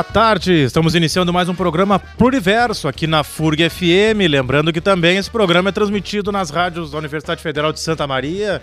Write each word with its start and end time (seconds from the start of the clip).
Boa 0.00 0.12
tarde, 0.12 0.54
estamos 0.54 0.94
iniciando 0.94 1.30
mais 1.30 1.50
um 1.50 1.54
programa 1.54 1.98
Pluriverso 1.98 2.88
aqui 2.88 3.06
na 3.06 3.22
FURG 3.22 3.68
FM. 3.68 4.30
Lembrando 4.30 4.72
que 4.72 4.80
também 4.80 5.18
esse 5.18 5.30
programa 5.30 5.68
é 5.68 5.72
transmitido 5.72 6.32
nas 6.32 6.48
rádios 6.48 6.92
da 6.92 6.96
Universidade 6.96 7.42
Federal 7.42 7.70
de 7.70 7.80
Santa 7.80 8.06
Maria, 8.06 8.62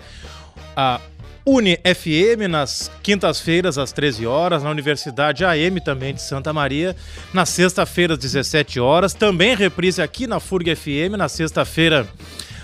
a 0.76 1.00
Uni 1.46 1.76
FM 1.76 2.50
nas 2.50 2.90
quintas-feiras 3.04 3.78
às 3.78 3.92
13 3.92 4.26
horas, 4.26 4.64
na 4.64 4.70
Universidade 4.70 5.44
AM 5.44 5.80
também 5.80 6.12
de 6.12 6.22
Santa 6.22 6.52
Maria, 6.52 6.96
na 7.32 7.46
sexta-feira 7.46 8.14
às 8.14 8.18
17 8.18 8.80
horas, 8.80 9.14
também 9.14 9.54
reprise 9.54 10.02
aqui 10.02 10.26
na 10.26 10.40
FURG 10.40 10.74
FM 10.74 11.16
na 11.16 11.28
sexta-feira 11.28 12.04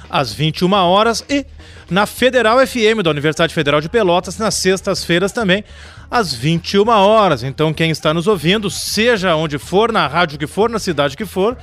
às 0.08 0.32
21 0.32 0.72
horas 0.72 1.24
e 1.28 1.44
na 1.90 2.06
Federal 2.06 2.64
FM 2.66 3.02
da 3.02 3.10
Universidade 3.10 3.54
Federal 3.54 3.80
de 3.80 3.88
Pelotas 3.88 4.38
nas 4.38 4.54
sextas-feiras 4.54 5.32
também 5.32 5.64
às 6.10 6.32
21 6.32 6.88
horas. 6.88 7.42
Então, 7.42 7.74
quem 7.74 7.90
está 7.90 8.14
nos 8.14 8.26
ouvindo, 8.26 8.70
seja 8.70 9.34
onde 9.34 9.59
for, 9.59 9.92
na 9.92 10.06
rádio 10.06 10.38
que 10.38 10.46
for, 10.46 10.70
na 10.70 10.78
cidade 10.78 11.16
que 11.16 11.24
for, 11.24 11.56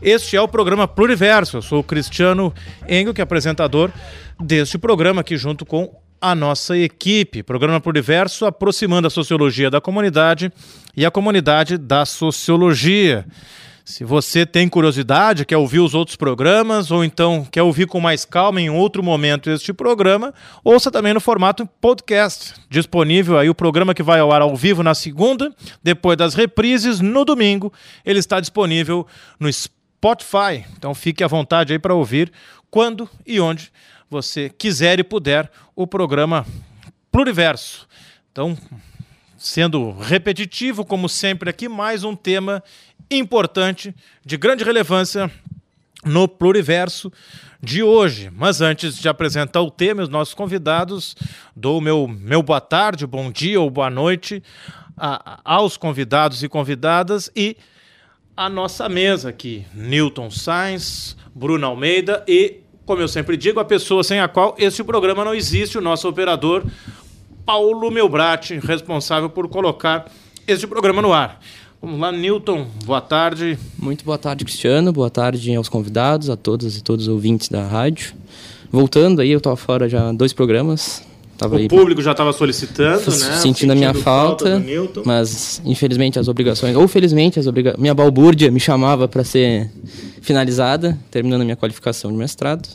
este 0.00 0.36
é 0.36 0.40
o 0.40 0.48
programa 0.48 0.88
Pluriverso. 0.88 1.58
Eu 1.58 1.62
sou 1.62 1.80
o 1.80 1.84
Cristiano 1.84 2.52
Engel, 2.88 3.14
que 3.14 3.20
é 3.20 3.24
apresentador 3.24 3.90
deste 4.40 4.78
programa 4.78 5.20
aqui 5.20 5.36
junto 5.36 5.64
com 5.64 5.94
a 6.20 6.34
nossa 6.34 6.76
equipe. 6.76 7.42
Programa 7.42 7.80
Pluriverso 7.80 8.46
aproximando 8.46 9.08
a 9.08 9.10
sociologia 9.10 9.68
da 9.68 9.80
comunidade 9.80 10.52
e 10.96 11.04
a 11.04 11.10
comunidade 11.10 11.76
da 11.76 12.04
sociologia. 12.04 13.26
Se 13.84 14.04
você 14.04 14.46
tem 14.46 14.68
curiosidade, 14.68 15.44
quer 15.44 15.56
ouvir 15.56 15.80
os 15.80 15.92
outros 15.92 16.16
programas, 16.16 16.92
ou 16.92 17.04
então 17.04 17.44
quer 17.50 17.62
ouvir 17.62 17.88
com 17.88 18.00
mais 18.00 18.24
calma 18.24 18.60
em 18.60 18.70
outro 18.70 19.02
momento 19.02 19.50
este 19.50 19.72
programa, 19.72 20.32
ouça 20.62 20.88
também 20.88 21.12
no 21.12 21.20
formato 21.20 21.66
podcast. 21.80 22.54
Disponível 22.70 23.38
aí 23.38 23.50
o 23.50 23.54
programa 23.54 23.92
que 23.92 24.02
vai 24.02 24.20
ao 24.20 24.30
ar 24.30 24.40
ao 24.40 24.54
vivo 24.54 24.84
na 24.84 24.94
segunda, 24.94 25.52
depois 25.82 26.16
das 26.16 26.34
reprises, 26.34 27.00
no 27.00 27.24
domingo. 27.24 27.72
Ele 28.04 28.20
está 28.20 28.38
disponível 28.38 29.04
no 29.38 29.52
Spotify. 29.52 30.64
Então 30.78 30.94
fique 30.94 31.24
à 31.24 31.26
vontade 31.26 31.72
aí 31.72 31.78
para 31.78 31.94
ouvir 31.94 32.30
quando 32.70 33.10
e 33.26 33.40
onde 33.40 33.72
você 34.08 34.48
quiser 34.48 35.00
e 35.00 35.04
puder 35.04 35.50
o 35.74 35.88
programa 35.88 36.46
Pluriverso. 37.10 37.88
Então, 38.30 38.56
sendo 39.36 39.90
repetitivo, 39.90 40.84
como 40.84 41.08
sempre 41.08 41.50
aqui, 41.50 41.68
mais 41.68 42.04
um 42.04 42.14
tema 42.14 42.62
importante, 43.18 43.94
de 44.24 44.36
grande 44.36 44.64
relevância 44.64 45.30
no 46.04 46.26
pluriverso 46.26 47.12
de 47.62 47.82
hoje. 47.82 48.30
Mas 48.34 48.60
antes 48.60 48.96
de 48.96 49.08
apresentar 49.08 49.60
o 49.60 49.70
tema 49.70 50.00
e 50.00 50.04
os 50.04 50.08
nossos 50.08 50.34
convidados, 50.34 51.14
dou 51.54 51.80
meu, 51.80 52.08
meu 52.08 52.42
boa 52.42 52.60
tarde, 52.60 53.06
bom 53.06 53.30
dia 53.30 53.60
ou 53.60 53.70
boa 53.70 53.88
noite 53.90 54.42
a, 54.96 55.40
aos 55.44 55.76
convidados 55.76 56.42
e 56.42 56.48
convidadas 56.48 57.30
e 57.36 57.56
a 58.36 58.48
nossa 58.48 58.88
mesa 58.88 59.28
aqui, 59.28 59.64
Newton 59.74 60.30
Sainz, 60.30 61.16
Bruno 61.34 61.66
Almeida 61.66 62.24
e, 62.26 62.60
como 62.86 63.00
eu 63.00 63.08
sempre 63.08 63.36
digo, 63.36 63.60
a 63.60 63.64
pessoa 63.64 64.02
sem 64.02 64.20
a 64.20 64.28
qual 64.28 64.54
este 64.58 64.82
programa 64.82 65.24
não 65.24 65.34
existe, 65.34 65.78
o 65.78 65.82
nosso 65.82 66.08
operador 66.08 66.64
Paulo 67.44 67.90
Melbrat, 67.90 68.52
responsável 68.60 69.28
por 69.28 69.48
colocar 69.48 70.06
este 70.46 70.66
programa 70.66 71.02
no 71.02 71.12
ar. 71.12 71.40
Vamos 71.82 71.98
lá, 71.98 72.12
Newton, 72.12 72.64
boa 72.84 73.00
tarde. 73.00 73.58
Muito 73.76 74.04
boa 74.04 74.16
tarde, 74.16 74.44
Cristiano. 74.44 74.92
Boa 74.92 75.10
tarde 75.10 75.52
aos 75.56 75.68
convidados, 75.68 76.30
a 76.30 76.36
todas 76.36 76.76
e 76.76 76.80
todos 76.80 77.08
os 77.08 77.12
ouvintes 77.12 77.48
da 77.48 77.66
rádio. 77.66 78.14
Voltando 78.70 79.20
aí, 79.20 79.32
eu 79.32 79.38
estava 79.38 79.56
fora 79.56 79.88
já 79.88 80.12
dois 80.12 80.32
programas. 80.32 81.02
Tava 81.36 81.56
o 81.56 81.58
aí, 81.58 81.66
público 81.66 82.00
já 82.00 82.12
estava 82.12 82.32
solicitando, 82.32 83.04
né? 83.04 83.10
Sentindo, 83.10 83.36
sentindo 83.36 83.72
a 83.72 83.74
minha 83.74 83.92
falta, 83.94 84.62
falta 84.62 85.02
mas 85.04 85.60
infelizmente 85.64 86.20
as 86.20 86.28
obrigações, 86.28 86.76
ou 86.76 86.86
felizmente 86.86 87.40
as 87.40 87.48
obriga 87.48 87.74
minha 87.76 87.92
balbúrdia 87.92 88.48
me 88.48 88.60
chamava 88.60 89.08
para 89.08 89.24
ser 89.24 89.68
finalizada, 90.20 90.96
terminando 91.10 91.40
a 91.40 91.44
minha 91.44 91.56
qualificação 91.56 92.12
de 92.12 92.16
mestrado. 92.16 92.68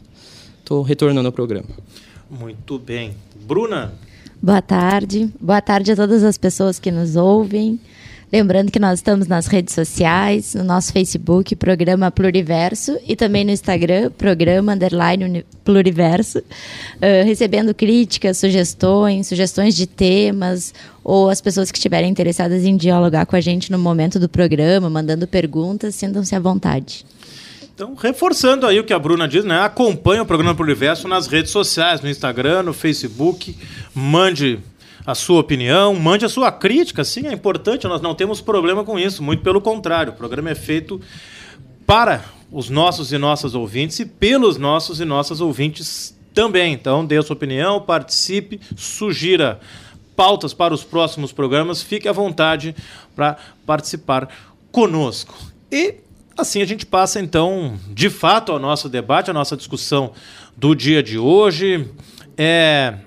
Estou 0.60 0.82
retornando 0.82 1.28
ao 1.28 1.32
programa. 1.32 1.70
Muito 2.30 2.78
bem. 2.78 3.16
Bruna? 3.48 3.94
Boa 4.42 4.62
tarde. 4.62 5.30
Boa 5.40 5.62
tarde 5.62 5.94
a 5.94 5.96
todas 5.96 6.26
as 6.26 6.38
pessoas 6.38 6.78
que 6.78 6.92
nos 6.92 7.16
ouvem. 7.16 7.80
Lembrando 8.32 8.70
que 8.72 8.80
nós 8.80 9.00
estamos 9.00 9.26
nas 9.26 9.48
redes 9.48 9.74
sociais, 9.74 10.54
no 10.54 10.62
nosso 10.62 10.92
Facebook, 10.92 11.56
Programa 11.56 12.12
Pluriverso, 12.12 12.98
e 13.08 13.16
também 13.16 13.46
no 13.46 13.52
Instagram, 13.52 14.12
Programa 14.12 14.74
Underline 14.74 15.46
Pluriverso, 15.64 16.40
uh, 16.40 17.26
recebendo 17.26 17.74
críticas, 17.74 18.38
sugestões, 18.38 19.28
sugestões 19.28 19.78
de 19.78 19.88
temas, 19.88 20.74
ou 21.06 21.30
as 21.30 21.40
pessoas 21.40 21.72
que 21.72 21.78
estiverem 21.78 22.12
interessadas 22.12 22.66
em 22.66 22.76
dialogar 22.76 23.26
com 23.26 23.38
a 23.38 23.42
gente 23.42 23.72
no 23.72 23.80
momento 23.80 24.20
do 24.20 24.28
programa, 24.28 24.90
mandando 24.90 25.26
perguntas, 25.26 25.96
sintam-se 25.96 26.36
à 26.36 26.40
vontade. 26.40 27.06
Então, 27.74 27.96
reforçando 27.96 28.68
aí 28.68 28.78
o 28.78 28.84
que 28.84 28.92
a 28.92 29.00
Bruna 29.00 29.26
diz, 29.26 29.46
né? 29.46 29.62
Acompanhe 29.62 30.20
o 30.20 30.26
programa 30.26 30.54
Pluriverso 30.54 31.08
nas 31.08 31.28
redes 31.28 31.52
sociais, 31.52 32.02
no 32.02 32.10
Instagram, 32.10 32.64
no 32.64 32.74
Facebook, 32.74 33.56
mande 33.96 34.60
a 35.08 35.16
sua 35.16 35.40
opinião, 35.40 35.96
mande 35.96 36.26
a 36.26 36.30
sua 36.30 36.52
crítica, 36.52 37.02
sim, 37.06 37.28
é 37.28 37.32
importante, 37.32 37.88
nós 37.88 38.02
não 38.02 38.14
temos 38.14 38.42
problema 38.42 38.84
com 38.84 39.00
isso, 39.00 39.24
muito 39.24 39.42
pelo 39.42 39.62
contrário, 39.62 40.12
o 40.12 40.16
programa 40.18 40.50
é 40.50 40.56
feito 40.56 41.00
para 41.86 42.26
os 42.52 42.70
nossos 42.70 43.14
e 43.14 43.18
nossas 43.18 43.56
ouvintes 43.56 43.98
e 44.02 44.06
pelos 44.06 44.58
nossos 44.58 45.00
e 45.00 45.06
nossas 45.06 45.40
ouvintes 45.40 46.14
também. 46.34 46.74
Então, 46.74 47.06
dê 47.06 47.18
a 47.18 47.22
sua 47.22 47.38
opinião, 47.38 47.80
participe, 47.80 48.60
sugira 48.76 49.62
pautas 50.14 50.54
para 50.54 50.74
os 50.74 50.84
próximos 50.84 51.32
programas, 51.32 51.82
fique 51.82 52.10
à 52.10 52.12
vontade 52.12 52.76
para 53.16 53.38
participar 53.66 54.28
conosco. 54.74 55.34
E 55.72 55.96
assim 56.38 56.62
a 56.62 56.66
gente 56.66 56.86
passa 56.86 57.22
então, 57.22 57.80
de 57.94 58.10
fato, 58.10 58.52
ao 58.52 58.60
nosso 58.60 58.90
debate, 58.90 59.32
a 59.32 59.34
nossa 59.34 59.56
discussão 59.56 60.12
do 60.58 60.76
dia 60.76 61.02
de 61.02 61.18
hoje. 61.18 61.90
É, 62.38 62.98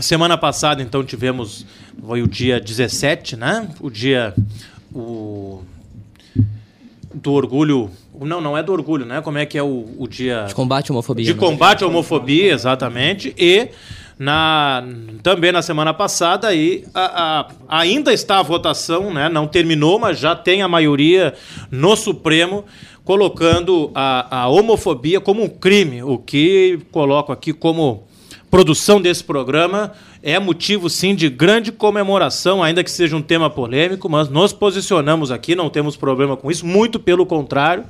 Semana 0.00 0.36
passada, 0.36 0.82
então, 0.82 1.04
tivemos. 1.04 1.66
Foi 2.04 2.22
o 2.22 2.28
dia 2.28 2.60
17, 2.60 3.36
né? 3.36 3.68
O 3.80 3.90
dia. 3.90 4.34
O, 4.94 5.62
do 7.14 7.32
orgulho. 7.32 7.90
Não, 8.18 8.40
não 8.40 8.56
é 8.56 8.62
do 8.62 8.72
orgulho, 8.72 9.04
né? 9.04 9.20
Como 9.20 9.38
é 9.38 9.46
que 9.46 9.58
é 9.58 9.62
o, 9.62 9.86
o 9.98 10.06
dia. 10.08 10.44
De 10.48 10.54
combate 10.54 10.90
à 10.90 10.94
homofobia. 10.94 11.24
De 11.24 11.34
né? 11.34 11.38
combate 11.38 11.84
à 11.84 11.86
homofobia, 11.86 12.52
exatamente. 12.52 13.34
E 13.36 13.68
na, 14.18 14.82
também 15.22 15.52
na 15.52 15.60
semana 15.60 15.92
passada 15.92 16.48
aí, 16.48 16.84
a, 16.94 17.40
a, 17.68 17.80
ainda 17.80 18.12
está 18.12 18.38
a 18.38 18.42
votação, 18.42 19.12
né? 19.12 19.28
não 19.28 19.46
terminou, 19.46 19.98
mas 19.98 20.18
já 20.18 20.34
tem 20.34 20.62
a 20.62 20.68
maioria 20.68 21.34
no 21.70 21.94
Supremo 21.96 22.64
colocando 23.04 23.90
a, 23.94 24.42
a 24.42 24.48
homofobia 24.48 25.20
como 25.20 25.42
um 25.42 25.48
crime, 25.48 26.02
o 26.02 26.18
que 26.18 26.80
coloco 26.90 27.30
aqui 27.30 27.52
como 27.52 28.04
produção 28.50 29.00
desse 29.00 29.22
programa 29.22 29.92
é 30.22 30.38
motivo, 30.38 30.88
sim, 30.88 31.14
de 31.14 31.28
grande 31.28 31.70
comemoração, 31.70 32.62
ainda 32.62 32.82
que 32.82 32.90
seja 32.90 33.16
um 33.16 33.22
tema 33.22 33.50
polêmico, 33.50 34.08
mas 34.08 34.28
nos 34.28 34.52
posicionamos 34.52 35.30
aqui, 35.30 35.54
não 35.54 35.70
temos 35.70 35.96
problema 35.96 36.36
com 36.36 36.50
isso, 36.50 36.66
muito 36.66 36.98
pelo 36.98 37.26
contrário. 37.26 37.84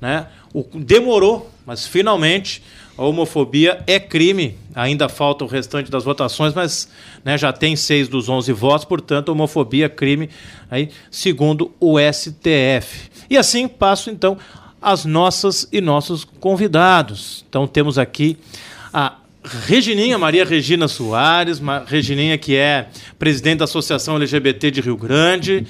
Né? 0.00 0.26
O, 0.52 0.64
demorou, 0.74 1.50
mas 1.64 1.86
finalmente 1.86 2.62
a 2.96 3.02
homofobia 3.02 3.82
é 3.86 3.98
crime. 3.98 4.56
Ainda 4.74 5.08
falta 5.08 5.44
o 5.44 5.46
restante 5.46 5.90
das 5.90 6.04
votações, 6.04 6.54
mas 6.54 6.88
né, 7.24 7.38
já 7.38 7.52
tem 7.52 7.74
seis 7.74 8.08
dos 8.08 8.28
onze 8.28 8.52
votos, 8.52 8.84
portanto, 8.84 9.30
homofobia 9.30 9.86
é 9.86 9.88
crime, 9.88 10.28
aí, 10.70 10.90
segundo 11.10 11.72
o 11.80 11.96
STF. 11.98 13.10
E 13.30 13.36
assim 13.36 13.66
passo, 13.66 14.10
então, 14.10 14.36
as 14.80 15.04
nossas 15.04 15.68
e 15.72 15.80
nossos 15.80 16.24
convidados. 16.24 17.44
Então, 17.48 17.66
temos 17.66 17.98
aqui 17.98 18.36
a 18.92 19.14
Regininha, 19.44 20.16
Maria 20.18 20.44
Regina 20.44 20.86
Soares, 20.86 21.60
Regininha 21.86 22.38
que 22.38 22.54
é 22.56 22.88
presidente 23.18 23.58
da 23.58 23.64
Associação 23.64 24.16
LGBT 24.16 24.70
de 24.70 24.80
Rio 24.80 24.96
Grande. 24.96 25.66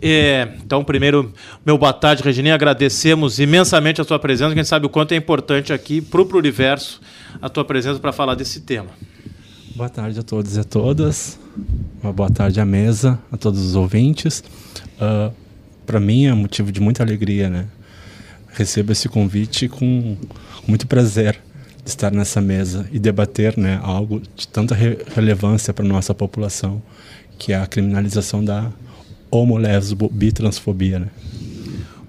É, 0.00 0.48
então, 0.64 0.84
primeiro, 0.84 1.32
meu 1.64 1.76
boa 1.76 1.92
tarde, 1.92 2.22
Regininha. 2.22 2.54
Agradecemos 2.54 3.40
imensamente 3.40 4.00
a 4.00 4.04
sua 4.04 4.18
presença. 4.18 4.54
Quem 4.54 4.62
sabe 4.62 4.86
o 4.86 4.88
quanto 4.88 5.12
é 5.12 5.16
importante 5.16 5.72
aqui 5.72 6.00
para 6.00 6.20
o 6.20 6.26
Pluriverso 6.26 7.00
a 7.42 7.48
tua 7.48 7.64
presença 7.64 7.98
para 7.98 8.12
falar 8.12 8.34
desse 8.34 8.60
tema. 8.60 8.90
Boa 9.74 9.88
tarde 9.88 10.18
a 10.20 10.22
todos 10.22 10.56
e 10.56 10.60
a 10.60 10.64
todas. 10.64 11.38
Uma 12.02 12.12
boa 12.12 12.30
tarde 12.30 12.60
à 12.60 12.64
mesa, 12.64 13.18
a 13.32 13.36
todos 13.36 13.60
os 13.60 13.74
ouvintes. 13.74 14.42
Uh, 15.00 15.34
para 15.84 15.98
mim 15.98 16.26
é 16.26 16.32
motivo 16.32 16.70
de 16.70 16.80
muita 16.80 17.02
alegria, 17.02 17.50
né? 17.50 17.66
Recebo 18.52 18.92
esse 18.92 19.08
convite 19.08 19.68
com 19.68 20.16
muito 20.66 20.86
prazer 20.86 21.38
estar 21.86 22.10
nessa 22.10 22.40
mesa 22.40 22.88
e 22.92 22.98
debater 22.98 23.56
né, 23.56 23.80
algo 23.82 24.20
de 24.34 24.46
tanta 24.48 24.74
re 24.74 24.98
relevância 25.14 25.72
para 25.72 25.84
a 25.84 25.88
nossa 25.88 26.14
população, 26.14 26.82
que 27.38 27.52
é 27.52 27.56
a 27.56 27.66
criminalização 27.66 28.44
da 28.44 28.70
homo, 29.30 29.56
lesbo, 29.56 30.08
bitransfobia. 30.12 30.98
Né? 30.98 31.06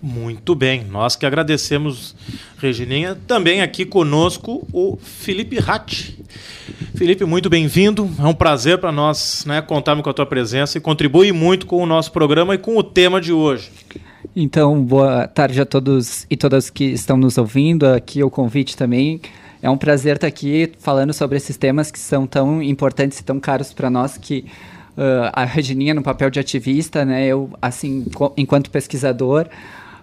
Muito 0.02 0.56
bem, 0.56 0.84
nós 0.84 1.16
que 1.16 1.26
agradecemos, 1.26 2.16
Regininha. 2.58 3.16
Também 3.28 3.62
aqui 3.62 3.86
conosco 3.86 4.68
o 4.74 4.98
Felipe 4.98 5.60
Ratti, 5.60 6.18
Felipe, 6.96 7.24
muito 7.26 7.50
bem-vindo. 7.50 8.10
É 8.20 8.24
um 8.24 8.34
prazer 8.34 8.80
para 8.80 8.92
nós 8.92 9.46
né, 9.46 9.62
contarmos 9.62 10.04
com 10.04 10.10
a 10.10 10.14
tua 10.14 10.26
presença 10.26 10.78
e 10.78 10.82
contribui 10.82 11.32
muito 11.32 11.68
com 11.68 11.82
o 11.82 11.86
nosso 11.86 12.12
programa 12.12 12.56
e 12.56 12.58
com 12.58 12.76
o 12.76 12.84
tema 12.84 13.22
de 13.22 13.32
hoje. 13.32 13.70
Então, 14.36 14.84
boa 14.84 15.28
tarde 15.28 15.62
a 15.62 15.66
todos 15.66 16.26
e 16.30 16.36
todas 16.36 16.70
que 16.70 16.86
estão 16.86 17.16
nos 17.16 17.38
ouvindo. 17.38 17.86
Aqui 17.86 18.24
o 18.24 18.30
convite 18.30 18.76
também. 18.76 19.22
É 19.68 19.70
um 19.70 19.78
prazer 19.78 20.16
estar 20.16 20.28
aqui 20.28 20.72
falando 20.80 21.12
sobre 21.12 21.36
esses 21.36 21.58
temas 21.58 21.92
que 21.92 22.00
são 22.00 22.26
tão 22.26 22.64
importantes 22.64 23.20
e 23.20 23.24
tão 23.24 23.38
caros 23.38 23.74
para 23.74 23.90
nós 23.90 24.18
que 24.18 24.46
uh, 24.98 25.30
a 25.34 25.44
Regininha 25.44 25.94
no 25.94 26.02
papel 26.02 26.30
de 26.30 26.40
ativista, 26.40 27.04
né? 27.04 27.28
Eu, 27.28 27.50
assim, 27.62 28.06
enquanto 28.38 28.72
pesquisador, 28.72 29.48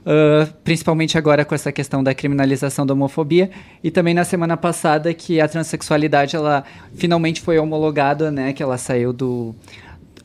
Uh, 0.05 0.53
principalmente 0.63 1.17
agora 1.17 1.47
com 1.47 1.55
essa 1.55 1.73
questão 1.73 2.05
da 2.05 2.15
criminalização 2.15 2.85
da 2.85 2.93
homofobia 2.93 3.51
e 3.83 3.91
também 3.91 4.13
na 4.13 4.23
semana 4.23 4.55
passada 4.55 5.15
que 5.15 5.41
a 5.41 5.49
transexualidade 5.49 6.37
ela 6.37 6.63
finalmente 6.95 7.41
foi 7.41 7.59
homologada, 7.59 8.31
né, 8.31 8.53
que 8.53 8.63
ela 8.63 8.77
saiu 8.77 9.15
do 9.15 9.55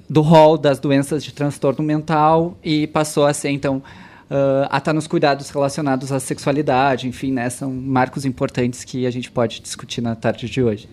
do 0.10 0.20
rol 0.20 0.58
das 0.58 0.82
doenças 0.82 1.24
de 1.24 1.34
transtorno 1.34 1.82
mental 1.82 2.58
e 2.62 2.88
passou 2.88 3.26
a 3.26 3.34
ser 3.34 3.52
então 3.52 3.82
uh, 4.30 4.64
a 4.64 4.78
estar 4.78 4.82
tá 4.82 4.94
nos 4.94 5.08
cuidados 5.08 5.50
relacionados 5.50 6.12
à 6.12 6.20
sexualidade, 6.20 7.08
enfim, 7.08 7.32
né, 7.32 7.50
são 7.50 7.72
marcos 7.72 8.26
importantes 8.26 8.84
que 8.84 9.06
a 9.06 9.12
gente 9.12 9.32
pode 9.32 9.60
discutir 9.60 10.02
na 10.02 10.16
tarde 10.16 10.50
de 10.50 10.62
hoje. 10.62 10.88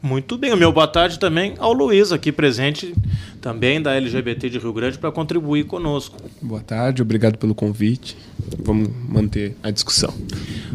Muito 0.00 0.38
bem, 0.38 0.52
o 0.52 0.56
meu 0.56 0.70
boa 0.70 0.86
tarde 0.86 1.18
também 1.18 1.54
ao 1.58 1.72
Luiz, 1.72 2.12
aqui 2.12 2.30
presente, 2.30 2.94
também 3.40 3.82
da 3.82 3.94
LGBT 3.94 4.48
de 4.48 4.58
Rio 4.58 4.72
Grande, 4.72 4.96
para 4.96 5.10
contribuir 5.10 5.64
conosco. 5.64 6.16
Boa 6.40 6.60
tarde, 6.60 7.02
obrigado 7.02 7.36
pelo 7.36 7.52
convite. 7.52 8.16
Vamos 8.62 8.90
manter 9.08 9.56
a 9.60 9.72
discussão. 9.72 10.14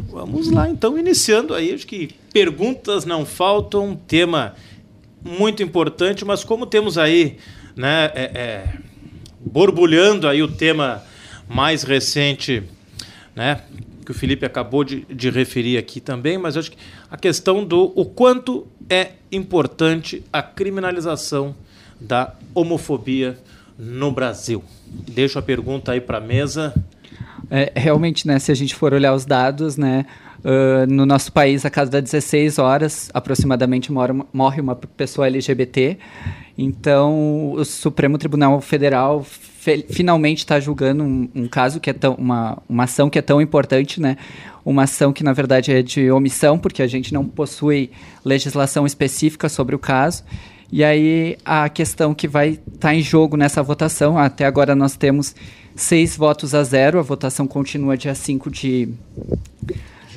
Vamos 0.09 0.51
lá, 0.51 0.69
então, 0.69 0.97
iniciando 0.99 1.53
aí, 1.53 1.73
acho 1.73 1.87
que 1.87 2.09
perguntas 2.33 3.05
não 3.05 3.25
faltam, 3.25 3.95
tema 3.95 4.55
muito 5.23 5.63
importante, 5.63 6.25
mas 6.25 6.43
como 6.43 6.65
temos 6.65 6.97
aí, 6.97 7.37
né, 7.77 8.11
é, 8.13 8.23
é, 8.23 8.73
borbulhando 9.39 10.27
aí 10.27 10.43
o 10.43 10.49
tema 10.49 11.01
mais 11.53 11.83
recente, 11.83 12.63
né, 13.35 13.61
que 14.03 14.11
o 14.11 14.13
Felipe 14.13 14.45
acabou 14.45 14.83
de, 14.83 15.05
de 15.05 15.29
referir 15.29 15.77
aqui 15.77 16.01
também, 16.01 16.37
mas 16.37 16.57
acho 16.57 16.71
que 16.71 16.77
a 17.09 17.15
questão 17.15 17.63
do 17.63 17.93
o 17.95 18.05
quanto 18.05 18.67
é 18.89 19.11
importante 19.31 20.23
a 20.31 20.41
criminalização 20.41 21.55
da 21.99 22.33
homofobia 22.53 23.37
no 23.77 24.11
Brasil. 24.11 24.63
Deixo 24.87 25.39
a 25.39 25.41
pergunta 25.41 25.93
aí 25.93 26.01
para 26.01 26.17
a 26.17 26.21
mesa. 26.21 26.73
É, 27.49 27.71
realmente, 27.75 28.27
né, 28.27 28.39
se 28.39 28.51
a 28.51 28.55
gente 28.55 28.75
for 28.75 28.93
olhar 28.93 29.13
os 29.13 29.25
dados, 29.25 29.77
né, 29.77 30.05
uh, 30.39 30.91
no 30.91 31.05
nosso 31.05 31.31
país, 31.31 31.65
a 31.65 31.69
cada 31.69 32.01
16 32.01 32.59
horas, 32.59 33.09
aproximadamente, 33.13 33.91
morre 33.91 34.11
uma, 34.11 34.27
morre 34.33 34.61
uma 34.61 34.75
pessoa 34.75 35.27
LGBT. 35.27 35.97
Então, 36.57 37.51
o 37.53 37.63
Supremo 37.63 38.17
Tribunal 38.17 38.59
Federal 38.61 39.25
finalmente 39.89 40.39
está 40.39 40.59
julgando 40.59 41.03
um, 41.03 41.29
um, 41.33 41.47
caso 41.47 41.79
que 41.79 41.89
é 41.89 41.93
tão 41.93 42.15
uma, 42.15 42.61
uma 42.67 42.83
ação 42.83 43.09
que 43.09 43.17
é 43.17 43.21
tão 43.21 43.41
importante, 43.41 44.01
né? 44.01 44.17
Uma 44.65 44.83
ação 44.83 45.13
que 45.13 45.23
na 45.23 45.33
verdade 45.33 45.71
é 45.71 45.81
de 45.81 46.11
omissão, 46.11 46.57
porque 46.57 46.81
a 46.81 46.87
gente 46.87 47.13
não 47.13 47.25
possui 47.25 47.89
legislação 48.23 48.85
específica 48.85 49.47
sobre 49.47 49.75
o 49.75 49.79
caso. 49.79 50.23
E 50.71 50.83
aí 50.83 51.37
a 51.45 51.69
questão 51.69 52.13
que 52.13 52.27
vai 52.27 52.49
estar 52.49 52.79
tá 52.79 52.95
em 52.95 53.01
jogo 53.01 53.37
nessa 53.37 53.61
votação, 53.61 54.17
até 54.17 54.45
agora 54.45 54.75
nós 54.75 54.95
temos 54.97 55.35
seis 55.75 56.15
votos 56.17 56.53
a 56.53 56.63
zero, 56.63 56.99
a 56.99 57.01
votação 57.01 57.47
continua 57.47 57.97
dia 57.97 58.15
5 58.15 58.49
de, 58.49 58.89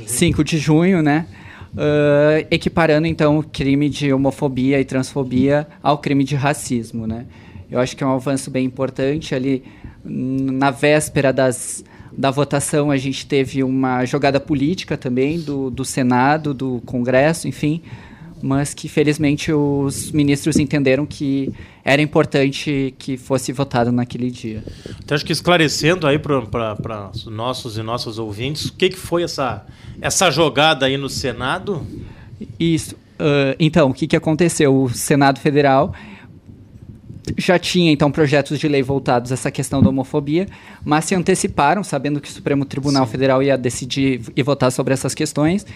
5 0.07 0.45
de 0.45 0.59
junho, 0.59 1.03
né? 1.03 1.27
Uh, 1.75 2.47
equiparando 2.51 3.07
então 3.07 3.39
o 3.39 3.43
crime 3.43 3.91
de 3.91 4.11
homofobia 4.11 4.81
e 4.81 4.85
transfobia 4.85 5.67
ao 5.83 5.99
crime 5.99 6.25
de 6.25 6.35
racismo, 6.35 7.07
né? 7.07 7.27
Eu 7.71 7.81
acho 7.81 7.97
que 7.97 8.05
é 8.05 8.07
um 8.07 8.15
avanço 8.15 8.51
bem 8.51 8.65
importante. 8.65 9.35
Ali, 9.35 9.65
na 10.05 10.71
véspera 10.71 11.33
das, 11.33 11.85
da 12.17 12.31
votação, 12.31 12.91
a 12.91 12.97
gente 12.97 13.27
teve 13.27 13.63
uma 13.63 14.05
jogada 14.05 14.41
política 14.41 14.97
também 14.97 15.41
do, 15.41 15.71
do 15.71 15.85
Senado, 15.85 16.55
do 16.55 16.81
Congresso, 16.87 17.49
enfim, 17.49 17.83
mas 18.43 18.73
que 18.73 18.89
felizmente 18.89 19.53
os 19.53 20.13
ministros 20.13 20.59
entenderam 20.59 21.05
que 21.05 21.53
era 21.85 22.01
importante 22.01 22.95
que 22.99 23.17
fosse 23.17 23.53
votado 23.53 23.91
naquele 23.91 24.31
dia. 24.31 24.63
Então, 25.03 25.15
acho 25.15 25.25
que 25.25 25.33
esclarecendo 25.33 26.07
aí 26.07 26.19
para 26.19 27.11
os 27.13 27.27
nossos 27.27 27.77
e 27.77 27.83
nossas 27.83 28.19
ouvintes, 28.19 28.67
o 28.67 28.75
que, 28.75 28.91
que 28.91 28.99
foi 28.99 29.23
essa, 29.23 29.67
essa 30.01 30.31
jogada 30.31 30.87
aí 30.87 30.97
no 30.97 31.09
Senado? 31.09 31.87
Isso. 32.61 32.95
Uh, 33.19 33.57
então, 33.59 33.91
o 33.91 33.95
que, 33.95 34.07
que 34.07 34.17
aconteceu? 34.17 34.83
O 34.83 34.91
Senado 34.91 35.41
Federal 35.41 35.95
já 37.37 37.59
tinha 37.59 37.91
então 37.91 38.11
projetos 38.11 38.59
de 38.59 38.69
lei 38.69 38.83
voltados 38.83 39.33
a 39.33 39.35
essa 39.35 39.51
questão 39.51 39.83
da 39.83 39.89
homofobia, 39.89 40.47
mas 40.85 41.07
se 41.07 41.15
anteciparam, 41.15 41.83
sabendo 41.83 42.21
que 42.21 42.29
o 42.29 42.33
Supremo 42.33 42.65
Tribunal 42.65 43.07
Sim. 43.07 43.13
Federal 43.13 43.43
ia 43.43 43.57
decidir 43.57 44.21
e 44.35 44.43
votar 44.43 44.71
sobre 44.71 44.95
essas 44.95 45.15
questões, 45.15 45.67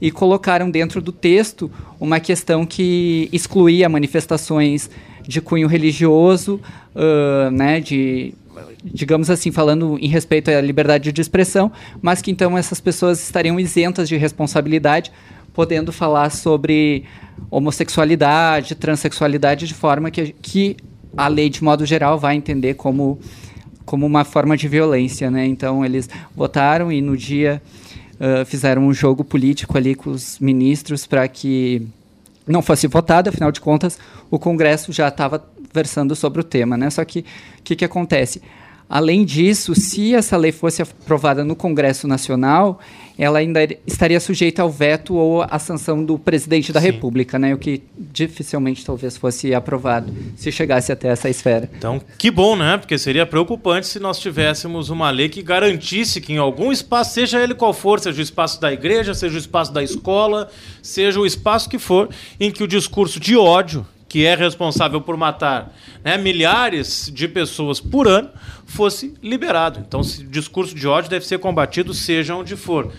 e 0.00 0.10
colocaram 0.10 0.70
dentro 0.70 1.00
do 1.00 1.12
texto 1.12 1.70
uma 1.98 2.20
questão 2.20 2.66
que 2.66 3.28
excluía 3.32 3.88
manifestações 3.88 4.90
de 5.22 5.40
cunho 5.40 5.68
religioso, 5.68 6.60
uh, 6.94 7.50
né, 7.50 7.80
de 7.80 8.34
digamos 8.82 9.30
assim, 9.30 9.52
falando 9.52 9.96
em 10.00 10.08
respeito 10.08 10.50
à 10.50 10.60
liberdade 10.60 11.12
de 11.12 11.20
expressão, 11.20 11.70
mas 12.02 12.20
que 12.20 12.30
então 12.30 12.56
essas 12.56 12.80
pessoas 12.80 13.22
estariam 13.22 13.58
isentas 13.58 14.08
de 14.08 14.16
responsabilidade, 14.16 15.12
podendo 15.52 15.92
falar 15.92 16.30
sobre 16.30 17.04
homossexualidade, 17.50 18.74
transexualidade 18.74 19.66
de 19.66 19.74
forma 19.74 20.10
que, 20.10 20.34
que 20.40 20.76
a 21.16 21.28
lei, 21.28 21.48
de 21.48 21.62
modo 21.62 21.84
geral, 21.86 22.18
vai 22.18 22.36
entender 22.36 22.74
como, 22.74 23.18
como 23.84 24.06
uma 24.06 24.24
forma 24.24 24.56
de 24.56 24.68
violência. 24.68 25.30
Né? 25.30 25.46
Então, 25.46 25.84
eles 25.84 26.08
votaram 26.34 26.90
e 26.92 27.00
no 27.00 27.16
dia 27.16 27.62
uh, 28.14 28.44
fizeram 28.44 28.86
um 28.86 28.92
jogo 28.92 29.24
político 29.24 29.76
ali 29.76 29.94
com 29.94 30.10
os 30.10 30.38
ministros 30.38 31.06
para 31.06 31.26
que 31.28 31.86
não 32.46 32.62
fosse 32.62 32.86
votado, 32.86 33.28
afinal 33.28 33.52
de 33.52 33.60
contas, 33.60 33.98
o 34.30 34.38
Congresso 34.38 34.92
já 34.92 35.08
estava 35.08 35.44
versando 35.72 36.16
sobre 36.16 36.40
o 36.40 36.44
tema. 36.44 36.76
Né? 36.76 36.88
Só 36.90 37.04
que 37.04 37.20
o 37.20 37.62
que, 37.62 37.76
que 37.76 37.84
acontece? 37.84 38.40
Além 38.88 39.24
disso, 39.24 39.74
se 39.74 40.14
essa 40.14 40.36
lei 40.36 40.50
fosse 40.50 40.80
aprovada 40.80 41.44
no 41.44 41.54
Congresso 41.54 42.08
Nacional, 42.08 42.80
ela 43.18 43.40
ainda 43.40 43.60
estaria 43.86 44.18
sujeita 44.20 44.62
ao 44.62 44.70
veto 44.70 45.14
ou 45.14 45.42
à 45.42 45.58
sanção 45.58 46.04
do 46.04 46.18
presidente 46.18 46.72
da 46.72 46.80
Sim. 46.80 46.86
República, 46.86 47.38
né? 47.38 47.52
O 47.52 47.58
que 47.58 47.82
dificilmente 47.98 48.86
talvez 48.86 49.16
fosse 49.16 49.52
aprovado 49.52 50.14
se 50.36 50.52
chegasse 50.52 50.92
até 50.92 51.08
essa 51.08 51.28
esfera. 51.28 51.68
Então, 51.76 52.00
que 52.16 52.30
bom, 52.30 52.56
né? 52.56 52.78
Porque 52.78 52.96
seria 52.96 53.26
preocupante 53.26 53.88
se 53.88 53.98
nós 53.98 54.18
tivéssemos 54.18 54.88
uma 54.88 55.10
lei 55.10 55.28
que 55.28 55.42
garantisse 55.42 56.20
que 56.20 56.32
em 56.32 56.38
algum 56.38 56.70
espaço, 56.70 57.14
seja 57.14 57.42
ele 57.42 57.54
qual 57.54 57.74
for, 57.74 57.98
seja 58.00 58.20
o 58.20 58.22
espaço 58.22 58.60
da 58.60 58.72
igreja, 58.72 59.12
seja 59.12 59.34
o 59.34 59.38
espaço 59.38 59.72
da 59.72 59.82
escola, 59.82 60.48
seja 60.80 61.18
o 61.18 61.26
espaço 61.26 61.68
que 61.68 61.78
for, 61.78 62.08
em 62.38 62.50
que 62.50 62.62
o 62.62 62.68
discurso 62.68 63.18
de 63.18 63.36
ódio 63.36 63.84
que 64.08 64.24
é 64.24 64.34
responsável 64.34 65.00
por 65.00 65.16
matar 65.16 65.74
né, 66.02 66.16
milhares 66.16 67.10
de 67.12 67.28
pessoas 67.28 67.80
por 67.80 68.08
ano, 68.08 68.30
fosse 68.64 69.14
liberado. 69.22 69.80
Então, 69.86 70.00
o 70.00 70.04
discurso 70.04 70.74
de 70.74 70.86
ódio 70.86 71.10
deve 71.10 71.26
ser 71.26 71.38
combatido, 71.38 71.92
seja 71.92 72.34
onde 72.34 72.56
for. 72.56 72.90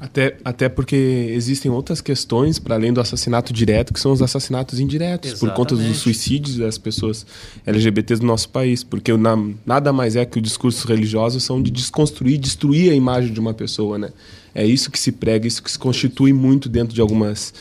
Até, 0.00 0.36
até 0.44 0.68
porque 0.68 0.94
existem 0.94 1.68
outras 1.68 2.00
questões, 2.00 2.60
para 2.60 2.76
além 2.76 2.92
do 2.92 3.00
assassinato 3.00 3.52
direto, 3.52 3.92
que 3.92 3.98
são 3.98 4.12
os 4.12 4.22
assassinatos 4.22 4.78
indiretos, 4.78 5.32
Exatamente. 5.32 5.56
por 5.56 5.56
conta 5.56 5.74
dos 5.74 5.96
suicídios 5.98 6.56
das 6.56 6.78
pessoas 6.78 7.26
LGBTs 7.66 8.20
do 8.20 8.26
nosso 8.26 8.48
país. 8.48 8.84
Porque 8.84 9.16
na, 9.16 9.36
nada 9.66 9.92
mais 9.92 10.14
é 10.14 10.24
que 10.24 10.38
o 10.38 10.42
discurso 10.42 10.86
religioso 10.86 11.40
são 11.40 11.60
de 11.60 11.70
desconstruir, 11.70 12.38
destruir 12.38 12.92
a 12.92 12.94
imagem 12.94 13.32
de 13.32 13.40
uma 13.40 13.52
pessoa. 13.52 13.98
Né? 13.98 14.10
É 14.54 14.64
isso 14.64 14.88
que 14.88 14.98
se 15.00 15.10
prega, 15.10 15.48
isso 15.48 15.60
que 15.60 15.70
se 15.70 15.78
constitui 15.78 16.32
muito 16.32 16.68
dentro 16.68 16.94
de 16.94 17.00
algumas 17.00 17.52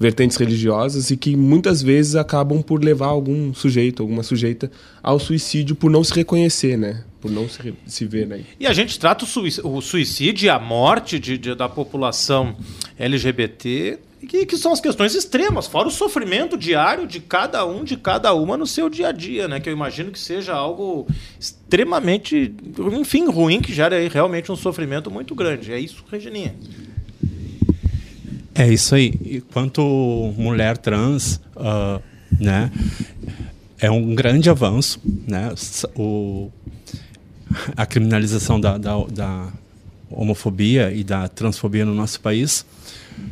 vertentes 0.00 0.38
religiosas 0.38 1.10
e 1.10 1.16
que 1.16 1.36
muitas 1.36 1.82
vezes 1.82 2.16
acabam 2.16 2.62
por 2.62 2.82
levar 2.82 3.08
algum 3.08 3.52
sujeito, 3.52 4.02
alguma 4.02 4.22
sujeita 4.22 4.70
ao 5.02 5.18
suicídio 5.18 5.76
por 5.76 5.90
não 5.90 6.02
se 6.02 6.14
reconhecer, 6.14 6.78
né? 6.78 7.04
Por 7.20 7.30
não 7.30 7.46
se, 7.46 7.74
se 7.84 8.06
ver, 8.06 8.26
né? 8.26 8.40
E 8.58 8.66
a 8.66 8.72
gente 8.72 8.98
trata 8.98 9.26
o 9.26 9.80
suicídio 9.82 10.46
e 10.46 10.48
a 10.48 10.58
morte 10.58 11.18
de, 11.18 11.36
de, 11.36 11.54
da 11.54 11.68
população 11.68 12.56
LGBT 12.98 13.98
que, 14.26 14.46
que, 14.46 14.56
são 14.56 14.72
as 14.72 14.80
questões 14.80 15.14
extremas, 15.14 15.66
fora 15.66 15.88
o 15.88 15.90
sofrimento 15.90 16.56
diário 16.56 17.06
de 17.06 17.20
cada 17.20 17.64
um, 17.66 17.84
de 17.84 17.96
cada 17.96 18.34
uma 18.34 18.56
no 18.56 18.66
seu 18.66 18.88
dia 18.88 19.08
a 19.08 19.12
dia, 19.12 19.48
né? 19.48 19.60
Que 19.60 19.68
eu 19.68 19.72
imagino 19.72 20.10
que 20.10 20.18
seja 20.18 20.54
algo 20.54 21.06
extremamente, 21.38 22.54
enfim, 22.92 23.26
ruim, 23.28 23.60
que 23.60 23.72
gera 23.72 23.96
realmente 24.08 24.52
um 24.52 24.56
sofrimento 24.56 25.10
muito 25.10 25.34
grande. 25.34 25.72
É 25.72 25.78
isso, 25.78 26.04
Regininha. 26.10 26.54
É 28.60 28.68
isso 28.68 28.94
aí. 28.94 29.14
E 29.24 29.40
quanto 29.40 29.80
mulher 30.36 30.76
trans, 30.76 31.40
uh, 31.56 31.98
né, 32.38 32.70
é 33.78 33.90
um 33.90 34.14
grande 34.14 34.50
avanço, 34.50 35.00
né, 35.26 35.50
o, 35.96 36.50
a 37.74 37.86
criminalização 37.86 38.60
da, 38.60 38.76
da, 38.76 39.02
da 39.06 39.48
homofobia 40.10 40.92
e 40.92 41.02
da 41.02 41.26
transfobia 41.26 41.86
no 41.86 41.94
nosso 41.94 42.20
país, 42.20 42.66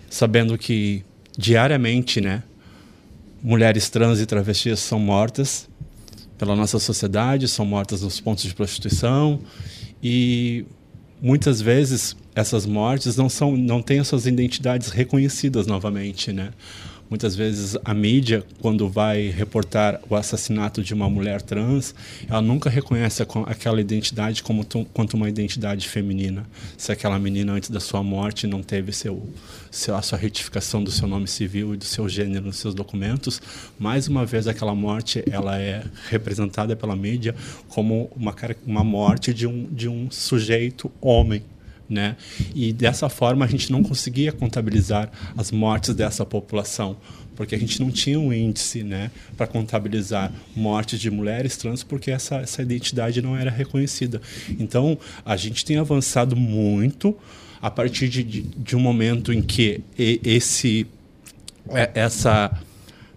sabendo 0.09 0.57
que 0.57 1.05
diariamente, 1.37 2.23
né, 2.23 2.43
mulheres 3.43 3.91
trans 3.91 4.21
e 4.21 4.25
travestis 4.25 4.81
são 4.81 4.99
mortas 4.99 5.69
pela 6.39 6.57
nossa 6.57 6.79
sociedade, 6.79 7.47
são 7.49 7.67
mortas 7.67 8.01
nos 8.01 8.19
pontos 8.19 8.45
de 8.45 8.55
prostituição 8.55 9.41
e 10.03 10.65
muitas 11.21 11.61
vezes 11.61 12.17
essas 12.35 12.65
mortes 12.67 13.17
não 13.17 13.29
são 13.29 13.57
não 13.57 13.83
têm 13.83 14.01
as 14.01 14.09
suas 14.09 14.27
identidades 14.27 14.91
reconhecidas 14.91 15.67
novamente, 15.67 16.33
né? 16.33 16.51
Muitas 17.11 17.35
vezes 17.35 17.77
a 17.85 17.95
mídia, 17.95 18.45
quando 18.61 18.87
vai 18.87 19.29
reportar 19.29 19.99
o 20.11 20.15
assassinato 20.15 20.83
de 20.83 20.93
uma 20.93 21.09
mulher 21.09 21.41
trans, 21.41 21.95
ela 22.29 22.43
nunca 22.43 22.69
reconhece 22.69 23.23
aquela 23.47 23.81
identidade 23.81 24.43
como 24.43 24.67
quanto 24.93 25.15
uma 25.15 25.29
identidade 25.29 25.89
feminina. 25.89 26.47
Se 26.77 26.93
aquela 26.93 27.19
menina 27.19 27.53
antes 27.55 27.71
da 27.71 27.81
sua 27.81 28.03
morte 28.03 28.47
não 28.47 28.63
teve 28.63 28.93
seu, 28.93 29.27
seu, 29.71 29.97
a 29.97 30.03
sua 30.03 30.19
retificação 30.19 30.85
do 30.85 30.91
seu 30.91 31.09
nome 31.09 31.27
civil 31.27 31.73
e 31.73 31.79
do 31.79 31.85
seu 31.85 32.07
gênero 32.09 32.45
nos 32.45 32.57
seus 32.57 32.75
documentos, 32.75 33.41
mais 33.79 34.07
uma 34.07 34.27
vez 34.27 34.47
aquela 34.47 34.75
morte 34.75 35.25
ela 35.31 35.59
é 35.59 35.85
representada 36.11 36.77
pela 36.77 36.95
mídia 36.95 37.35
como 37.69 38.11
uma, 38.15 38.35
uma 38.67 38.85
morte 38.85 39.33
de 39.33 39.47
um, 39.47 39.65
de 39.65 39.89
um 39.89 40.11
sujeito 40.11 40.93
homem 41.01 41.43
né? 41.89 42.17
E 42.55 42.73
dessa 42.73 43.09
forma 43.09 43.45
a 43.45 43.49
gente 43.49 43.73
não 43.73 43.83
conseguia 43.83 44.33
contabilizar 44.33 45.11
as 45.37 45.51
mortes 45.51 45.95
dessa 45.95 46.25
população, 46.25 46.97
porque 47.35 47.55
a 47.55 47.59
gente 47.59 47.81
não 47.81 47.91
tinha 47.91 48.19
um 48.19 48.33
índice, 48.33 48.83
né, 48.83 49.11
para 49.37 49.47
contabilizar 49.47 50.33
mortes 50.55 50.99
de 50.99 51.11
mulheres 51.11 51.57
trans, 51.57 51.83
porque 51.83 52.11
essa, 52.11 52.37
essa 52.37 52.63
identidade 52.63 53.23
não 53.23 53.37
era 53.37 53.51
reconhecida. 53.51 54.21
Então 54.59 54.99
a 55.25 55.37
gente 55.37 55.65
tem 55.65 55.79
avançado 55.79 56.37
muito 56.37 57.17
a 57.63 57.71
partir 57.71 58.09
de, 58.09 58.23
de, 58.23 58.43
de 58.43 58.77
um 58.77 58.81
momento 58.81 59.33
em 59.33 59.41
que 59.41 59.81
esse 59.97 60.87
é, 61.71 61.91
essa 61.95 62.51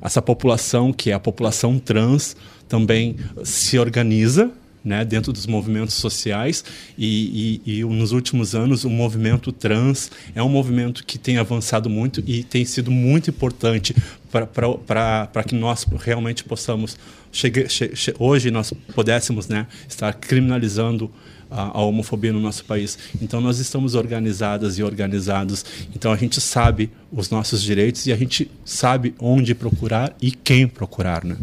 essa 0.02 0.22
população 0.22 0.92
que 0.92 1.12
é 1.12 1.14
a 1.14 1.20
população 1.20 1.78
trans 1.78 2.36
também 2.68 3.16
se 3.44 3.78
organiza 3.78 4.52
né, 4.84 5.06
dentro 5.06 5.32
dos 5.32 5.46
movimentos 5.46 5.96
sociais. 5.96 6.64
E, 6.98 7.62
e, 7.66 7.80
e, 7.80 7.84
nos 7.84 8.12
últimos 8.12 8.56
anos 8.56 8.84
o 8.84 8.90
movimento 8.90 9.52
trans 9.52 10.12
é 10.36 10.42
um 10.42 10.50
movimento 10.50 11.06
que 11.06 11.18
tem 11.18 11.38
avançado 11.38 11.90
muito 11.90 12.24
e 12.26 12.44
tem 12.44 12.66
sido 12.66 12.92
muito 12.92 13.30
importante 13.30 13.96
para 14.30 15.44
que 15.44 15.56
nós 15.56 15.86
realmente 16.00 16.44
possamos 16.44 16.98
chegue, 17.32 17.68
che, 17.70 18.14
hoje 18.20 18.52
nós 18.52 18.74
pudéssemos 18.94 19.48
né, 19.48 19.68
estar 19.88 20.14
criminalizando 20.14 21.12
a, 21.52 21.78
a, 21.78 21.82
homofobia 21.82 22.32
no 22.32 22.40
nosso 22.40 22.64
país. 22.66 22.98
Então 23.22 23.42
nós 23.42 23.60
estamos 23.60 23.94
organizadas 23.94 24.80
e 24.80 24.84
organizados. 24.84 25.66
Então 25.94 26.12
a 26.12 26.16
gente 26.16 26.40
sabe 26.40 26.90
os 27.12 27.30
nossos 27.30 27.62
direitos 27.62 28.08
e 28.08 28.14
a 28.14 28.16
gente 28.16 28.50
sabe 28.64 29.14
onde 29.20 29.54
procurar 29.54 30.16
e 30.22 30.32
quem 30.32 30.68
procurar, 30.68 31.26
né? 31.26 31.36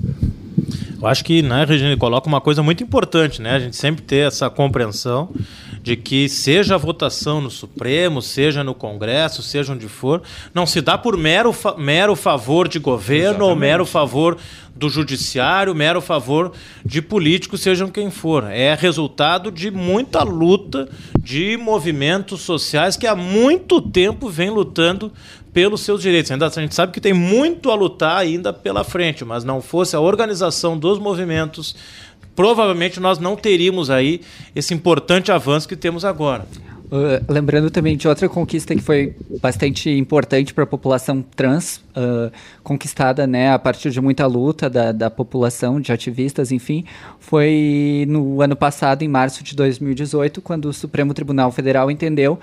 Eu 1.01 1.07
acho 1.07 1.25
que, 1.25 1.43
né, 1.43 1.65
Regina, 1.65 1.97
coloca 1.97 2.27
uma 2.27 2.41
coisa 2.41 2.61
muito 2.61 2.83
importante, 2.83 3.41
né? 3.41 3.53
A 3.53 3.61
gente 3.61 3.77
sempre 3.77 4.03
ter 4.03 4.27
essa 4.27 4.51
compreensão 4.51 5.31
de 5.81 5.97
que 5.97 6.29
seja 6.29 6.75
a 6.75 6.79
votação 6.79 7.41
no 7.41 7.51
Supremo, 7.51 8.21
seja 8.21 8.65
no 8.65 8.75
Congresso, 8.75 9.43
seja 9.43 9.73
onde 9.73 9.89
for, 9.89 10.23
não 10.53 10.67
se 10.67 10.81
dá 10.81 10.99
por 10.99 11.17
mero, 11.17 11.53
fa 11.53 11.77
mero 11.79 12.17
favor 12.17 12.67
de 12.67 12.81
governo 12.81 13.29
Exatamente. 13.29 13.51
ou 13.51 13.57
mero 13.57 13.87
favor 13.87 14.37
do 14.79 14.89
judiciário, 14.89 15.75
mero 15.75 16.01
favor 16.01 16.53
de 16.85 17.03
políticos, 17.03 17.61
sejam 17.61 17.91
quem 17.91 18.11
for. 18.11 18.45
É 18.45 18.75
resultado 18.75 19.51
de 19.51 19.71
muita 19.73 20.23
luta 20.23 20.89
de 21.21 21.57
movimentos 21.57 22.43
sociais 22.43 22.97
que 22.97 23.07
há 23.07 23.17
muito 23.17 23.83
tempo 23.83 24.29
vem 24.29 24.51
lutando 24.51 25.13
pelos 25.53 25.81
seus 25.81 26.01
direitos. 26.01 26.31
Ainda 26.31 26.47
a 26.47 26.51
gente 26.51 26.75
sabe 26.75 26.93
que 26.93 27.01
tem 27.01 27.13
muito 27.13 27.71
a 27.71 27.75
lutar 27.75 28.19
ainda 28.19 28.53
pela 28.53 28.85
frente, 28.85 29.25
mas 29.25 29.43
não 29.43 29.61
fosse 29.61 29.97
a 29.97 30.01
organização 30.01 30.79
dos 30.79 31.01
movimentos, 31.01 31.75
provavelmente 32.37 33.01
nós 33.01 33.19
não 33.19 33.35
teríamos 33.35 33.91
aí 33.91 34.21
esse 34.55 34.73
importante 34.73 35.33
avanço 35.33 35.69
que 35.69 35.75
temos 35.75 36.05
agora. 36.05 36.47
Uh, 36.91 37.23
lembrando 37.31 37.71
também 37.71 37.99
de 37.99 38.09
outra 38.09 38.29
conquista 38.31 38.75
que 38.75 38.81
foi 38.81 39.15
bastante 39.43 39.91
importante 39.91 40.55
para 40.55 40.65
a 40.65 40.67
população 40.67 41.21
trans, 41.21 41.85
uh, 41.95 42.33
conquistada 42.63 43.27
né, 43.27 43.53
a 43.53 43.59
partir 43.59 43.91
de 43.91 44.01
muita 44.01 44.27
luta 44.27 44.71
da, 44.71 44.91
da 44.91 45.11
população, 45.11 45.79
de 45.79 45.93
ativistas, 45.93 46.51
enfim, 46.51 46.87
foi 47.21 48.07
no 48.09 48.41
ano 48.41 48.57
passado, 48.57 49.03
em 49.03 49.09
março 49.09 49.45
de 49.45 49.55
2018, 49.55 50.41
quando 50.41 50.67
o 50.67 50.73
Supremo 50.73 51.13
Tribunal 51.13 51.53
Federal 51.53 51.91
entendeu 51.91 52.39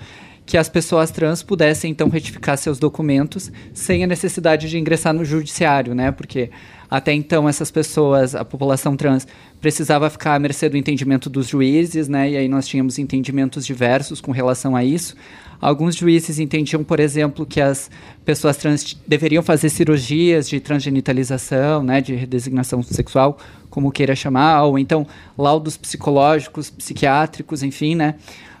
que 0.46 0.56
as 0.56 0.68
pessoas 0.68 1.10
trans 1.10 1.42
pudessem 1.42 1.90
então 1.90 2.08
retificar 2.08 2.56
seus 2.56 2.78
documentos 2.78 3.50
sem 3.74 4.04
a 4.04 4.06
necessidade 4.06 4.70
de 4.70 4.78
ingressar 4.78 5.12
no 5.12 5.24
judiciário, 5.24 5.92
né? 5.92 6.12
Porque 6.12 6.50
até 6.90 7.12
então 7.12 7.48
essas 7.48 7.70
pessoas, 7.70 8.34
a 8.34 8.44
população 8.44 8.96
trans, 8.96 9.26
precisava 9.60 10.08
ficar 10.10 10.34
à 10.34 10.38
mercê 10.38 10.68
do 10.68 10.76
entendimento 10.76 11.28
dos 11.28 11.48
juízes, 11.48 12.08
né? 12.08 12.30
E 12.30 12.36
aí 12.36 12.48
nós 12.48 12.66
tínhamos 12.66 12.98
entendimentos 12.98 13.66
diversos 13.66 14.20
com 14.20 14.32
relação 14.32 14.76
a 14.76 14.84
isso. 14.84 15.16
Alguns 15.60 15.96
juízes 15.96 16.38
entendiam, 16.38 16.84
por 16.84 17.00
exemplo, 17.00 17.46
que 17.46 17.60
as 17.60 17.90
pessoas 18.24 18.56
trans 18.56 18.96
deveriam 19.06 19.42
fazer 19.42 19.70
cirurgias 19.70 20.48
de 20.48 20.60
transgenitalização, 20.60 21.82
né, 21.82 22.00
de 22.00 22.14
redesignação 22.14 22.82
sexual, 22.82 23.38
como 23.70 23.90
queira 23.90 24.14
chamar, 24.14 24.64
ou 24.64 24.78
então 24.78 25.06
laudos 25.36 25.76
psicológicos, 25.76 26.68
psiquiátricos, 26.68 27.62
enfim, 27.62 27.94
né? 27.94 28.16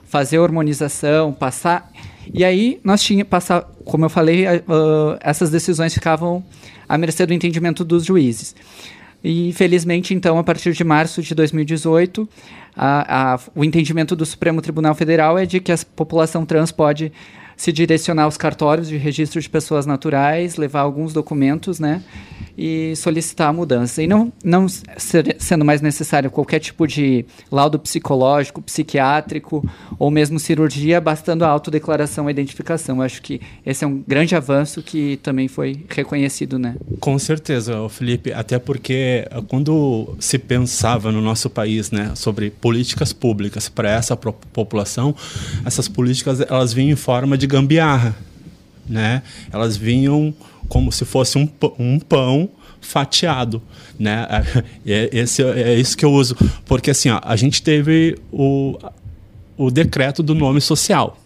fazer 0.06 0.38
hormonização, 0.38 1.32
passar. 1.32 1.90
E 2.32 2.44
aí 2.44 2.80
nós 2.82 3.02
tínhamos, 3.02 3.28
passar, 3.28 3.62
como 3.84 4.04
eu 4.04 4.08
falei, 4.08 4.46
uh, 4.46 5.18
essas 5.20 5.50
decisões 5.50 5.92
ficavam 5.92 6.44
à 6.88 6.96
mercê 6.98 7.26
do 7.26 7.34
entendimento 7.34 7.84
dos 7.84 8.04
juízes. 8.04 8.54
E 9.22 9.52
felizmente, 9.54 10.14
então, 10.14 10.38
a 10.38 10.44
partir 10.44 10.72
de 10.72 10.84
março 10.84 11.22
de 11.22 11.34
2018, 11.34 12.28
a, 12.76 13.34
a, 13.34 13.40
o 13.54 13.64
entendimento 13.64 14.14
do 14.14 14.24
Supremo 14.24 14.62
Tribunal 14.62 14.94
Federal 14.94 15.38
é 15.38 15.46
de 15.46 15.58
que 15.58 15.72
a 15.72 15.78
população 15.96 16.44
trans 16.44 16.70
pode 16.70 17.12
se 17.56 17.72
direcionar 17.72 18.24
aos 18.24 18.36
cartórios 18.36 18.88
de 18.88 18.96
registro 18.96 19.40
de 19.40 19.48
pessoas 19.48 19.86
naturais, 19.86 20.56
levar 20.56 20.80
alguns 20.80 21.12
documentos, 21.12 21.80
né? 21.80 22.02
E 22.58 22.94
solicitar 22.96 23.48
a 23.48 23.52
mudança. 23.52 24.02
E 24.02 24.06
não, 24.06 24.32
não 24.42 24.66
ser, 24.68 25.36
sendo 25.38 25.64
mais 25.64 25.80
necessário 25.80 26.30
qualquer 26.30 26.58
tipo 26.58 26.86
de 26.86 27.24
laudo 27.50 27.78
psicológico, 27.78 28.62
psiquiátrico 28.62 29.66
ou 29.98 30.10
mesmo 30.10 30.38
cirurgia, 30.38 31.00
bastando 31.00 31.44
a 31.44 31.48
autodeclaração 31.48 32.28
e 32.28 32.32
identificação. 32.32 32.96
Eu 32.96 33.02
acho 33.02 33.20
que 33.20 33.40
esse 33.64 33.84
é 33.84 33.86
um 33.86 34.02
grande 34.06 34.34
avanço 34.34 34.82
que 34.82 35.18
também 35.22 35.48
foi 35.48 35.84
reconhecido, 35.88 36.58
né? 36.58 36.76
Com 37.00 37.18
certeza, 37.18 37.86
Felipe. 37.88 38.32
Até 38.32 38.58
porque 38.58 39.26
eh, 39.30 39.42
quando 39.48 40.16
se 40.18 40.38
pensava 40.38 41.12
no 41.12 41.20
nosso 41.20 41.50
país, 41.50 41.90
né, 41.90 42.12
sobre 42.14 42.50
políticas 42.50 43.12
públicas 43.12 43.68
para 43.68 43.90
essa 43.90 44.16
população, 44.16 45.14
essas 45.64 45.88
políticas 45.88 46.40
elas 46.40 46.72
vinham 46.72 46.92
em 46.92 46.96
forma 46.96 47.36
de 47.36 47.45
de 47.46 47.48
gambiarra, 47.48 48.16
né? 48.88 49.22
Elas 49.52 49.76
vinham 49.76 50.34
como 50.68 50.90
se 50.90 51.04
fosse 51.04 51.38
um, 51.38 51.48
um 51.78 51.98
pão 52.00 52.50
fatiado, 52.80 53.62
né? 53.98 54.26
É, 54.84 55.08
esse, 55.12 55.42
é 55.42 55.74
isso 55.74 55.96
que 55.96 56.04
eu 56.04 56.12
uso, 56.12 56.36
porque 56.64 56.90
assim, 56.90 57.08
ó, 57.08 57.20
a 57.22 57.34
gente 57.36 57.62
teve 57.62 58.16
o, 58.30 58.78
o 59.56 59.70
decreto 59.70 60.22
do 60.22 60.34
nome 60.34 60.60
social, 60.60 61.18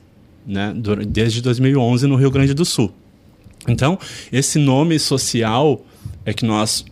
né? 0.47 0.75
Desde 1.09 1.43
2011 1.43 2.07
no 2.07 2.17
Rio 2.17 2.31
Grande 2.31 2.55
do 2.55 2.65
Sul. 2.65 2.93
Então, 3.69 3.99
esse 4.33 4.59
nome 4.59 4.99
social 4.99 5.85
é 6.25 6.33
que 6.33 6.47
nós 6.47 6.85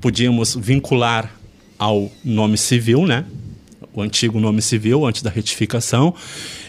podíamos 0.00 0.56
vincular 0.56 1.32
ao 1.78 2.10
nome 2.24 2.58
civil, 2.58 3.06
né? 3.06 3.24
O 3.94 4.02
antigo 4.02 4.40
nome 4.40 4.60
civil, 4.60 5.06
antes 5.06 5.22
da 5.22 5.30
retificação, 5.30 6.14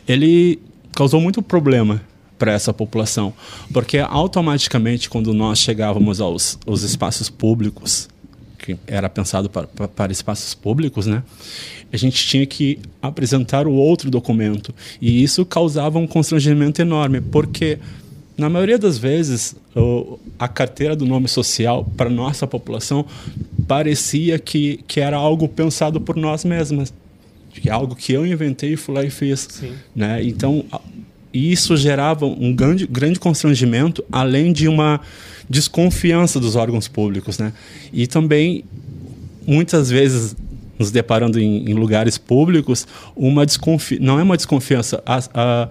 ele 0.07 0.59
causou 0.95 1.19
muito 1.19 1.41
problema 1.41 2.01
para 2.37 2.51
essa 2.51 2.73
população, 2.73 3.33
porque 3.71 3.99
automaticamente 3.99 5.09
quando 5.09 5.33
nós 5.33 5.59
chegávamos 5.59 6.19
aos, 6.19 6.57
aos 6.65 6.81
espaços 6.83 7.29
públicos, 7.29 8.09
que 8.57 8.77
era 8.87 9.09
pensado 9.09 9.49
para, 9.49 9.67
para 9.67 10.11
espaços 10.11 10.53
públicos, 10.53 11.05
né? 11.05 11.23
A 11.91 11.97
gente 11.97 12.25
tinha 12.25 12.45
que 12.45 12.79
apresentar 13.01 13.67
o 13.67 13.73
outro 13.73 14.09
documento 14.09 14.73
e 14.99 15.23
isso 15.23 15.45
causava 15.45 15.99
um 15.99 16.07
constrangimento 16.07 16.81
enorme, 16.81 17.21
porque 17.21 17.77
na 18.37 18.49
maioria 18.49 18.79
das 18.79 18.97
vezes 18.97 19.55
o, 19.75 20.17
a 20.39 20.47
carteira 20.47 20.95
do 20.95 21.05
nome 21.05 21.27
social 21.27 21.85
para 21.95 22.09
nossa 22.09 22.47
população 22.47 23.05
parecia 23.67 24.39
que, 24.39 24.79
que 24.87 24.99
era 24.99 25.17
algo 25.17 25.47
pensado 25.47 26.01
por 26.01 26.15
nós 26.15 26.43
mesmas 26.43 26.91
que 27.61 27.69
é 27.69 27.71
algo 27.71 27.95
que 27.95 28.13
eu 28.13 28.25
inventei 28.25 28.73
e 28.73 28.77
fui 28.77 28.95
lá 28.95 29.03
e 29.03 29.09
fiz. 29.09 29.47
Sim. 29.51 29.73
Né? 29.95 30.23
Então, 30.23 30.65
isso 31.33 31.75
gerava 31.75 32.25
um 32.25 32.53
grande, 32.53 32.85
grande 32.85 33.19
constrangimento, 33.19 34.03
além 34.11 34.53
de 34.53 34.67
uma 34.67 35.01
desconfiança 35.49 36.39
dos 36.39 36.55
órgãos 36.55 36.87
públicos. 36.87 37.37
Né? 37.37 37.53
E 37.91 38.07
também, 38.07 38.63
muitas 39.45 39.89
vezes, 39.89 40.35
nos 40.77 40.91
deparando 40.91 41.39
em, 41.39 41.69
em 41.69 41.73
lugares 41.73 42.17
públicos, 42.17 42.87
uma 43.15 43.45
desconfi 43.45 43.99
não 43.99 44.19
é 44.19 44.23
uma 44.23 44.37
desconfiança. 44.37 45.01
A, 45.05 45.19
a, 45.33 45.69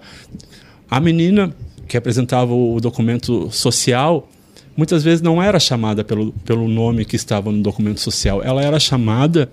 a 0.90 1.00
menina 1.00 1.54
que 1.86 1.96
apresentava 1.96 2.54
o 2.54 2.80
documento 2.80 3.50
social 3.50 4.28
muitas 4.76 5.04
vezes 5.04 5.20
não 5.20 5.42
era 5.42 5.60
chamada 5.60 6.02
pelo, 6.02 6.32
pelo 6.44 6.66
nome 6.66 7.04
que 7.04 7.16
estava 7.16 7.52
no 7.52 7.62
documento 7.62 8.00
social, 8.00 8.42
ela 8.42 8.62
era 8.62 8.80
chamada 8.80 9.50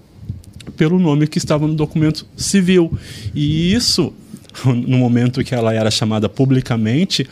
pelo 0.75 0.99
nome 0.99 1.27
que 1.27 1.37
estava 1.37 1.67
no 1.67 1.73
documento 1.73 2.25
civil. 2.35 2.97
E 3.33 3.73
isso, 3.73 4.13
no 4.65 4.97
momento 4.97 5.43
que 5.43 5.53
ela 5.53 5.73
era 5.73 5.91
chamada 5.91 6.27
publicamente, 6.29 7.27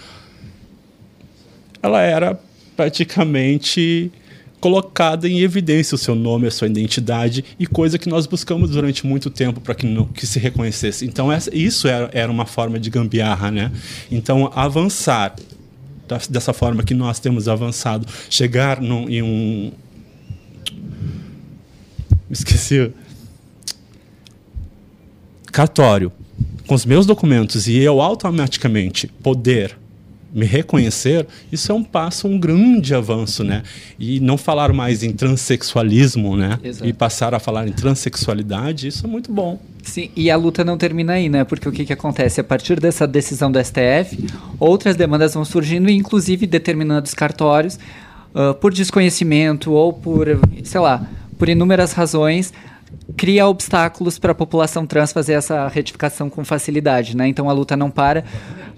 ela 1.82 2.02
era 2.02 2.40
praticamente 2.76 4.12
colocada 4.60 5.30
em 5.30 5.42
evidência 5.42 5.96
o 5.96 5.98
seu 5.98 6.16
nome, 6.16 6.48
a 6.48 6.52
sua 6.52 6.68
identidade 6.68 7.46
e 7.60 7.68
coisa 7.68 7.98
que 7.98 8.10
nós 8.10 8.26
buscamos 8.26 8.72
durante 8.72 9.06
muito 9.06 9.30
tempo 9.30 9.62
para 9.62 9.76
que, 9.76 9.88
que 10.14 10.26
se 10.26 10.40
reconhecesse. 10.40 11.06
Então 11.06 11.32
essa, 11.32 11.56
isso 11.56 11.88
era, 11.88 12.10
era 12.12 12.32
uma 12.32 12.46
forma 12.46 12.80
de 12.80 12.90
gambiarra, 12.90 13.52
né? 13.52 13.72
Então 14.12 14.52
avançar 14.56 15.36
dessa 16.30 16.54
forma 16.54 16.84
que 16.84 16.94
nós 16.94 17.20
temos 17.20 17.48
avançado, 17.48 18.08
chegar 18.30 18.82
num, 18.82 19.10
em 19.10 19.22
um 19.22 19.72
esqueci 22.30 22.92
cartório 25.58 26.12
com 26.68 26.76
os 26.76 26.86
meus 26.86 27.08
documentos 27.08 27.68
e 27.68 27.80
eu 27.80 28.00
automaticamente 28.00 29.08
poder 29.08 29.76
me 30.32 30.46
reconhecer, 30.46 31.26
isso 31.52 31.72
é 31.72 31.74
um 31.74 31.84
passo, 31.84 32.28
um 32.28 32.38
grande 32.38 32.94
avanço, 32.94 33.44
né? 33.44 33.64
E 33.98 34.20
não 34.20 34.38
falar 34.38 34.72
mais 34.72 35.02
em 35.02 35.12
transexualismo, 35.12 36.38
né? 36.38 36.60
Exato. 36.64 36.88
E 36.88 36.94
passar 36.94 37.34
a 37.34 37.40
falar 37.40 37.68
em 37.68 37.72
transexualidade, 37.72 38.88
isso 38.88 39.08
é 39.08 39.10
muito 39.10 39.34
bom. 39.34 39.60
Sim, 39.82 40.12
e 40.16 40.30
a 40.30 40.38
luta 40.38 40.64
não 40.64 40.78
termina 40.78 41.14
aí, 41.14 41.28
né? 41.28 41.44
Porque 41.44 41.68
o 41.68 41.72
que, 41.72 41.86
que 41.86 41.94
acontece? 41.94 42.40
A 42.40 42.44
partir 42.44 42.80
dessa 42.80 43.08
decisão 43.08 43.52
do 43.52 43.58
STF, 43.58 44.28
outras 44.60 44.96
demandas 44.96 45.34
vão 45.34 45.44
surgindo, 45.44 45.90
inclusive 45.90 46.46
determinados 46.46 47.16
cartórios, 47.16 47.80
uh, 48.36 48.54
por 48.54 48.72
desconhecimento 48.72 49.72
ou 49.72 49.92
por, 49.92 50.28
sei 50.64 50.82
lá, 50.82 51.10
por 51.40 51.50
inúmeras 51.50 51.94
razões, 51.94 52.54
cria 53.16 53.48
obstáculos 53.48 54.20
para 54.20 54.32
a 54.32 54.36
população 54.36 54.86
trans 54.86 55.12
fazer 55.12 55.34
essa 55.34 55.68
retificação 55.68 56.30
com 56.30 56.44
facilidade, 56.46 57.16
né? 57.16 57.28
Então 57.28 57.50
a 57.50 57.54
luta 57.54 57.76
não 57.76 57.90
para, 57.90 58.24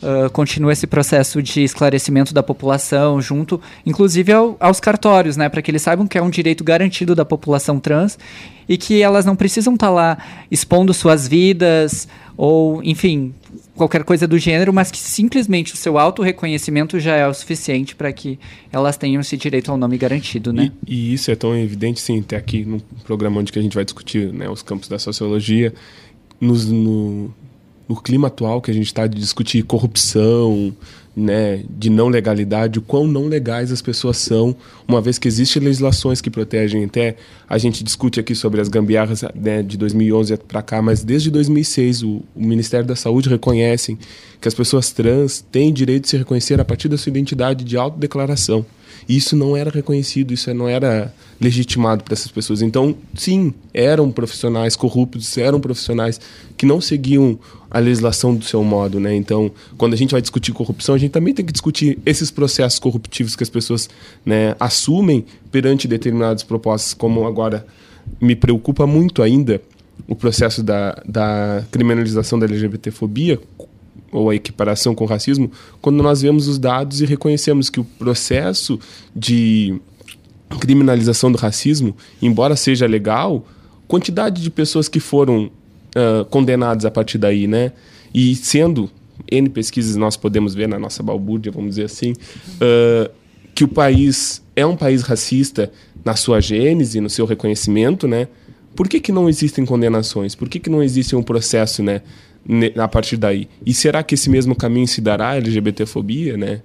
uh, 0.02 0.30
continua 0.32 0.72
esse 0.72 0.88
processo 0.88 1.42
de 1.42 1.64
esclarecimento 1.64 2.34
da 2.34 2.42
população, 2.42 3.22
junto, 3.22 3.60
inclusive 3.86 4.32
ao, 4.32 4.56
aos 4.60 4.80
cartórios, 4.80 5.36
né? 5.36 5.50
Para 5.50 5.62
que 5.62 5.72
eles 5.72 5.82
saibam 5.82 6.08
que 6.08 6.18
é 6.18 6.22
um 6.22 6.30
direito 6.30 6.64
garantido 6.64 7.16
da 7.16 7.26
população 7.26 7.80
trans 7.80 8.18
e 8.68 8.78
que 8.78 9.02
elas 9.02 9.26
não 9.26 9.36
precisam 9.36 9.74
estar 9.74 9.88
tá 9.88 9.94
lá 9.94 10.18
expondo 10.50 10.94
suas 10.94 11.28
vidas 11.28 12.08
ou, 12.38 12.82
enfim, 12.84 13.34
qualquer 13.80 14.04
coisa 14.04 14.28
do 14.28 14.38
gênero, 14.38 14.72
mas 14.72 14.92
que 14.92 15.00
simplesmente 15.00 15.74
o 15.74 15.78
seu 15.78 15.98
auto-reconhecimento 15.98 17.00
já 17.00 17.16
é 17.16 17.28
o 17.28 17.34
suficiente 17.34 17.96
para 17.96 18.12
que 18.14 18.38
elas 18.72 18.98
tenham 18.98 19.22
esse 19.22 19.36
direito 19.36 19.72
ao 19.72 19.78
nome 19.78 19.98
garantido, 19.98 20.54
né? 20.54 20.72
E, 20.86 20.94
e, 20.94 21.14
isso 21.14 21.32
é 21.32 21.36
tão 21.36 21.58
evidente, 21.58 22.00
sim, 22.00 22.20
até 22.20 22.36
aqui 22.36 22.64
no 22.66 22.80
programa 23.04 23.40
onde 23.40 23.52
que 23.52 23.58
a 23.58 23.62
gente 23.62 23.74
vai 23.74 23.84
discutir 23.84 24.32
né, 24.32 24.48
os 24.48 24.62
campos 24.62 24.88
da 24.88 25.00
sociologia, 25.00 25.74
nos, 26.40 26.68
no, 26.68 27.34
no 27.88 27.96
clima 28.02 28.28
atual 28.28 28.62
que 28.62 28.70
a 28.70 28.74
gente 28.74 28.86
está 28.86 29.08
de 29.08 29.18
discutir 29.18 29.64
corrupção, 29.64 30.76
né, 31.20 31.64
de 31.70 31.90
não 31.90 32.08
legalidade, 32.08 32.80
o 32.80 32.82
quão 32.82 33.06
não 33.06 33.28
legais 33.28 33.72
as 33.72 33.82
pessoas 33.82 34.18
são, 34.18 34.56
uma 34.88 35.02
vez 35.02 35.20
que 35.20 35.28
existem 35.28 35.62
legislações 35.62 36.22
que 36.22 36.30
protegem 36.30 36.86
até 36.86 37.16
a 37.48 37.58
gente 37.58 37.84
discute 37.84 38.20
aqui 38.20 38.34
sobre 38.34 38.62
as 38.62 38.70
gambiarras 38.70 39.24
né, 39.36 39.62
de 39.62 39.78
2011 39.78 40.38
para 40.38 40.62
cá, 40.62 40.82
mas 40.82 41.04
desde 41.04 41.30
2006 41.30 42.04
o, 42.04 42.22
o, 42.36 42.46
Ministério 42.46 42.86
da 42.86 42.96
Saúde 42.96 43.28
reconhece 43.28 43.98
que 44.40 44.48
as 44.48 44.54
pessoas 44.54 44.92
trans 44.92 45.44
têm 45.52 45.74
direito 45.74 46.04
de 46.04 46.10
se 46.10 46.18
reconhecer 46.18 46.60
a 46.60 46.66
partir 46.66 46.88
da 46.88 46.98
sua 46.98 47.10
identidade 47.10 47.64
de 47.64 47.76
autodeclaração. 47.76 48.66
E 49.08 49.18
isso 49.18 49.36
não 49.36 49.58
era 49.58 49.70
reconhecido, 49.70 50.34
isso 50.34 50.54
não 50.54 50.68
era 50.68 51.14
legitimado 51.42 52.04
para 52.04 52.14
essas 52.14 52.32
pessoas. 52.32 52.62
Então, 52.62 52.96
sim, 53.16 53.54
eram 53.74 54.12
profissionais 54.12 54.76
corruptos, 54.76 55.38
eram 55.38 55.60
profissionais 55.60 56.20
que 56.56 56.66
não 56.66 56.80
seguiam 56.80 57.40
a 57.70 57.80
legislação 57.80 58.36
do 58.36 58.44
seu 58.44 58.64
modo, 58.64 59.00
né? 59.00 59.16
Então, 59.16 59.52
quando 59.78 59.94
a 59.94 59.98
gente 59.98 60.12
vai 60.12 60.22
discutir 60.22 60.52
corrupção, 60.52 60.96
a 60.96 60.98
gente 60.98 61.12
também 61.12 61.34
tem 61.34 61.46
que 61.46 61.52
discutir 61.52 62.00
esses 62.06 62.32
processos 62.32 62.80
corruptivos 62.80 63.36
que 63.36 63.44
as 63.44 63.50
pessoas 63.50 63.90
né, 64.26 64.56
assumem 64.60 65.26
perante 65.52 65.88
determinadas 65.88 66.44
propostas, 66.44 66.94
como 66.94 67.28
agora 67.28 67.66
me 68.20 68.36
preocupa 68.36 68.88
muito 68.88 69.22
ainda 69.22 69.62
o 70.08 70.16
processo 70.16 70.64
da, 70.64 71.02
da 71.06 71.64
criminalização 71.72 72.40
da 72.40 72.46
LGBTfobia 72.46 73.40
ou 74.12 74.30
a 74.30 74.36
equiparação 74.36 74.96
com 74.96 75.04
o 75.04 75.08
racismo, 75.08 75.52
quando 75.82 76.02
nós 76.02 76.22
vemos 76.22 76.48
os 76.48 76.58
dados 76.58 77.02
e 77.02 77.06
reconhecemos 77.06 77.70
que 77.70 77.80
o 77.80 77.84
processo 77.84 78.80
de 79.16 79.80
criminalização 80.60 81.32
do 81.32 81.38
racismo, 81.38 81.96
embora 82.20 82.56
seja 82.56 82.88
legal, 82.88 83.46
quantidade 83.88 84.42
de 84.42 84.50
pessoas 84.50 84.88
que 84.88 85.00
foram 85.00 85.52
uh, 85.96 86.26
condenadas 86.26 86.86
a 86.86 86.92
partir 86.92 87.18
daí, 87.18 87.48
né? 87.48 87.72
E 88.14 88.36
sendo 88.36 88.90
N 89.30 89.50
pesquisas 89.50 89.96
nós 89.96 90.18
podemos 90.18 90.56
ver 90.56 90.68
na 90.68 90.80
nossa 90.80 91.04
balbúrdia, 91.04 91.52
vamos 91.52 91.72
dizer 91.72 91.86
assim, 91.86 92.12
uh, 92.12 93.10
que 93.54 93.64
o 93.64 93.68
país 93.68 94.42
é 94.56 94.66
um 94.66 94.76
país 94.76 95.02
racista 95.02 95.72
na 96.04 96.16
sua 96.16 96.40
gênese, 96.40 97.02
no 97.02 97.10
seu 97.10 97.26
reconhecimento, 97.26 98.08
né? 98.08 98.28
Por 98.76 98.88
que, 98.88 99.00
que 99.00 99.12
não 99.12 99.28
existem 99.28 99.66
condenações? 99.66 100.36
Por 100.36 100.48
que, 100.48 100.60
que 100.60 100.70
não 100.70 100.82
existe 100.82 101.16
um 101.16 101.24
processo, 101.24 101.84
né? 101.84 102.02
a 102.78 102.88
partir 102.88 103.18
daí. 103.18 103.48
E 103.66 103.74
será 103.74 104.02
que 104.04 104.16
esse 104.16 104.30
mesmo 104.30 104.56
caminho 104.56 104.88
se 104.88 105.02
dará 105.02 105.30
à 105.30 105.36
LGBTfobia, 105.38 106.38
né? 106.38 106.62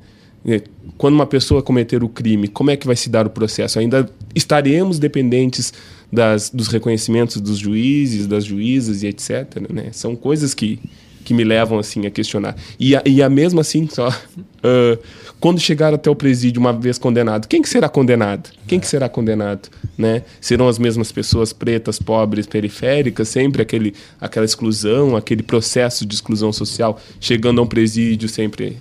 Quando 0.99 1.15
uma 1.15 1.27
pessoa 1.27 1.63
cometer 1.63 2.05
o 2.05 2.09
crime, 2.09 2.49
como 2.49 2.71
é 2.71 2.77
que 2.77 2.87
vai 2.87 2.97
se 2.97 3.09
dar 3.09 3.27
o 3.27 3.31
processo? 3.31 3.79
Ainda 3.79 4.09
estaremos 4.35 4.99
dependentes 4.99 5.73
das, 6.15 6.49
dos 6.49 6.69
reconhecimentos 6.69 7.41
dos 7.41 7.59
juízes, 7.59 8.27
das 8.27 8.45
juízas 8.45 9.03
e 9.03 9.09
etc. 9.09 9.61
Né? 9.69 9.91
São 9.93 10.15
coisas 10.15 10.55
que, 10.55 10.79
que 11.25 11.35
me 11.35 11.43
levam 11.43 11.79
assim 11.79 12.07
a 12.07 12.11
questionar. 12.11 12.55
E 12.79 12.95
a, 12.95 13.03
e 13.05 13.23
a 13.23 13.29
assim, 13.61 13.89
só 13.91 14.09
uh, 14.63 14.99
quando 15.41 15.61
chegar 15.61 15.93
até 15.93 16.09
o 16.09 16.15
presídio 16.15 16.61
uma 16.61 16.73
vez 16.73 16.99
condenado, 16.99 17.49
quem 17.49 17.61
que 17.61 17.69
será 17.69 17.89
condenado? 17.89 18.51
Quem 18.67 18.79
que 18.79 18.87
será 18.87 19.09
condenado? 19.09 19.69
Né? 19.97 20.23
Serão 20.41 20.69
as 20.69 20.79
mesmas 20.79 21.13
pessoas 21.13 21.53
pretas, 21.53 21.99
pobres, 21.99 22.47
periféricas, 22.47 23.29
sempre 23.29 23.63
aquele, 23.63 23.95
aquela 24.21 24.45
exclusão, 24.45 25.17
aquele 25.17 25.43
processo 25.43 26.07
de 26.07 26.15
exclusão 26.15 26.53
social, 26.53 27.01
chegando 27.21 27.61
a 27.61 27.65
um 27.65 27.67
presídio 27.67 28.29
sempre 28.29 28.79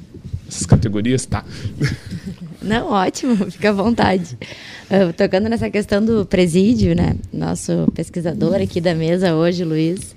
essas 0.47 0.65
categorias, 0.65 1.25
tá? 1.25 1.43
Não, 2.61 2.91
ótimo, 2.91 3.51
fica 3.51 3.69
à 3.69 3.73
vontade. 3.73 4.37
Uh, 4.89 5.11
tocando 5.11 5.49
nessa 5.49 5.69
questão 5.69 6.03
do 6.03 6.25
presídio, 6.25 6.95
né? 6.95 7.17
Nosso 7.33 7.91
pesquisador 7.93 8.55
aqui 8.55 8.79
da 8.79 8.95
mesa 8.95 9.35
hoje, 9.35 9.65
Luiz, 9.65 10.15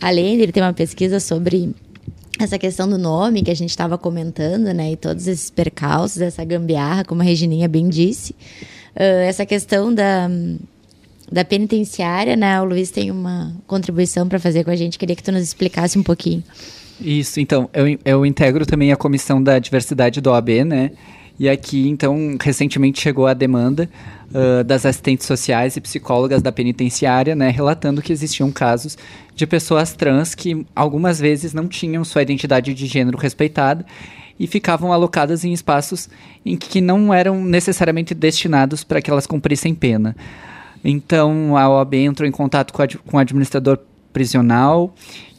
além 0.00 0.38
de 0.38 0.50
ter 0.52 0.60
uma 0.60 0.72
pesquisa 0.72 1.20
sobre 1.20 1.74
essa 2.38 2.58
questão 2.58 2.88
do 2.88 2.98
nome 2.98 3.42
que 3.42 3.50
a 3.50 3.54
gente 3.54 3.70
estava 3.70 3.96
comentando, 3.96 4.72
né? 4.72 4.92
E 4.92 4.96
todos 4.96 5.26
esses 5.26 5.50
percalços, 5.50 6.20
essa 6.20 6.44
gambiarra, 6.44 7.04
como 7.04 7.20
a 7.22 7.24
Regininha 7.24 7.68
bem 7.68 7.88
disse. 7.88 8.32
Uh, 8.94 9.22
essa 9.26 9.46
questão 9.46 9.94
da, 9.94 10.28
da 11.30 11.44
penitenciária, 11.44 12.36
né? 12.36 12.60
O 12.60 12.64
Luiz 12.64 12.90
tem 12.90 13.10
uma 13.10 13.54
contribuição 13.66 14.28
para 14.28 14.38
fazer 14.38 14.64
com 14.64 14.70
a 14.70 14.76
gente. 14.76 14.98
Queria 14.98 15.14
que 15.14 15.22
tu 15.22 15.32
nos 15.32 15.42
explicasse 15.42 15.98
um 15.98 16.02
pouquinho. 16.02 16.42
Isso, 17.00 17.40
então, 17.40 17.68
eu, 17.72 17.98
eu 18.04 18.26
integro 18.26 18.64
também 18.64 18.92
a 18.92 18.96
comissão 18.96 19.42
da 19.42 19.58
diversidade 19.58 20.20
do 20.20 20.30
OAB, 20.30 20.64
né? 20.64 20.92
E 21.38 21.48
aqui, 21.48 21.88
então, 21.88 22.36
recentemente 22.40 23.00
chegou 23.00 23.26
a 23.26 23.34
demanda 23.34 23.90
uh, 24.30 24.62
das 24.62 24.86
assistentes 24.86 25.26
sociais 25.26 25.76
e 25.76 25.80
psicólogas 25.80 26.40
da 26.40 26.52
penitenciária, 26.52 27.34
né, 27.34 27.50
relatando 27.50 28.00
que 28.00 28.12
existiam 28.12 28.52
casos 28.52 28.96
de 29.34 29.46
pessoas 29.46 29.92
trans 29.92 30.34
que 30.34 30.64
algumas 30.76 31.18
vezes 31.18 31.52
não 31.52 31.66
tinham 31.66 32.04
sua 32.04 32.22
identidade 32.22 32.72
de 32.72 32.86
gênero 32.86 33.18
respeitada 33.18 33.84
e 34.38 34.46
ficavam 34.46 34.92
alocadas 34.92 35.44
em 35.44 35.52
espaços 35.52 36.08
em 36.46 36.56
que 36.56 36.80
não 36.80 37.12
eram 37.12 37.44
necessariamente 37.44 38.14
destinados 38.14 38.84
para 38.84 39.02
que 39.02 39.10
elas 39.10 39.26
cumprissem 39.26 39.74
pena. 39.74 40.16
Então, 40.84 41.56
a 41.56 41.68
OAB 41.68 41.94
entrou 41.94 42.28
em 42.28 42.32
contato 42.32 42.72
com, 42.72 42.82
a, 42.82 42.86
com 42.86 43.16
o 43.16 43.20
administrador 43.20 43.78
prisional, 44.12 44.94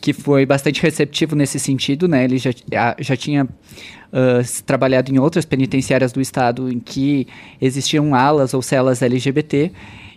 que 0.06 0.14
foi 0.14 0.46
bastante 0.46 0.84
receptivo 0.84 1.36
nesse 1.36 1.60
sentido, 1.60 2.08
né? 2.08 2.26
Ele 2.26 2.38
já, 2.38 2.52
já 3.00 3.18
tinha 3.18 3.46
uh, 3.46 4.64
trabalhado 4.64 5.12
em 5.12 5.18
outras 5.18 5.46
penitenciárias 5.46 6.12
do 6.12 6.22
estado 6.22 6.72
em 6.72 6.80
que 6.80 7.28
existiam 7.60 8.14
alas 8.14 8.54
ou 8.54 8.62
celas 8.62 9.02
LGBT. 9.02 9.72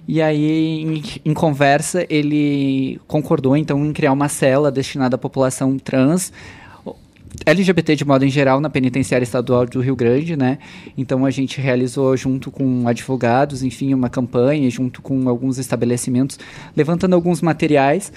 E 0.07 0.20
aí, 0.20 0.83
em, 0.83 1.03
em, 1.24 1.33
conversa, 1.33 2.05
ele 2.11 3.01
concordou 3.07 3.57
então 3.57 3.83
em 3.83 3.90
criar 3.94 4.12
uma 4.12 4.29
cela 4.29 4.70
destinada 4.70 5.16
à 5.16 5.18
população 5.18 5.79
trans, 5.79 6.35
LGBT 7.46 7.96
de 7.96 8.05
modo 8.05 8.27
em 8.27 8.31
geral, 8.31 8.61
na 8.61 8.68
penitenciária 8.68 9.24
estadual 9.24 9.64
do 9.64 9.81
Rio 9.81 9.96
Grande, 9.96 10.37
né? 10.37 10.59
Então 10.98 11.24
a 11.24 11.31
gente 11.31 11.62
realizou 11.62 12.14
junto 12.14 12.51
com 12.51 12.87
advogados, 12.87 13.62
enfim, 13.62 13.94
uma 13.94 14.11
campanha 14.11 14.68
junto 14.68 15.01
com 15.01 15.31
alguns 15.31 15.57
estabelecimentos, 15.57 16.38
levantando 16.77 17.14
alguns 17.14 17.40
materiais 17.40 18.12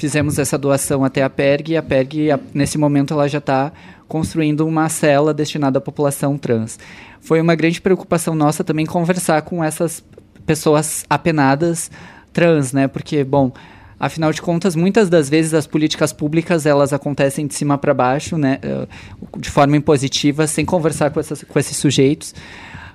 fizemos 0.00 0.38
essa 0.38 0.56
doação 0.56 1.04
até 1.04 1.22
a 1.22 1.28
PERG 1.28 1.72
e 1.72 1.76
a 1.76 1.82
PERG, 1.82 2.28
nesse 2.54 2.78
momento, 2.78 3.12
ela 3.12 3.28
já 3.28 3.36
está 3.36 3.70
construindo 4.08 4.66
uma 4.66 4.88
cela 4.88 5.34
destinada 5.34 5.76
à 5.76 5.80
população 5.80 6.38
trans. 6.38 6.78
Foi 7.20 7.38
uma 7.38 7.54
grande 7.54 7.82
preocupação 7.82 8.34
nossa 8.34 8.64
também 8.64 8.86
conversar 8.86 9.42
com 9.42 9.62
essas 9.62 10.02
pessoas 10.46 11.04
apenadas 11.08 11.90
trans, 12.32 12.72
né? 12.72 12.88
Porque, 12.88 13.22
bom, 13.22 13.52
afinal 13.98 14.32
de 14.32 14.40
contas, 14.40 14.74
muitas 14.74 15.10
das 15.10 15.28
vezes 15.28 15.52
as 15.52 15.66
políticas 15.66 16.14
públicas 16.14 16.64
elas 16.64 16.94
acontecem 16.94 17.46
de 17.46 17.54
cima 17.54 17.76
para 17.76 17.92
baixo, 17.92 18.38
né? 18.38 18.58
Eh, 18.62 18.88
de 19.36 19.50
forma 19.50 19.76
impositiva, 19.76 20.46
sem 20.46 20.64
conversar 20.64 21.10
com, 21.10 21.20
essas, 21.20 21.44
com 21.44 21.58
esses 21.58 21.76
sujeitos. 21.76 22.34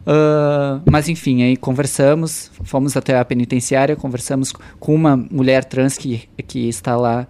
Uh, 0.05 0.81
mas 0.89 1.09
enfim, 1.09 1.41
aí 1.41 1.57
conversamos, 1.57 2.51
fomos 2.63 2.95
até 2.95 3.17
a 3.17 3.25
penitenciária, 3.25 3.95
conversamos 3.95 4.53
com 4.79 4.93
uma 4.93 5.17
mulher 5.17 5.65
trans 5.65 5.97
que, 5.97 6.29
que 6.47 6.69
está 6.69 6.95
lá 6.95 7.27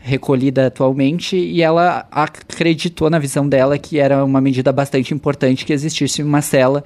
recolhida 0.00 0.66
atualmente 0.66 1.36
e 1.36 1.62
ela 1.62 2.06
acreditou 2.10 3.10
na 3.10 3.18
visão 3.18 3.48
dela 3.48 3.78
que 3.78 3.98
era 3.98 4.24
uma 4.24 4.40
medida 4.40 4.72
bastante 4.72 5.12
importante 5.14 5.64
que 5.64 5.72
existisse 5.72 6.22
uma 6.22 6.40
cela 6.40 6.82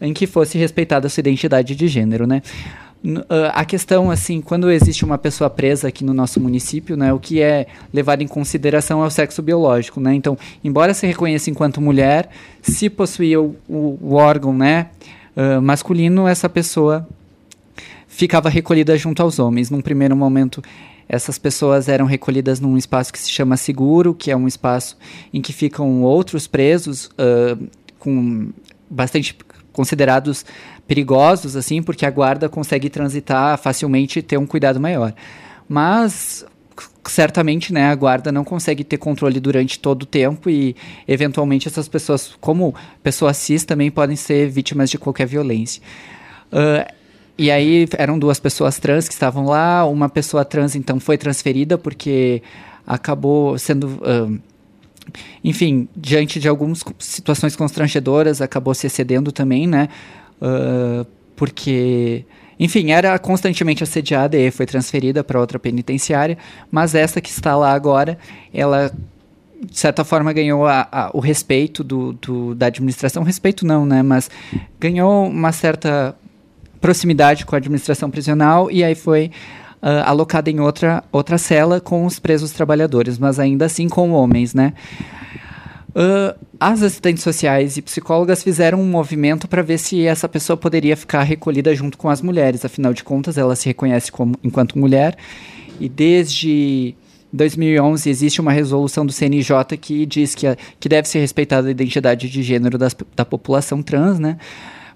em 0.00 0.12
que 0.12 0.26
fosse 0.26 0.56
respeitada 0.58 1.06
a 1.06 1.10
sua 1.10 1.20
identidade 1.22 1.74
de 1.74 1.88
gênero, 1.88 2.26
né? 2.26 2.40
Ah, 3.28 3.60
a 3.60 3.64
questão, 3.64 4.10
assim, 4.10 4.40
quando 4.40 4.70
existe 4.70 5.04
uma 5.04 5.18
pessoa 5.18 5.48
presa 5.48 5.88
aqui 5.88 6.04
no 6.04 6.12
nosso 6.12 6.40
município, 6.40 6.96
né, 6.96 7.12
o 7.12 7.18
que 7.18 7.40
é 7.40 7.66
levado 7.92 8.22
em 8.22 8.26
consideração 8.26 9.02
é 9.02 9.06
o 9.06 9.10
sexo 9.10 9.42
biológico, 9.42 10.00
né? 10.00 10.14
Então, 10.14 10.36
embora 10.64 10.92
se 10.92 11.06
reconheça 11.06 11.50
enquanto 11.50 11.80
mulher, 11.80 12.28
se 12.60 12.90
possuía 12.90 13.40
o, 13.40 13.56
o, 13.68 14.14
órgão, 14.14 14.52
né, 14.52 14.88
uh, 15.36 15.62
masculino, 15.62 16.26
essa 16.26 16.48
pessoa 16.48 17.06
ficava 18.06 18.48
recolhida 18.48 18.96
junto 18.96 19.22
aos 19.22 19.38
homens. 19.38 19.70
Num 19.70 19.80
primeiro 19.80 20.16
momento, 20.16 20.62
essas 21.08 21.38
pessoas 21.38 21.88
eram 21.88 22.04
recolhidas 22.04 22.58
num 22.58 22.76
espaço 22.76 23.12
que 23.12 23.18
se 23.18 23.30
chama 23.30 23.56
seguro, 23.56 24.12
que 24.12 24.30
é 24.30 24.36
um 24.36 24.48
espaço 24.48 24.98
em 25.32 25.40
que 25.40 25.52
ficam 25.52 26.02
outros 26.02 26.46
presos 26.48 27.06
uh, 27.06 27.68
com 27.98 28.50
bastante 28.90 29.36
considerados 29.72 30.44
perigosos, 30.88 31.54
assim, 31.54 31.82
porque 31.82 32.06
a 32.06 32.10
guarda 32.10 32.48
consegue 32.48 32.88
transitar 32.88 33.58
facilmente 33.58 34.18
e 34.18 34.22
ter 34.22 34.38
um 34.38 34.46
cuidado 34.46 34.80
maior. 34.80 35.14
Mas 35.68 36.46
certamente 37.04 37.72
né, 37.72 37.90
a 37.90 37.94
guarda 37.94 38.32
não 38.32 38.42
consegue 38.42 38.82
ter 38.82 38.96
controle 38.96 39.38
durante 39.38 39.78
todo 39.78 40.02
o 40.02 40.06
tempo 40.06 40.48
e 40.48 40.74
eventualmente 41.06 41.68
essas 41.68 41.88
pessoas, 41.88 42.34
como 42.40 42.74
pessoas 43.02 43.36
cis, 43.36 43.64
também 43.64 43.90
podem 43.90 44.16
ser 44.16 44.48
vítimas 44.48 44.90
de 44.90 44.98
qualquer 44.98 45.26
violência. 45.26 45.82
Uh, 46.50 46.90
e 47.36 47.50
aí 47.50 47.86
eram 47.96 48.18
duas 48.18 48.40
pessoas 48.40 48.78
trans 48.78 49.06
que 49.06 49.14
estavam 49.14 49.44
lá, 49.44 49.84
uma 49.84 50.08
pessoa 50.08 50.44
trans 50.44 50.74
então 50.74 50.98
foi 50.98 51.18
transferida 51.18 51.76
porque 51.76 52.42
acabou 52.86 53.58
sendo 53.58 53.86
uh, 54.02 54.40
enfim, 55.42 55.88
diante 55.96 56.38
de 56.40 56.48
algumas 56.48 56.84
situações 56.98 57.56
constrangedoras, 57.56 58.40
acabou 58.42 58.74
se 58.74 58.86
excedendo 58.86 59.32
também, 59.32 59.66
né? 59.66 59.88
Uh, 60.40 61.06
porque, 61.34 62.24
enfim, 62.58 62.90
era 62.90 63.16
constantemente 63.18 63.82
assediada 63.82 64.36
e 64.36 64.50
foi 64.50 64.66
transferida 64.66 65.22
para 65.22 65.38
outra 65.38 65.58
penitenciária, 65.58 66.36
mas 66.70 66.94
essa 66.94 67.20
que 67.20 67.30
está 67.30 67.56
lá 67.56 67.72
agora, 67.72 68.18
ela 68.52 68.92
de 69.60 69.78
certa 69.78 70.04
forma 70.04 70.32
ganhou 70.32 70.66
a, 70.66 70.88
a, 70.90 71.10
o 71.12 71.20
respeito 71.20 71.82
do, 71.82 72.12
do, 72.12 72.54
da 72.54 72.66
administração, 72.66 73.22
respeito 73.22 73.66
não, 73.66 73.84
né, 73.84 74.02
mas 74.02 74.30
ganhou 74.78 75.26
uma 75.26 75.52
certa 75.52 76.14
proximidade 76.80 77.44
com 77.44 77.54
a 77.54 77.58
administração 77.58 78.10
prisional 78.10 78.70
e 78.70 78.84
aí 78.84 78.94
foi 78.94 79.30
uh, 79.82 80.04
alocada 80.04 80.50
em 80.50 80.60
outra, 80.60 81.02
outra 81.10 81.38
cela 81.38 81.80
com 81.80 82.06
os 82.06 82.18
presos 82.18 82.52
trabalhadores, 82.52 83.18
mas 83.18 83.38
ainda 83.38 83.64
assim 83.64 83.88
com 83.88 84.10
homens, 84.10 84.54
né. 84.54 84.72
Uh, 85.98 86.38
as 86.60 86.80
assistentes 86.80 87.24
sociais 87.24 87.76
e 87.76 87.82
psicólogas 87.82 88.40
fizeram 88.40 88.80
um 88.80 88.88
movimento 88.88 89.48
para 89.48 89.62
ver 89.62 89.78
se 89.78 90.06
essa 90.06 90.28
pessoa 90.28 90.56
poderia 90.56 90.96
ficar 90.96 91.24
recolhida 91.24 91.74
junto 91.74 91.98
com 91.98 92.08
as 92.08 92.22
mulheres. 92.22 92.64
Afinal 92.64 92.94
de 92.94 93.02
contas, 93.02 93.36
ela 93.36 93.56
se 93.56 93.66
reconhece 93.66 94.12
como, 94.12 94.36
enquanto 94.44 94.78
mulher. 94.78 95.16
E 95.80 95.88
desde 95.88 96.94
2011 97.32 98.08
existe 98.08 98.40
uma 98.40 98.52
resolução 98.52 99.04
do 99.04 99.12
CNJ 99.12 99.76
que 99.80 100.06
diz 100.06 100.36
que, 100.36 100.46
a, 100.46 100.56
que 100.78 100.88
deve 100.88 101.08
ser 101.08 101.18
respeitada 101.18 101.66
a 101.66 101.70
identidade 101.72 102.30
de 102.30 102.42
gênero 102.44 102.78
das, 102.78 102.94
da 103.16 103.24
população 103.24 103.82
trans, 103.82 104.20
né? 104.20 104.38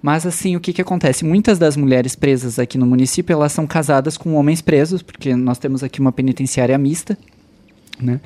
Mas 0.01 0.25
assim, 0.25 0.55
o 0.55 0.61
que, 0.61 0.73
que 0.73 0.83
acontece? 0.83 1.25
Muitas 1.25 1.59
das 1.59 1.77
mulheres 1.77 2.15
presas 2.15 2.61
aqui 2.61 2.79
no 2.79 2.87
município, 2.87 3.33
elas 3.33 3.51
são 3.51 3.67
casadas 3.67 4.17
com 4.17 4.35
homens 4.35 4.61
presos, 4.61 5.03
porque 5.03 5.35
nós 5.35 5.59
temos 5.59 5.83
aqui 5.83 6.01
uma 6.01 6.13
penitenciária 6.13 6.79
mista, 6.79 7.19
né? 8.01 8.21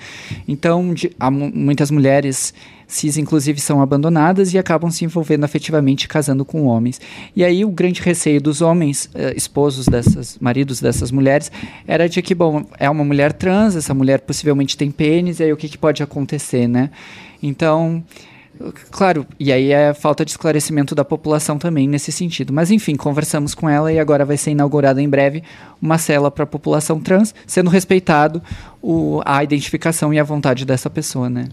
Então, 0.46 0.94
de, 0.94 1.10
muitas 1.52 1.90
mulheres 1.90 2.54
cis, 2.86 3.16
inclusive, 3.16 3.60
são 3.60 3.82
abandonadas 3.82 4.54
e 4.54 4.58
acabam 4.58 4.90
se 4.90 5.04
envolvendo 5.04 5.44
afetivamente 5.44 6.06
casando 6.06 6.44
com 6.44 6.64
homens. 6.64 7.00
E 7.34 7.44
aí 7.44 7.64
o 7.64 7.70
grande 7.70 8.00
receio 8.00 8.40
dos 8.40 8.60
homens, 8.60 9.10
eh, 9.14 9.34
esposos 9.36 9.86
dessas, 9.86 10.38
maridos 10.40 10.80
dessas 10.80 11.10
mulheres, 11.10 11.50
era 11.86 12.08
de 12.08 12.22
que, 12.22 12.34
bom, 12.34 12.64
é 12.78 12.88
uma 12.88 13.04
mulher 13.04 13.32
trans, 13.32 13.74
essa 13.74 13.92
mulher 13.92 14.20
possivelmente 14.20 14.76
tem 14.76 14.90
pênis, 14.90 15.40
e 15.40 15.44
aí 15.44 15.52
o 15.52 15.56
que, 15.56 15.68
que 15.68 15.78
pode 15.78 16.02
acontecer, 16.02 16.68
né? 16.68 16.90
Então, 17.42 18.02
Claro, 18.90 19.26
e 19.38 19.52
aí 19.52 19.70
é 19.72 19.92
falta 19.92 20.24
de 20.24 20.30
esclarecimento 20.30 20.94
da 20.94 21.04
população 21.04 21.58
também 21.58 21.86
nesse 21.88 22.10
sentido. 22.10 22.52
Mas 22.52 22.70
enfim, 22.70 22.96
conversamos 22.96 23.54
com 23.54 23.68
ela 23.68 23.92
e 23.92 23.98
agora 23.98 24.24
vai 24.24 24.36
ser 24.36 24.52
inaugurada 24.52 25.00
em 25.00 25.08
breve 25.08 25.42
uma 25.80 25.98
cela 25.98 26.30
para 26.30 26.44
a 26.44 26.46
população 26.46 27.00
trans, 27.00 27.34
sendo 27.46 27.70
respeitado 27.70 28.42
o, 28.82 29.20
a 29.24 29.42
identificação 29.42 30.12
e 30.12 30.18
a 30.18 30.24
vontade 30.24 30.64
dessa 30.64 30.88
pessoa, 30.88 31.28
né? 31.28 31.48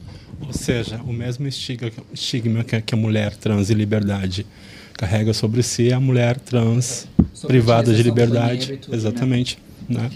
Ou 0.45 0.53
seja, 0.53 0.99
o 1.05 1.13
mesmo 1.13 1.47
estigma, 1.47 1.91
estigma 2.13 2.63
que 2.63 2.93
a 2.93 2.97
mulher 2.97 3.35
trans 3.35 3.69
e 3.69 3.73
liberdade 3.73 4.45
carrega 4.93 5.33
sobre 5.33 5.63
si, 5.63 5.91
a 5.91 5.99
mulher 5.99 6.39
trans 6.39 7.07
sobre 7.33 7.57
privada 7.57 7.93
de 7.93 8.03
liberdade. 8.03 8.77
Tudo, 8.77 8.91
né? 8.91 8.97
Exatamente. 8.97 9.57
Né? 9.57 9.72
Né? 9.87 10.09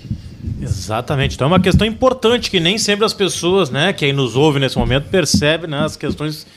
Exatamente. 0.61 1.35
Então 1.35 1.45
é 1.45 1.51
uma 1.51 1.59
questão 1.59 1.85
importante 1.85 2.49
que 2.49 2.59
nem 2.59 2.77
sempre 2.77 3.05
as 3.05 3.13
pessoas, 3.13 3.69
né, 3.69 3.93
que 3.93 4.05
aí 4.05 4.13
nos 4.13 4.35
ouvem 4.35 4.61
nesse 4.61 4.77
momento, 4.77 5.09
percebem 5.09 5.69
né, 5.69 5.83
as 5.83 5.95
questões, 5.95 6.47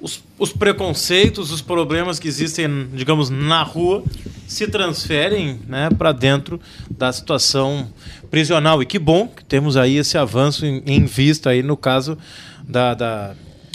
os, 0.00 0.22
os 0.38 0.52
preconceitos, 0.52 1.50
os 1.50 1.60
problemas 1.60 2.18
que 2.18 2.28
existem, 2.28 2.88
digamos, 2.92 3.30
na 3.30 3.62
rua, 3.62 4.02
se 4.46 4.66
transferem 4.66 5.60
né, 5.66 5.88
para 5.90 6.12
dentro 6.12 6.60
da 6.90 7.12
situação 7.12 7.88
prisional. 8.30 8.82
E 8.82 8.86
que 8.86 8.98
bom 8.98 9.28
que 9.28 9.44
temos 9.44 9.76
aí 9.76 9.96
esse 9.96 10.16
avanço 10.16 10.64
em, 10.64 10.82
em 10.86 11.04
vista 11.04 11.50
aí 11.50 11.62
no 11.62 11.76
caso 11.76 12.16
da, 12.66 12.94
da, 12.94 13.34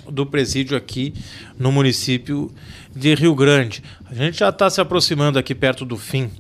do 0.10 0.26
presídio 0.26 0.78
aqui 0.78 1.14
no 1.58 1.72
município 1.72 2.52
de 2.96 3.14
Rio 3.14 3.36
Grande. 3.36 3.84
A 4.10 4.14
gente 4.14 4.40
já 4.40 4.50
está 4.50 4.70
se 4.70 4.82
aproximando 4.82 5.38
aqui 5.38 5.54
perto 5.54 5.86
do 5.86 5.98
fim 5.98 6.32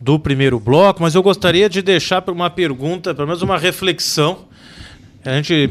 do 0.00 0.18
primeiro 0.18 0.60
bloco, 0.60 1.02
mas 1.02 1.14
eu 1.14 1.22
gostaria 1.22 1.68
de 1.68 1.82
deixar 1.82 2.28
uma 2.30 2.50
pergunta, 2.50 3.14
pelo 3.14 3.26
menos 3.26 3.42
uma 3.42 3.58
reflexão, 3.58 4.46
a 5.24 5.34
gente 5.36 5.70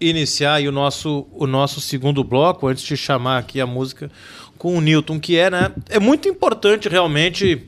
iniciar 0.00 0.60
o 0.62 0.72
nosso, 0.72 1.26
o 1.32 1.46
nosso 1.46 1.80
segundo 1.80 2.22
bloco, 2.24 2.66
antes 2.66 2.82
de 2.82 2.96
chamar 2.96 3.38
aqui 3.38 3.60
a 3.60 3.66
música 3.66 4.10
com 4.56 4.76
o 4.76 4.80
Newton, 4.80 5.20
que 5.20 5.36
é, 5.36 5.50
né, 5.50 5.72
é 5.88 6.00
muito 6.00 6.28
importante 6.28 6.88
realmente 6.88 7.64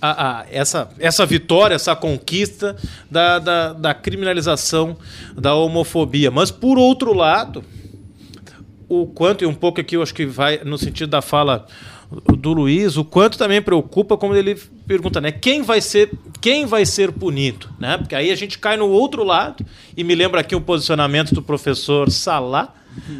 a, 0.00 0.40
a, 0.40 0.46
essa, 0.50 0.90
essa 0.98 1.24
vitória, 1.24 1.74
essa 1.74 1.94
conquista 1.94 2.76
da, 3.10 3.38
da, 3.38 3.72
da 3.72 3.94
criminalização 3.94 4.96
da 5.36 5.54
homofobia. 5.54 6.30
Mas, 6.30 6.50
por 6.50 6.78
outro 6.78 7.12
lado, 7.12 7.64
o 9.00 9.06
quanto, 9.06 9.42
e 9.42 9.46
um 9.46 9.54
pouco 9.54 9.80
aqui 9.80 9.96
eu 9.96 10.02
acho 10.02 10.14
que 10.14 10.26
vai 10.26 10.60
no 10.64 10.76
sentido 10.76 11.10
da 11.10 11.22
fala 11.22 11.66
do 12.38 12.52
Luiz, 12.52 12.96
o 12.96 13.04
quanto 13.04 13.38
também 13.38 13.62
preocupa, 13.62 14.16
como 14.16 14.34
ele 14.34 14.54
pergunta, 14.86 15.20
né? 15.20 15.32
Quem 15.32 15.62
vai 15.62 15.80
ser, 15.80 16.10
quem 16.40 16.66
vai 16.66 16.84
ser 16.84 17.12
punido, 17.12 17.68
né? 17.78 17.96
Porque 17.96 18.14
aí 18.14 18.30
a 18.30 18.34
gente 18.34 18.58
cai 18.58 18.76
no 18.76 18.88
outro 18.88 19.24
lado 19.24 19.64
e 19.96 20.04
me 20.04 20.14
lembra 20.14 20.40
aqui 20.40 20.54
o 20.54 20.60
posicionamento 20.60 21.34
do 21.34 21.42
professor 21.42 22.10
Salá, 22.10 22.74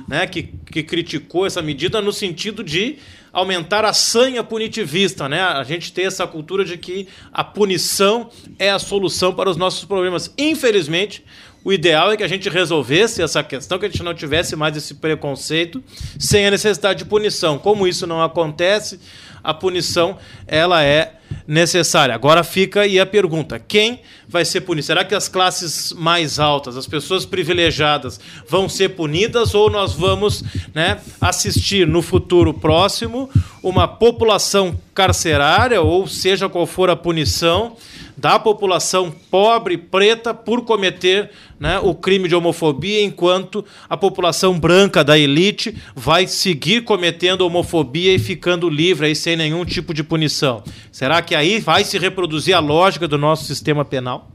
né? 0.07 0.27
Que, 0.27 0.43
que 0.43 0.83
criticou 0.83 1.47
essa 1.47 1.63
medida 1.63 2.03
no 2.03 2.13
sentido 2.13 2.63
de 2.63 2.99
aumentar 3.33 3.85
a 3.85 3.95
sanha 3.95 4.45
punitivista, 4.45 5.27
né? 5.29 5.41
A 5.41 5.65
gente 5.65 5.93
tem 5.93 6.05
essa 6.05 6.27
cultura 6.27 6.65
de 6.65 6.77
que 6.77 7.09
a 7.33 7.43
punição 7.43 8.29
é 8.59 8.71
a 8.71 8.79
solução 8.79 9.33
para 9.33 9.49
os 9.49 9.57
nossos 9.57 9.87
problemas. 9.87 10.33
Infelizmente, 10.37 11.25
o 11.65 11.73
ideal 11.73 12.13
é 12.13 12.17
que 12.17 12.23
a 12.23 12.29
gente 12.29 12.49
resolvesse 12.49 13.23
essa 13.23 13.43
questão, 13.43 13.79
que 13.79 13.87
a 13.87 13.89
gente 13.89 14.03
não 14.03 14.15
tivesse 14.15 14.57
mais 14.57 14.77
esse 14.77 14.95
preconceito 14.95 15.83
sem 16.19 16.47
a 16.47 16.51
necessidade 16.51 17.01
de 17.01 17.05
punição. 17.05 17.59
Como 17.59 17.87
isso 17.87 18.07
não 18.07 18.23
acontece, 18.23 18.99
a 19.43 19.53
punição 19.53 20.17
ela 20.47 20.83
é 20.83 21.15
necessária. 21.47 22.15
Agora 22.15 22.45
fica 22.45 22.83
aí 22.83 22.99
a 22.99 23.07
pergunta: 23.07 23.59
quem 23.59 24.01
vai 24.29 24.45
ser 24.45 24.63
punido? 24.63 24.87
Será 24.87 25.05
que 25.05 25.15
as 25.15 25.29
classes 25.29 25.93
mais 25.93 26.39
altas, 26.39 26.77
as 26.77 26.87
pessoas 26.87 27.25
privilegiadas, 27.25 28.21
vão 28.49 28.69
ser 28.69 28.91
punidas 28.91 29.55
ou 29.55 29.71
nós 29.71 29.93
vamos 29.93 30.43
né, 30.75 31.01
assistir 31.21 31.87
no 31.87 32.03
futuro 32.03 32.55
próximo 32.55 33.31
uma 33.63 33.89
população 33.89 34.79
carcerária, 34.95 35.81
ou 35.81 36.07
seja 36.07 36.49
qual 36.49 36.67
for 36.67 36.91
a 36.91 36.97
punição, 36.97 37.77
da 38.17 38.39
população 38.39 39.11
pobre, 39.11 39.77
preta, 39.77 40.35
por 40.35 40.65
cometer 40.65 41.31
né, 41.59 41.79
o 41.79 41.95
crime 41.95 42.29
de 42.29 42.35
homofobia, 42.35 43.03
enquanto 43.03 43.65
a 43.89 43.97
população 43.97 44.59
branca 44.59 45.03
da 45.03 45.19
elite 45.19 45.77
vai 45.95 46.27
seguir 46.27 46.83
cometendo 46.83 47.43
homofobia 47.43 48.15
e 48.15 48.19
ficando 48.19 48.69
livre 48.69 49.07
aí 49.07 49.17
sem 49.17 49.37
nenhum 49.37 49.65
tipo 49.65 49.95
de 49.95 50.03
punição. 50.03 50.63
Será 50.91 51.23
que 51.23 51.35
aí 51.35 51.61
vai 51.61 51.85
se 51.85 51.99
reproduzir 51.99 52.55
a 52.55 52.61
lógica 52.61 53.07
do 53.09 53.17
nosso 53.17 53.45
sistema 53.45 53.85
penal? 53.85 54.31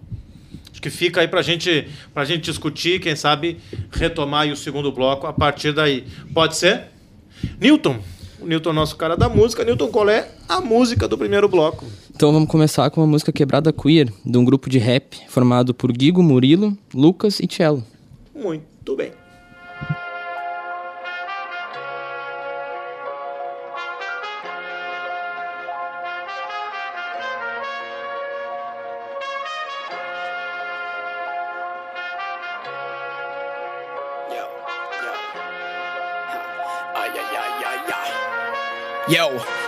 Acho 0.72 0.82
que 0.82 0.90
fica 0.92 1.22
aí 1.22 1.28
para 1.28 1.42
gente, 1.42 1.88
a 2.16 2.24
gente 2.24 2.44
discutir, 2.44 3.00
quem 3.00 3.16
sabe 3.16 3.58
retomar 3.92 4.48
o 4.48 4.56
segundo 4.56 4.92
bloco 4.92 5.26
a 5.26 5.34
partir 5.34 5.72
daí. 5.72 6.06
Pode 6.34 6.56
ser? 6.56 6.84
Newton, 7.60 8.00
o 8.40 8.46
Newton 8.46 8.70
é 8.70 8.74
nosso 8.74 8.96
cara 8.96 9.18
da 9.18 9.28
música. 9.28 9.64
Newton, 9.64 9.88
qual 9.88 10.08
é 10.08 10.30
a 10.48 10.62
música 10.62 11.08
do 11.08 11.18
primeiro 11.18 11.50
bloco? 11.50 11.86
Então 12.18 12.34
vamos 12.34 12.50
começar 12.50 12.90
com 12.90 13.00
uma 13.00 13.06
música 13.06 13.32
Quebrada 13.32 13.72
Queer, 13.72 14.12
de 14.26 14.38
um 14.40 14.44
grupo 14.44 14.72
de 14.72 14.80
rap 14.80 15.24
formado 15.30 15.72
por 15.72 15.92
Guigo, 15.92 16.24
Murilo, 16.24 16.76
Lucas 16.92 17.40
e 17.40 17.48
Cello. 17.48 17.84
Muito 18.34 18.96
bem. 18.96 19.12
Yo! 39.08 39.67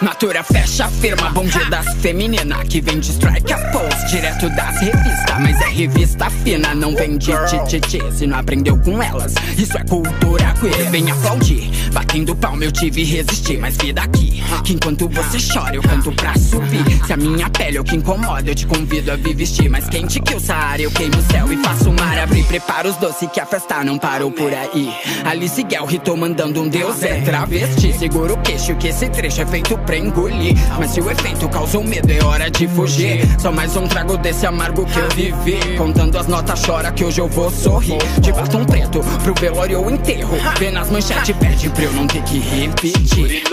Natura 0.00 0.42
fecha 0.42 0.84
a 0.84 0.88
firma, 0.88 1.30
bonde 1.30 1.64
das 1.70 1.86
femininas 1.96 2.68
Que 2.68 2.80
vem 2.80 3.00
de 3.00 3.10
strike 3.10 3.52
a 3.52 3.58
pose, 3.70 4.06
direto 4.08 4.48
das 4.50 4.78
revistas 4.80 5.38
Mas 5.40 5.60
é 5.60 5.68
revista 5.68 6.30
fina, 6.30 6.74
não 6.74 6.94
vem 6.94 7.18
de 7.18 7.32
tititi 7.48 8.00
Se 8.16 8.26
não 8.26 8.38
aprendeu 8.38 8.78
com 8.78 9.02
elas, 9.02 9.34
isso 9.56 9.76
é 9.76 9.84
cultura 9.84 10.54
queer 10.60 10.90
Vem 10.90 11.10
aplaudir, 11.10 11.70
batendo 11.92 12.34
palma 12.36 12.64
eu 12.64 12.72
tive 12.72 13.04
resistir 13.04 13.58
Mas 13.58 13.76
vida 13.76 14.02
aqui, 14.02 14.42
que 14.64 14.74
enquanto 14.74 15.08
você 15.08 15.38
chora 15.52 15.76
eu 15.76 15.82
canto 15.82 16.12
pra 16.12 16.34
subir. 16.34 17.06
Se 17.06 17.12
a 17.12 17.16
minha 17.16 17.48
pele 17.50 17.76
é 17.76 17.80
o 17.80 17.84
que 17.84 17.96
incomoda, 17.96 18.50
eu 18.50 18.54
te 18.54 18.66
convido 18.66 19.12
a 19.12 19.16
vir 19.16 19.34
vestir 19.34 19.68
Mais 19.68 19.88
quente 19.88 20.20
que 20.20 20.34
o 20.34 20.40
Saara, 20.40 20.82
eu 20.82 20.90
queimo 20.90 21.16
o 21.16 21.22
céu 21.22 21.52
e 21.52 21.56
faço 21.58 21.90
o 21.90 21.92
mar 21.92 22.18
abrir 22.18 22.44
Prepara 22.44 22.88
os 22.88 22.96
doces 22.96 23.28
que 23.30 23.40
a 23.40 23.46
festa 23.46 23.84
não 23.84 23.98
parou 23.98 24.30
por 24.30 24.52
aí. 24.52 24.92
Alice 25.24 25.62
Guel, 25.62 25.84
Rito 25.84 26.16
mandando 26.16 26.62
um 26.62 26.68
deus 26.68 27.02
é 27.02 27.20
travesti. 27.20 27.92
Segura 27.92 28.32
o 28.32 28.38
queixo 28.38 28.74
que 28.76 28.88
esse 28.88 29.08
trecho 29.08 29.42
é 29.42 29.46
feito 29.46 29.77
pra 29.88 29.96
engolir. 29.96 30.54
Mas 30.78 30.90
se 30.90 31.00
o 31.00 31.10
efeito 31.10 31.48
causou 31.48 31.82
medo, 31.82 32.12
é 32.12 32.22
hora 32.22 32.50
de 32.50 32.68
fugir. 32.68 33.26
Só 33.40 33.50
mais 33.50 33.74
um 33.74 33.88
trago 33.88 34.18
desse 34.18 34.44
amargo 34.44 34.84
que 34.84 34.98
eu 34.98 35.08
vivi. 35.08 35.76
Contando 35.78 36.18
as 36.18 36.26
notas, 36.26 36.60
chora 36.62 36.92
que 36.92 37.02
hoje 37.02 37.22
eu 37.22 37.26
vou 37.26 37.50
sorrir. 37.50 37.98
De 38.20 38.30
batom 38.30 38.66
preto 38.66 39.00
pro 39.22 39.34
velório 39.40 39.80
ou 39.80 39.90
enterro. 39.90 40.36
Vê 40.58 40.70
nas 40.70 40.90
manchetes, 40.90 41.34
pede 41.36 41.70
pra 41.70 41.84
eu 41.84 41.92
não 41.94 42.06
ter 42.06 42.22
que 42.24 42.38
repetir. 42.38 43.44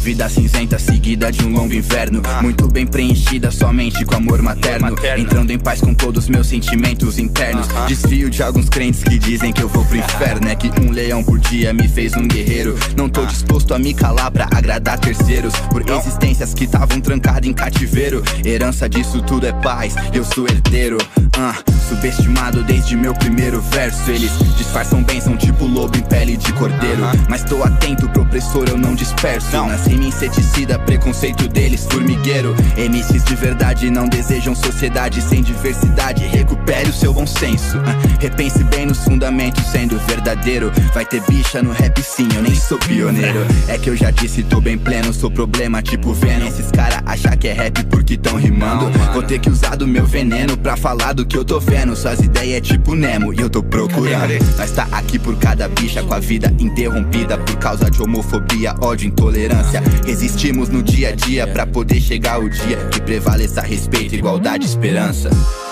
Ah, 0.00 0.02
vida 0.02 0.28
cinzenta 0.30 0.78
seguida 0.78 1.30
de 1.30 1.44
um 1.44 1.52
longo 1.52 1.74
inverno. 1.74 2.22
Muito 2.40 2.66
bem 2.66 2.86
preenchida 2.86 3.50
somente 3.50 4.02
com 4.04 4.14
amor 4.14 4.40
materno. 4.40 4.96
Entrando 5.16 5.50
em 5.50 5.58
paz 5.58 5.80
com 5.80 5.92
todos 5.92 6.26
meus 6.26 6.46
sentimentos 6.46 7.18
internos. 7.18 7.68
Desfio 7.86 8.30
de 8.30 8.42
alguns 8.42 8.68
crentes 8.70 9.04
que 9.04 9.18
dizem 9.18 9.52
que 9.52 9.62
eu 9.62 9.68
vou 9.68 9.84
pro 9.84 9.98
inferno. 9.98 10.48
É 10.48 10.54
que 10.54 10.70
um 10.80 10.90
leão 10.90 11.22
por 11.22 11.38
dia 11.38 11.74
me 11.74 11.86
fez 11.86 12.14
um 12.14 12.26
guerreiro. 12.26 12.78
Não 12.96 13.10
tô 13.10 13.26
disposto 13.26 13.74
a 13.74 13.78
me 13.78 13.92
calar 13.92 14.30
pra 14.30 14.48
agradar 14.50 14.98
terceiros 14.98 15.52
Por 15.70 15.84
existências 15.88 16.54
que 16.54 16.64
estavam 16.64 16.98
trancadas 17.00 17.48
em 17.48 17.52
cativeiro. 17.52 18.22
Herança 18.44 18.88
disso 18.88 19.20
tudo 19.22 19.46
é 19.46 19.52
paz, 19.52 19.94
eu 20.14 20.24
sou 20.24 20.46
herdeiro. 20.46 20.96
Uh, 20.96 21.70
Subestimado 21.88 22.62
desde 22.62 22.96
meu 22.96 23.12
primeiro 23.14 23.60
verso. 23.60 24.10
Eles 24.10 24.30
disfarçam 24.56 25.02
bem, 25.02 25.20
são 25.20 25.36
tipo 25.36 25.66
lobo 25.66 25.96
em 25.98 26.02
pele 26.02 26.36
de 26.36 26.52
cordeiro. 26.52 27.02
Mas 27.28 27.44
tô 27.44 27.62
atento 27.62 28.08
pro 28.10 28.22
opressor, 28.22 28.66
eu 28.68 28.78
não 28.78 28.94
disperso. 28.94 29.50
Nas 29.66 29.89
rima 29.90 30.04
inseticida, 30.04 30.78
preconceito 30.78 31.48
deles, 31.48 31.84
formigueiro. 31.90 32.54
MCs 32.76 33.24
de 33.24 33.34
verdade 33.34 33.90
não 33.90 34.08
desejam 34.08 34.54
sociedade 34.54 35.20
sem 35.20 35.42
diversidade. 35.42 36.24
Recupere 36.26 36.88
o 36.88 36.92
seu 36.92 37.12
bom 37.12 37.26
senso. 37.26 37.76
Uh, 37.78 38.20
Repense 38.20 38.62
bem 38.64 38.86
nos 38.86 38.98
fundamentos, 38.98 39.64
sendo 39.66 39.98
verdadeiro. 40.00 40.70
Vai 40.94 41.04
ter 41.04 41.20
bicha 41.28 41.62
no 41.62 41.72
rap 41.72 42.00
sim, 42.02 42.28
eu 42.34 42.42
nem 42.42 42.54
sou 42.54 42.78
pioneiro. 42.78 43.40
É 43.66 43.76
que 43.78 43.90
eu 43.90 43.96
já 43.96 44.10
disse, 44.10 44.42
tô 44.44 44.60
bem 44.60 44.78
pleno, 44.78 45.12
sou 45.12 45.30
problema 45.30 45.82
tipo 45.82 46.12
Venom. 46.12 46.46
Esses 46.46 46.70
cara 46.70 47.02
achar 47.04 47.36
que 47.36 47.48
é 47.48 47.52
rap 47.52 47.84
porque 47.86 48.16
tão 48.16 48.36
rimando. 48.36 48.90
Vou 49.12 49.22
ter 49.22 49.38
que 49.38 49.50
usar 49.50 49.76
do 49.76 49.86
meu 49.86 50.06
veneno 50.06 50.56
pra 50.56 50.76
falar 50.76 51.14
do 51.14 51.26
que 51.26 51.36
eu 51.36 51.44
tô 51.44 51.58
vendo. 51.58 51.96
Suas 51.96 52.20
ideias 52.20 52.58
é 52.58 52.60
tipo 52.60 52.94
Nemo 52.94 53.32
e 53.32 53.40
eu 53.40 53.50
tô 53.50 53.62
procurando. 53.62 54.30
Nós 54.56 54.70
tá 54.70 54.86
aqui 54.92 55.18
por 55.18 55.36
cada 55.36 55.68
bicha 55.68 56.02
com 56.02 56.14
a 56.14 56.20
vida 56.20 56.52
interrompida 56.58 57.38
Por 57.38 57.56
causa 57.56 57.90
de 57.90 58.02
homofobia, 58.02 58.74
ódio, 58.80 59.08
intolerância 59.08 59.79
Resistimos 60.04 60.68
no 60.68 60.82
dia 60.82 61.10
a 61.10 61.12
dia 61.12 61.46
pra 61.46 61.66
poder 61.66 62.00
chegar 62.00 62.40
o 62.40 62.48
dia 62.48 62.76
Que 62.90 63.00
prevaleça 63.00 63.60
respeito, 63.60 64.14
igualdade 64.14 64.64
e 64.64 64.68
esperança 64.68 65.30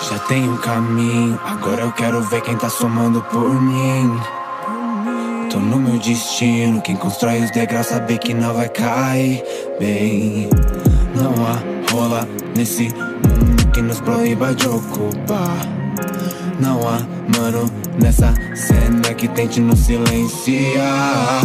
Já 0.09 0.19
tem 0.19 0.47
um 0.47 0.57
caminho, 0.57 1.39
agora 1.43 1.81
eu 1.81 1.91
quero 1.91 2.21
ver 2.23 2.41
quem 2.41 2.55
tá 2.55 2.69
somando 2.69 3.21
por 3.23 3.61
mim 3.61 4.19
Tô 5.49 5.57
no 5.57 5.77
meu 5.77 5.97
destino, 5.97 6.79
quem 6.79 6.95
constrói 6.95 7.43
os 7.43 7.49
degraus 7.49 7.87
sabe 7.87 8.19
que 8.19 8.35
não 8.35 8.53
vai 8.53 8.69
cair 8.69 9.43
bem. 9.79 10.47
Não 11.15 11.33
há 11.43 11.91
rola 11.91 12.27
nesse 12.55 12.83
mundo 12.83 13.71
que 13.73 13.81
nos 13.81 13.99
proíba 13.99 14.53
de 14.53 14.67
ocupar. 14.67 15.57
Não 16.59 16.87
há 16.87 16.99
mano 17.35 17.65
nessa 17.99 18.31
cena 18.53 19.11
que 19.15 19.27
tente 19.27 19.59
nos 19.59 19.79
silenciar. 19.79 21.41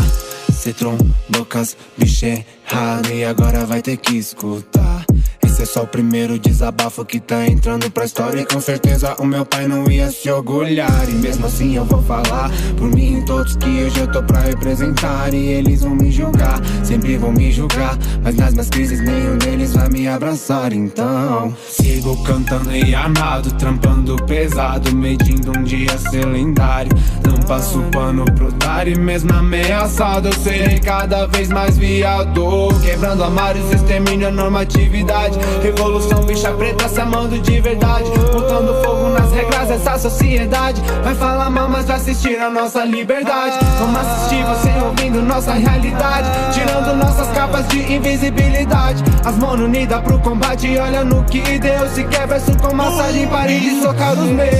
Cê 0.64 0.72
trombocas, 0.72 1.77
bicho 1.94 2.24
errado 2.24 3.12
e 3.12 3.22
agora 3.22 3.66
vai 3.66 3.83
ter 3.83 3.98
que 3.98 4.16
escutar. 4.16 5.05
Esse 5.54 5.62
é 5.62 5.66
só 5.66 5.84
o 5.84 5.86
primeiro 5.86 6.36
desabafo 6.36 7.04
que 7.04 7.20
tá 7.20 7.46
entrando 7.46 7.88
pra 7.88 8.04
história. 8.04 8.40
E 8.40 8.44
com 8.44 8.60
certeza 8.60 9.14
o 9.20 9.24
meu 9.24 9.46
pai 9.46 9.68
não 9.68 9.88
ia 9.88 10.10
se 10.10 10.28
orgulhar. 10.28 11.08
E 11.08 11.12
mesmo 11.12 11.46
assim 11.46 11.76
eu 11.76 11.84
vou 11.84 12.02
falar 12.02 12.50
por 12.76 12.88
mim 12.88 13.20
e 13.20 13.24
todos 13.24 13.54
que 13.54 13.84
hoje 13.84 14.00
eu 14.00 14.10
tô 14.10 14.20
pra 14.20 14.40
representar. 14.40 15.32
E 15.32 15.46
eles 15.46 15.82
vão 15.82 15.94
me 15.94 16.10
julgar, 16.10 16.60
sempre 16.82 17.16
vão 17.16 17.30
me 17.30 17.52
julgar. 17.52 17.96
Mas 18.24 18.34
nas 18.34 18.52
minhas 18.52 18.68
crises 18.68 19.00
nenhum 19.00 19.38
deles 19.38 19.74
vai 19.74 19.88
me 19.90 20.08
abraçar. 20.08 20.72
Então 20.72 21.56
sigo 21.68 22.20
cantando 22.24 22.74
e 22.74 22.92
amado, 22.92 23.52
trampando 23.52 24.16
pesado 24.24 24.92
Medindo 24.92 25.56
um 25.56 25.62
dia 25.62 25.96
ser 26.10 26.26
lendário. 26.26 26.90
Não 27.24 27.36
passo 27.46 27.80
pano 27.92 28.24
pro 28.24 28.48
otário 28.48 28.98
mesmo 28.98 29.32
ameaçado 29.32 30.26
Eu 30.26 30.32
serei 30.32 30.80
cada 30.80 31.26
vez 31.26 31.48
mais 31.48 31.78
viado. 31.78 32.44
Quebrando 32.82 33.22
armários, 33.22 33.72
extermínio 33.72 34.26
a 34.26 34.32
normatividade 34.32 35.43
Revolução 35.62 36.24
bicha 36.24 36.52
preta 36.52 36.88
se 36.88 37.00
amando 37.00 37.38
de 37.38 37.61
verdade. 37.61 38.11
Botando 38.33 38.83
fogo 38.85 39.09
nas 39.11 39.33
regras 39.33 39.68
dessa 39.68 39.98
sociedade. 39.98 40.83
Vai 41.02 41.14
falar 41.14 41.50
mal, 41.50 41.68
mas 41.68 41.87
vai 41.87 41.96
assistir 41.96 42.38
a 42.38 42.50
nossa 42.50 42.85
liberdade. 42.85 43.57
Vamos 43.78 44.00
assistir 44.00 44.44
você 44.44 44.70
ouvindo 44.85 45.22
nossa 45.22 45.52
realidade. 45.52 46.28
Tirando 46.52 46.96
nossas 46.96 47.28
capas 47.28 47.66
de 47.68 47.92
invisibilidade. 47.92 49.02
As 49.24 49.37
mãos 49.37 49.59
unidas 49.61 50.00
pro 50.02 50.18
combate 50.18 50.74
Olha 50.78 51.04
no 51.04 51.24
que 51.24 51.40
Deus 51.59 51.90
se 51.92 52.04
quebra 52.04 52.37
isso 52.37 52.57
com 52.59 52.74
massagem 52.74 53.26
Pare 53.28 53.59
de 53.59 53.80
socar 53.80 54.12
os 54.12 54.28
meus. 54.28 54.54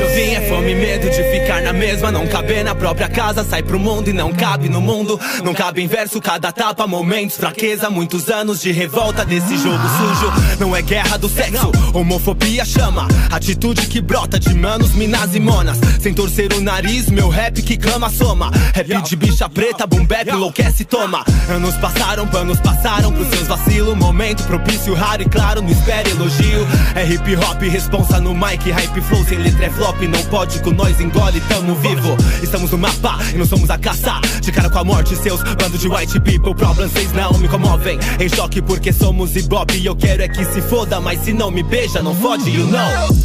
Eu 0.00 0.08
vim 0.08 0.34
é 0.34 0.40
fome 0.48 0.72
e 0.72 0.74
medo 0.74 1.10
de 1.10 1.22
ficar 1.22 1.62
na 1.62 1.72
mesma. 1.72 2.10
Não 2.10 2.26
caber 2.26 2.64
na 2.64 2.74
própria 2.74 3.08
casa, 3.08 3.44
sai 3.44 3.62
pro 3.62 3.78
mundo 3.78 4.08
e 4.08 4.12
não 4.12 4.32
cabe 4.32 4.68
no 4.68 4.80
mundo. 4.80 5.18
Não 5.42 5.54
cabe 5.54 5.82
em 5.82 5.86
verso, 5.86 6.20
cada 6.20 6.52
tapa, 6.52 6.86
momentos, 6.86 7.36
fraqueza. 7.36 7.90
Muitos 7.90 8.28
anos 8.28 8.60
de 8.60 8.72
revolta 8.72 9.24
desse 9.24 9.56
jogo 9.56 9.82
sujo 9.98 10.27
não 10.58 10.74
é 10.74 10.82
guerra 10.82 11.16
do 11.16 11.28
sexo, 11.28 11.70
homofobia 11.92 12.64
chama. 12.64 13.06
Atitude 13.30 13.86
que 13.86 14.00
brota 14.00 14.38
de 14.38 14.54
manos, 14.54 14.92
minas 14.92 15.34
e 15.34 15.40
monas. 15.40 15.78
Sem 16.00 16.14
torcer 16.14 16.52
o 16.52 16.60
nariz, 16.60 17.08
meu 17.08 17.28
rap 17.28 17.62
que 17.62 17.76
clama 17.76 18.10
soma. 18.10 18.50
Rap 18.74 19.02
de 19.02 19.16
bicha 19.16 19.48
preta, 19.48 19.86
boom 19.86 20.04
bap, 20.04 20.28
enlouquece 20.28 20.84
toma. 20.84 21.24
Anos 21.48 21.74
passaram, 21.76 22.26
panos 22.26 22.60
passaram 22.60 23.12
pros 23.12 23.28
seus 23.28 23.46
vacilos. 23.46 23.96
Momento 23.96 24.42
propício, 24.44 24.94
raro 24.94 25.22
e 25.22 25.28
claro, 25.28 25.62
não 25.62 25.70
espere 25.70 26.10
elogio. 26.10 26.66
É 26.94 27.06
hip 27.06 27.36
hop, 27.36 27.62
responsa 27.62 28.20
no 28.20 28.34
mic, 28.34 28.70
hype 28.70 29.00
flow. 29.02 29.24
Sem 29.24 29.38
letra 29.38 29.66
é 29.66 29.70
flop, 29.70 30.00
não 30.02 30.22
pode 30.24 30.60
com 30.60 30.70
nós 30.70 31.00
engole, 31.00 31.40
tamo 31.42 31.74
vivo. 31.76 32.16
Estamos 32.42 32.70
no 32.70 32.78
mapa 32.78 33.18
e 33.32 33.38
não 33.38 33.46
somos 33.46 33.70
a 33.70 33.78
caça. 33.78 34.20
De 34.40 34.52
cara 34.52 34.70
com 34.70 34.78
a 34.78 34.84
morte, 34.84 35.16
seus 35.16 35.42
bando 35.42 35.78
de 35.78 35.88
white 35.88 36.20
people. 36.20 36.54
Problems, 36.54 36.92
vocês 36.92 37.12
não 37.12 37.32
me 37.38 37.48
comovem. 37.48 37.98
Em 38.20 38.28
choque 38.28 38.62
porque 38.62 38.92
somos 38.92 39.36
ibope 39.36 39.76
e 39.76 39.86
eu 39.86 39.96
quero 39.96 40.17
é 40.20 40.28
que 40.28 40.44
se 40.44 40.60
foda, 40.62 41.00
mas 41.00 41.20
se 41.20 41.32
não 41.32 41.50
me 41.50 41.62
beija, 41.62 42.02
não 42.02 42.14
fode, 42.14 42.50
you 42.50 42.66
know. 42.66 43.16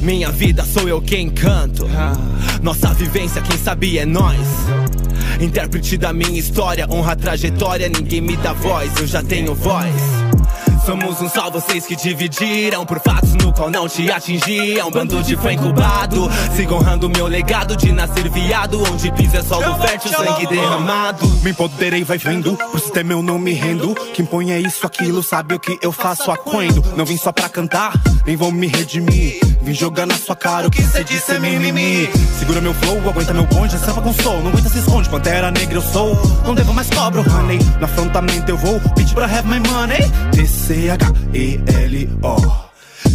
Minha 0.00 0.30
vida 0.30 0.64
sou 0.64 0.88
eu 0.88 1.00
quem 1.00 1.28
canto. 1.28 1.86
Nossa 2.62 2.92
vivência, 2.94 3.40
quem 3.42 3.56
sabe 3.58 3.98
é 3.98 4.06
nós. 4.06 4.38
Intérprete 5.40 5.96
da 5.96 6.12
minha 6.12 6.38
história, 6.38 6.86
honra 6.90 7.12
a 7.12 7.16
trajetória, 7.16 7.88
ninguém 7.88 8.20
me 8.20 8.36
dá 8.36 8.52
voz, 8.52 8.92
eu 8.98 9.06
já 9.06 9.22
tenho 9.22 9.54
voz. 9.54 10.29
Somos 10.84 11.20
um 11.20 11.28
só, 11.28 11.50
vocês 11.50 11.86
que 11.86 11.94
dividiram. 11.94 12.86
Por 12.86 13.00
fatos 13.00 13.34
no 13.34 13.52
qual 13.52 13.70
não 13.70 13.88
te 13.88 14.10
atingiam. 14.10 14.90
Bando 14.90 15.22
de 15.22 15.36
fã 15.36 15.52
incubado 15.52 16.28
Sigo 16.56 16.74
honrando 16.74 17.08
meu 17.08 17.26
legado. 17.26 17.76
De 17.76 17.92
nascer 17.92 18.28
viado 18.30 18.82
Onde 18.90 19.12
pisa 19.12 19.38
é 19.38 19.42
solo 19.42 19.74
fértil, 19.80 20.10
sangue 20.10 20.46
derramado. 20.46 21.26
Me 21.42 21.50
empoderei, 21.50 22.04
vai 22.04 22.18
vendo. 22.18 22.56
Pro 22.56 22.78
sistema 22.78 23.12
eu 23.12 23.22
não 23.22 23.38
me 23.38 23.52
rendo. 23.52 23.94
Quem 24.14 24.24
põe 24.24 24.52
é 24.52 24.60
isso, 24.60 24.86
aquilo, 24.86 25.22
sabe 25.22 25.54
o 25.54 25.60
que 25.60 25.78
eu 25.82 25.92
faço 25.92 26.30
aquendo 26.30 26.82
Não 26.96 27.04
vim 27.04 27.16
só 27.16 27.32
pra 27.32 27.48
cantar, 27.48 27.92
nem 28.26 28.36
vou 28.36 28.50
me 28.50 28.66
redimir. 28.66 29.38
Vim 29.62 29.74
jogar 29.74 30.06
na 30.06 30.16
sua 30.16 30.34
cara 30.34 30.66
o 30.66 30.70
que 30.70 30.82
cê 30.82 31.04
disse 31.04 31.32
é 31.32 31.38
mimimi. 31.38 32.08
Segura 32.38 32.60
meu 32.60 32.72
flow, 32.74 32.96
aguenta 33.08 33.34
meu 33.34 33.44
bonde, 33.46 33.78
samba 33.78 34.00
com 34.00 34.12
soul. 34.12 34.40
Não 34.40 34.48
aguenta 34.48 34.68
se 34.68 34.78
esconde, 34.78 35.08
pantera 35.08 35.50
negra 35.50 35.78
eu 35.78 35.82
sou. 35.82 36.14
Não 36.44 36.54
devo 36.54 36.72
mais 36.72 36.88
cobro, 36.88 37.20
honey. 37.20 37.58
No 37.78 37.84
afrontamento 37.84 38.50
eu 38.50 38.56
vou, 38.56 38.80
bitch 38.96 39.12
pra 39.12 39.26
have 39.26 39.46
my 39.46 39.60
money 39.60 40.10
se 40.70 40.84
jeg 40.84 40.98
i 41.34 41.58
alle 41.68 42.10
år. 42.22 42.69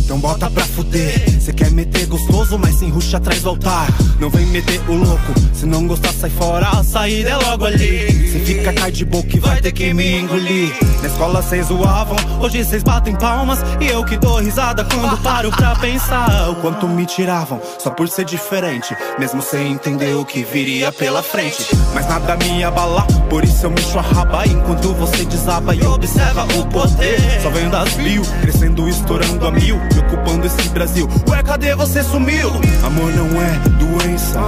Então 0.05 0.19
bota 0.19 0.49
pra 0.51 0.63
fuder. 0.63 1.41
Cê 1.41 1.51
quer 1.51 1.71
meter 1.71 2.05
gostoso, 2.05 2.59
mas 2.59 2.75
sem 2.75 2.89
ruxa 2.89 3.17
atrás 3.17 3.41
do 3.41 3.49
altar. 3.49 3.87
Não 4.19 4.29
vem 4.29 4.45
meter 4.45 4.79
o 4.87 4.93
louco, 4.93 5.33
se 5.51 5.65
não 5.65 5.87
gostar, 5.87 6.13
sai 6.13 6.29
fora. 6.29 6.67
A 6.67 6.83
saída 6.83 7.31
é 7.31 7.35
logo 7.35 7.65
ali. 7.65 8.31
Cê 8.31 8.39
fica 8.45 8.71
cai 8.71 8.91
de 8.91 9.03
boca 9.03 9.35
e 9.35 9.39
vai 9.39 9.59
ter 9.59 9.71
que 9.71 9.93
me 9.93 10.19
engolir. 10.19 10.73
Na 11.01 11.07
escola 11.07 11.41
cês 11.41 11.67
zoavam, 11.67 12.17
hoje 12.39 12.63
cês 12.63 12.83
batem 12.83 13.15
palmas. 13.15 13.59
E 13.81 13.87
eu 13.87 14.05
que 14.05 14.15
dou 14.15 14.37
risada 14.37 14.85
quando 14.85 15.17
paro 15.23 15.49
pra 15.49 15.75
pensar. 15.75 16.51
O 16.51 16.55
quanto 16.57 16.87
me 16.87 17.05
tiravam, 17.07 17.59
só 17.79 17.89
por 17.89 18.07
ser 18.07 18.25
diferente. 18.25 18.95
Mesmo 19.17 19.41
sem 19.41 19.71
entender 19.71 20.15
o 20.15 20.23
que 20.23 20.43
viria 20.43 20.91
pela 20.91 21.23
frente. 21.23 21.65
Mas 21.95 22.07
nada 22.07 22.37
me 22.37 22.63
abala, 22.63 23.01
por 23.27 23.43
isso 23.43 23.65
eu 23.65 23.71
mexo 23.71 23.97
a 23.97 24.03
raba. 24.03 24.45
Enquanto 24.45 24.93
você 24.93 25.25
desaba 25.25 25.73
e 25.73 25.83
observa 25.83 26.45
o 26.59 26.65
poder. 26.67 27.41
Só 27.41 27.49
vendo 27.49 27.71
das 27.71 27.95
mil, 27.97 28.21
crescendo, 28.41 28.87
estourando 28.87 29.47
a 29.47 29.51
mil 29.51 29.79
ocupando 29.99 30.45
esse 30.45 30.69
Brasil. 30.69 31.07
Ué, 31.29 31.41
cadê 31.43 31.75
você 31.75 32.03
sumiu? 32.03 32.49
Amor 32.83 33.11
não 33.13 33.27
é 33.41 33.59
doença, 33.79 34.41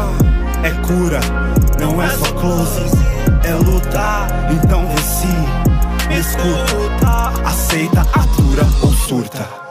é 0.63 0.71
cura, 0.85 1.19
não 1.79 2.01
é 2.01 2.09
só 2.09 2.31
close, 2.33 2.81
é 3.43 3.53
luta. 3.53 4.27
Então 4.51 4.87
vê 4.87 5.01
se 5.01 6.19
escuta, 6.19 7.47
aceita, 7.47 8.01
atura 8.01 8.67
ou 8.81 8.91
surta. 8.93 9.66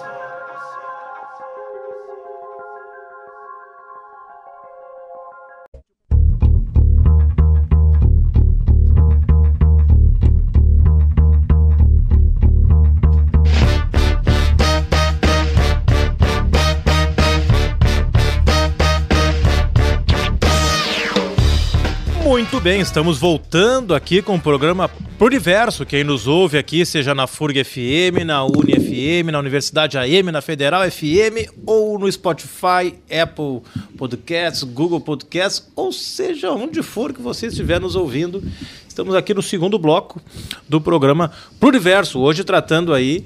Muito 22.57 22.65
bem, 22.65 22.81
estamos 22.81 23.19
voltando 23.19 23.95
aqui 23.95 24.23
com 24.23 24.37
o 24.37 24.41
programa 24.41 24.89
Pluriverso. 25.19 25.85
Quem 25.85 26.03
nos 26.03 26.27
ouve 26.27 26.57
aqui, 26.57 26.87
seja 26.87 27.15
na 27.15 27.27
FURG 27.27 27.63
FM, 27.63 28.25
na 28.25 28.43
Uni 28.45 28.73
FM, 28.73 29.31
na 29.31 29.39
Universidade 29.39 29.99
AM, 29.99 30.33
na 30.33 30.41
Federal 30.41 30.91
FM, 30.91 31.53
ou 31.67 31.99
no 31.99 32.11
Spotify, 32.11 32.95
Apple 33.11 33.61
Podcasts, 33.99 34.63
Google 34.63 35.03
Podcasts, 35.03 35.69
ou 35.77 35.93
seja, 35.93 36.51
onde 36.51 36.83
for 36.83 37.13
que 37.13 37.21
você 37.21 37.49
estiver 37.49 37.79
nos 37.79 37.95
ouvindo. 37.95 38.43
Estamos 38.89 39.15
aqui 39.15 39.35
no 39.35 39.43
segundo 39.43 39.79
bloco 39.79 40.19
do 40.67 40.81
programa 40.81 41.31
Pluriverso, 41.61 42.21
hoje 42.21 42.43
tratando 42.43 42.95
aí 42.95 43.23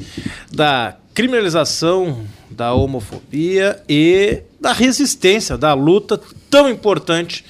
da 0.51 0.97
criminalização 1.15 2.25
da 2.51 2.75
homofobia 2.75 3.81
e 3.89 4.43
da 4.61 4.73
resistência, 4.73 5.57
da 5.57 5.73
luta 5.73 6.21
tão 6.51 6.69
importante 6.69 7.45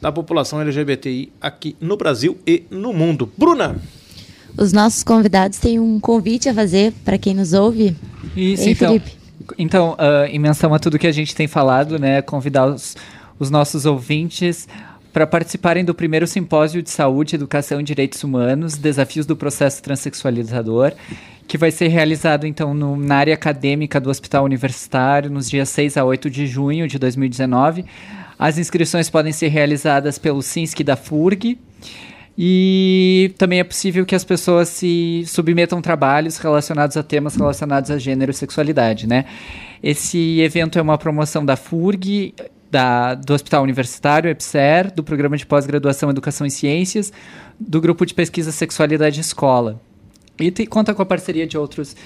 da 0.00 0.12
população 0.12 0.60
LGBTI 0.60 1.32
aqui 1.40 1.76
no 1.80 1.96
Brasil 1.96 2.38
e 2.46 2.64
no 2.70 2.92
mundo. 2.92 3.30
Bruna! 3.36 3.76
Os 4.56 4.72
nossos 4.72 5.02
convidados 5.02 5.58
têm 5.58 5.78
um 5.78 6.00
convite 6.00 6.48
a 6.48 6.54
fazer 6.54 6.92
para 7.04 7.18
quem 7.18 7.34
nos 7.34 7.52
ouve. 7.52 7.96
Isso, 8.36 8.64
Ei, 8.64 8.72
então. 8.72 8.88
Felipe. 8.88 9.18
Então, 9.56 9.92
uh, 9.92 10.26
em 10.28 10.38
menção 10.38 10.74
a 10.74 10.78
tudo 10.78 10.98
que 10.98 11.06
a 11.06 11.12
gente 11.12 11.34
tem 11.34 11.46
falado, 11.46 11.98
né, 11.98 12.20
convidar 12.20 12.66
os, 12.66 12.96
os 13.38 13.50
nossos 13.50 13.86
ouvintes 13.86 14.68
para 15.12 15.26
participarem 15.26 15.84
do 15.84 15.94
primeiro 15.94 16.26
simpósio 16.26 16.82
de 16.82 16.90
saúde, 16.90 17.34
educação 17.34 17.80
e 17.80 17.84
direitos 17.84 18.22
humanos, 18.22 18.76
desafios 18.76 19.26
do 19.26 19.36
processo 19.36 19.82
transexualizador, 19.82 20.92
que 21.46 21.56
vai 21.56 21.70
ser 21.70 21.88
realizado 21.88 22.46
então 22.46 22.74
no, 22.74 22.94
na 22.94 23.16
área 23.16 23.34
acadêmica 23.34 23.98
do 23.98 24.10
Hospital 24.10 24.44
Universitário 24.44 25.30
nos 25.30 25.48
dias 25.48 25.70
6 25.70 25.96
a 25.96 26.04
8 26.04 26.28
de 26.28 26.46
junho 26.46 26.86
de 26.86 26.98
2019, 26.98 27.86
as 28.38 28.58
inscrições 28.58 29.10
podem 29.10 29.32
ser 29.32 29.48
realizadas 29.48 30.18
pelo 30.18 30.42
SINSC 30.42 30.84
da 30.84 30.96
FURG. 30.96 31.58
E 32.40 33.34
também 33.36 33.58
é 33.58 33.64
possível 33.64 34.06
que 34.06 34.14
as 34.14 34.22
pessoas 34.22 34.68
se 34.68 35.24
submetam 35.26 35.82
trabalhos 35.82 36.38
relacionados 36.38 36.96
a 36.96 37.02
temas 37.02 37.34
relacionados 37.34 37.90
a 37.90 37.98
gênero 37.98 38.30
e 38.30 38.34
sexualidade, 38.34 39.08
né? 39.08 39.24
Esse 39.82 40.38
evento 40.40 40.78
é 40.78 40.82
uma 40.82 40.96
promoção 40.96 41.44
da 41.44 41.56
FURG, 41.56 42.32
da, 42.70 43.14
do 43.14 43.34
Hospital 43.34 43.64
Universitário, 43.64 44.30
EPSER, 44.30 44.94
do 44.94 45.02
Programa 45.02 45.36
de 45.36 45.44
Pós-Graduação 45.44 46.10
Educação 46.10 46.46
e 46.46 46.50
Ciências, 46.50 47.12
do 47.58 47.80
Grupo 47.80 48.06
de 48.06 48.14
Pesquisa 48.14 48.52
Sexualidade 48.52 49.20
Escola. 49.20 49.80
E 50.38 50.52
te, 50.52 50.64
conta 50.64 50.94
com 50.94 51.02
a 51.02 51.06
parceria 51.06 51.44
de 51.44 51.58
outros, 51.58 51.96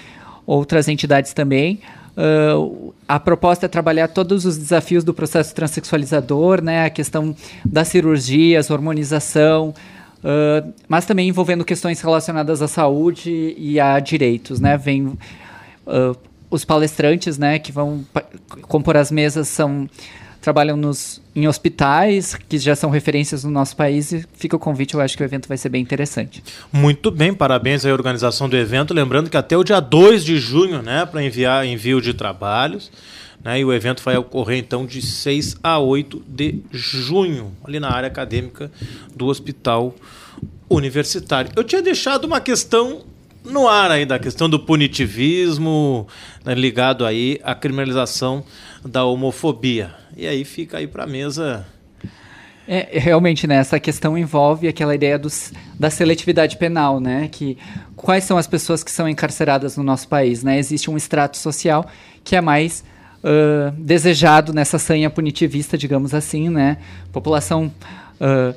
outras 0.47 0.89
entidades 0.89 1.35
também. 1.35 1.81
Uh, 2.17 2.93
a 3.09 3.19
proposta 3.19 3.67
é 3.67 3.69
trabalhar 3.69 4.09
todos 4.09 4.45
os 4.45 4.59
desafios 4.59 5.03
do 5.03 5.15
processo 5.15 5.55
transexualizador, 5.55 6.63
né, 6.63 6.85
a 6.85 6.91
questão 6.91 7.35
das 7.65 7.89
cirurgias, 7.89 8.71
hormonização, 8.71 9.75
uh, 10.19 10.73
mas 10.89 11.07
também 11.07 11.29
envolvendo 11.29 11.65
questões 11.65 12.01
relacionadas 12.01 12.61
à 12.61 12.69
saúde 12.69 13.55
e 13.57 13.81
a 13.81 13.99
direitos. 13.99 14.61
Né, 14.61 14.77
vem, 14.77 15.07
uh, 15.07 16.17
os 16.51 16.65
palestrantes 16.65 17.39
né, 17.39 17.59
que 17.59 17.73
vão 17.73 18.05
compor 18.63 18.97
as 18.97 19.11
mesas 19.11 19.49
são 19.49 19.89
trabalham 20.43 20.77
nos, 20.77 21.23
em 21.35 21.47
hospitais, 21.47 22.35
que 22.35 22.59
já 22.59 22.75
são 22.75 22.91
referências 22.91 23.45
no 23.45 23.51
nosso 23.51 23.77
país, 23.77 24.13
e 24.13 24.27
fica 24.35 24.57
o 24.57 24.59
convite, 24.59 24.95
eu 24.95 25.01
acho 25.01 25.17
que 25.17 25.23
o 25.23 25.25
evento 25.25 25.49
vai 25.49 25.57
ser 25.57 25.69
bem 25.69 25.81
interessante. 25.81 26.43
Muito 26.73 27.11
bem, 27.13 27.33
parabéns 27.33 27.87
à 27.87 27.93
organização 27.93 28.49
do 28.49 28.57
evento, 28.57 28.93
lembrando 28.93 29.31
que 29.31 29.37
até 29.37 29.57
o 29.57 29.63
dia 29.63 29.79
2 29.79 30.25
de 30.25 30.37
junho, 30.39 30.83
né, 30.83 31.07
para 31.07 31.23
enviar 31.23 31.65
envio 31.65 32.01
de 32.01 32.13
trabalhos, 32.13 32.91
né, 33.43 33.61
e 33.61 33.65
o 33.65 33.73
evento 33.73 34.03
vai 34.03 34.17
ocorrer 34.17 34.59
então 34.59 34.85
de 34.85 35.01
6 35.01 35.59
a 35.63 35.79
8 35.79 36.23
de 36.27 36.61
junho, 36.73 37.53
ali 37.65 37.79
na 37.79 37.91
área 37.91 38.09
acadêmica 38.09 38.71
do 39.15 39.27
Hospital 39.27 39.95
Universitário. 40.69 41.53
Eu 41.55 41.63
tinha 41.63 41.81
deixado 41.81 42.25
uma 42.25 42.41
questão 42.41 43.03
no 43.45 43.69
ar 43.69 43.91
aí 43.91 44.05
da 44.05 44.19
questão 44.19 44.49
do 44.49 44.59
punitivismo 44.59 46.07
né, 46.45 46.55
ligado 46.55 47.05
aí 47.05 47.41
à 47.43 47.55
criminalização 47.55 48.45
da 48.85 49.05
homofobia. 49.05 50.02
E 50.17 50.27
aí 50.27 50.45
fica 50.45 50.79
aí 50.79 50.87
para 50.87 51.05
a 51.05 51.07
mesa. 51.07 51.67
É, 52.67 52.99
realmente, 52.99 53.47
né, 53.47 53.57
essa 53.57 53.81
questão 53.81 54.17
envolve 54.17 54.69
aquela 54.69 54.95
ideia 54.95 55.19
dos, 55.19 55.53
da 55.79 55.91
seletividade 55.91 56.57
penal, 56.57 57.01
né, 57.01 57.29
que 57.31 57.59
quais 57.97 58.23
são 58.23 58.39
as 58.39 58.47
pessoas 58.47 58.85
que 58.85 58.91
são 58.91 59.09
encarceradas 59.09 59.77
no 59.77 59.83
nosso 59.83 60.07
país, 60.07 60.45
né, 60.45 60.59
existe 60.59 60.89
um 60.89 60.97
extrato 60.97 61.37
social 61.37 61.85
que 62.23 62.37
é 62.37 62.41
mais 62.41 62.85
uh, 63.25 63.73
desejado 63.73 64.53
nessa 64.55 64.79
sanha 64.79 65.11
punitivista, 65.11 65.77
digamos 65.77 66.15
assim, 66.15 66.49
né, 66.49 66.79
população 67.13 67.73
uh, 68.21 68.55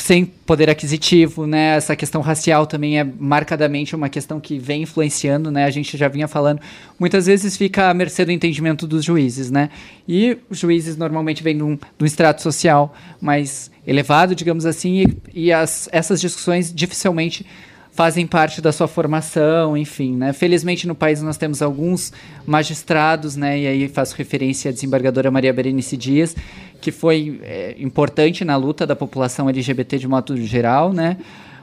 sem 0.00 0.24
poder 0.24 0.70
aquisitivo, 0.70 1.46
né? 1.46 1.76
Essa 1.76 1.94
questão 1.94 2.20
racial 2.22 2.66
também 2.66 2.98
é 2.98 3.04
marcadamente 3.04 3.94
uma 3.94 4.08
questão 4.08 4.40
que 4.40 4.58
vem 4.58 4.82
influenciando, 4.82 5.50
né? 5.50 5.64
A 5.64 5.70
gente 5.70 5.96
já 5.96 6.08
vinha 6.08 6.26
falando, 6.26 6.60
muitas 6.98 7.26
vezes 7.26 7.56
fica 7.56 7.90
à 7.90 7.94
mercê 7.94 8.24
do 8.24 8.32
entendimento 8.32 8.86
dos 8.86 9.04
juízes, 9.04 9.50
né? 9.50 9.70
E 10.08 10.38
os 10.48 10.58
juízes 10.58 10.96
normalmente 10.96 11.42
vêm 11.42 11.56
de 11.56 11.62
um, 11.62 11.76
de 11.76 12.02
um 12.02 12.06
extrato 12.06 12.40
social 12.40 12.94
mais 13.20 13.70
elevado, 13.86 14.34
digamos 14.34 14.64
assim, 14.64 15.02
e, 15.34 15.46
e 15.46 15.52
as, 15.52 15.88
essas 15.92 16.20
discussões 16.20 16.72
dificilmente 16.72 17.44
fazem 17.92 18.26
parte 18.26 18.60
da 18.62 18.72
sua 18.72 18.88
formação, 18.88 19.76
enfim, 19.76 20.16
né? 20.16 20.32
Felizmente 20.32 20.88
no 20.88 20.94
país 20.94 21.22
nós 21.22 21.36
temos 21.36 21.60
alguns 21.60 22.12
magistrados, 22.46 23.36
né? 23.36 23.60
E 23.60 23.66
aí 23.66 23.88
faço 23.88 24.16
referência 24.16 24.70
à 24.70 24.72
desembargadora 24.72 25.30
Maria 25.30 25.52
Berenice 25.52 25.96
Dias, 25.96 26.34
que 26.80 26.90
foi 26.90 27.38
é, 27.42 27.76
importante 27.78 28.44
na 28.44 28.56
luta 28.56 28.86
da 28.86 28.96
população 28.96 29.48
LGBT 29.48 29.98
de 29.98 30.08
modo 30.08 30.36
geral, 30.38 30.92
né? 30.92 31.18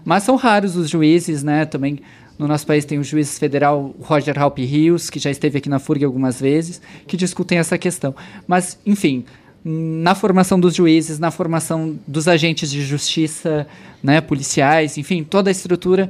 Mas 0.06 0.24
são 0.24 0.36
raros 0.36 0.76
os 0.76 0.90
juízes, 0.90 1.44
né? 1.44 1.66
Também 1.66 2.00
no 2.38 2.48
nosso 2.48 2.66
país 2.66 2.86
tem 2.86 3.00
o 3.00 3.04
juiz 3.04 3.38
federal 3.38 3.94
Roger 4.00 4.40
Halpe 4.40 4.64
Rios, 4.64 5.10
que 5.10 5.20
já 5.20 5.30
esteve 5.30 5.58
aqui 5.58 5.68
na 5.68 5.78
FURG 5.78 6.06
algumas 6.06 6.40
vezes, 6.40 6.80
que 7.06 7.18
discutem 7.18 7.58
essa 7.58 7.78
questão. 7.78 8.16
Mas, 8.48 8.80
enfim, 8.86 9.26
na 9.64 10.16
formação 10.16 10.60
dos 10.60 10.76
juízes, 10.76 11.20
na 11.20 11.32
formação 11.32 11.98
dos 12.08 12.28
agentes 12.28 12.72
de 12.72 12.82
justiça, 12.82 13.68
né, 14.02 14.22
policiais, 14.22 14.98
enfim, 14.98 15.24
toda 15.24 15.50
a 15.50 15.52
estrutura 15.52 16.10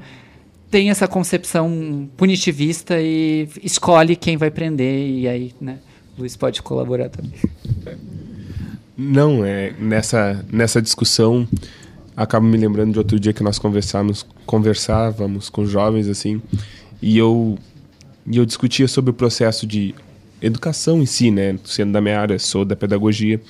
tem 0.69 0.89
essa 0.89 1.07
concepção 1.07 2.07
punitivista 2.15 2.99
e 2.99 3.49
escolhe 3.63 4.15
quem 4.15 4.37
vai 4.37 4.51
prender 4.51 5.09
e 5.09 5.27
aí, 5.27 5.53
né? 5.59 5.79
Luiz 6.17 6.35
pode 6.35 6.61
colaborar 6.61 7.09
também. 7.09 7.33
Não, 8.95 9.43
é 9.43 9.73
nessa 9.79 10.45
nessa 10.51 10.81
discussão 10.81 11.47
acabo 12.15 12.45
me 12.45 12.57
lembrando 12.57 12.91
de 12.91 12.99
outro 12.99 13.19
dia 13.19 13.31
que 13.33 13.41
nós 13.41 13.57
conversávamos 13.57 14.25
conversávamos 14.45 15.49
com 15.49 15.65
jovens 15.65 16.07
assim 16.07 16.41
e 17.01 17.17
eu 17.17 17.57
e 18.27 18.37
eu 18.37 18.45
discutia 18.45 18.87
sobre 18.87 19.11
o 19.11 19.13
processo 19.13 19.65
de 19.65 19.95
educação 20.41 21.01
em 21.01 21.05
si, 21.05 21.31
né? 21.31 21.57
Sendo 21.63 21.91
da 21.91 22.01
minha 22.01 22.19
área, 22.19 22.39
sou 22.39 22.65
da 22.65 22.75
pedagogia. 22.75 23.41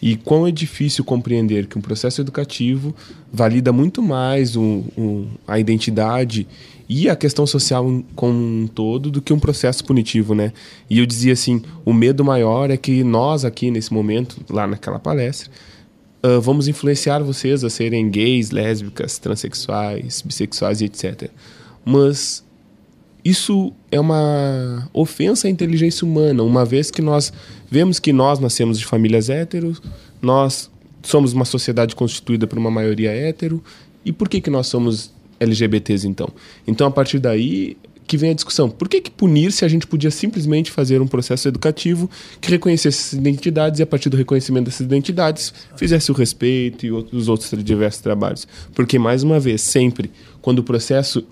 E 0.00 0.16
quão 0.16 0.46
é 0.46 0.50
difícil 0.50 1.04
compreender 1.04 1.66
que 1.66 1.78
um 1.78 1.80
processo 1.80 2.20
educativo 2.20 2.94
valida 3.32 3.72
muito 3.72 4.02
mais 4.02 4.54
um, 4.54 4.84
um, 4.96 5.26
a 5.48 5.58
identidade 5.58 6.46
e 6.88 7.08
a 7.08 7.16
questão 7.16 7.46
social 7.46 7.84
como 8.14 8.38
um 8.38 8.66
todo 8.66 9.10
do 9.10 9.20
que 9.20 9.32
um 9.32 9.38
processo 9.38 9.84
punitivo, 9.84 10.34
né? 10.34 10.52
E 10.88 10.98
eu 10.98 11.06
dizia 11.06 11.32
assim, 11.32 11.62
o 11.84 11.92
medo 11.92 12.24
maior 12.24 12.70
é 12.70 12.76
que 12.76 13.02
nós 13.02 13.44
aqui 13.44 13.70
nesse 13.70 13.92
momento, 13.92 14.36
lá 14.48 14.66
naquela 14.66 14.98
palestra, 14.98 15.50
uh, 16.22 16.40
vamos 16.40 16.68
influenciar 16.68 17.20
vocês 17.20 17.64
a 17.64 17.70
serem 17.70 18.08
gays, 18.08 18.50
lésbicas, 18.50 19.18
transexuais, 19.18 20.22
bissexuais 20.22 20.80
e 20.80 20.84
etc. 20.84 21.30
Mas 21.84 22.45
isso 23.28 23.72
é 23.90 23.98
uma 23.98 24.88
ofensa 24.92 25.48
à 25.48 25.50
inteligência 25.50 26.06
humana, 26.06 26.44
uma 26.44 26.64
vez 26.64 26.92
que 26.92 27.02
nós 27.02 27.32
vemos 27.68 27.98
que 27.98 28.12
nós 28.12 28.38
nascemos 28.38 28.78
de 28.78 28.84
famílias 28.84 29.28
héteros, 29.28 29.82
nós 30.22 30.70
somos 31.02 31.32
uma 31.32 31.44
sociedade 31.44 31.96
constituída 31.96 32.46
por 32.46 32.56
uma 32.56 32.70
maioria 32.70 33.10
hétero, 33.10 33.62
e 34.04 34.12
por 34.12 34.28
que, 34.28 34.40
que 34.40 34.48
nós 34.48 34.68
somos 34.68 35.12
LGBTs 35.40 36.06
então? 36.06 36.28
Então, 36.68 36.86
a 36.86 36.90
partir 36.90 37.18
daí 37.18 37.76
que 38.06 38.16
vem 38.16 38.30
a 38.30 38.34
discussão. 38.34 38.70
Por 38.70 38.88
que, 38.88 39.00
que 39.00 39.10
punir 39.10 39.50
se 39.50 39.64
a 39.64 39.68
gente 39.68 39.84
podia 39.84 40.10
simplesmente 40.12 40.70
fazer 40.70 41.02
um 41.02 41.08
processo 41.08 41.48
educativo 41.48 42.08
que 42.40 42.48
reconhecesse 42.48 42.98
essas 42.98 43.12
identidades 43.14 43.80
e, 43.80 43.82
a 43.82 43.86
partir 43.86 44.08
do 44.08 44.16
reconhecimento 44.16 44.66
dessas 44.66 44.86
identidades, 44.86 45.52
fizesse 45.76 46.12
o 46.12 46.14
respeito 46.14 46.86
e 46.86 46.92
os 46.92 47.28
outros 47.28 47.50
diversos 47.64 48.00
trabalhos? 48.00 48.46
Porque, 48.74 48.98
mais 48.98 49.24
uma 49.24 49.40
vez, 49.40 49.60
sempre, 49.60 50.10
quando 50.40 50.60
o 50.60 50.62
processo 50.62 51.26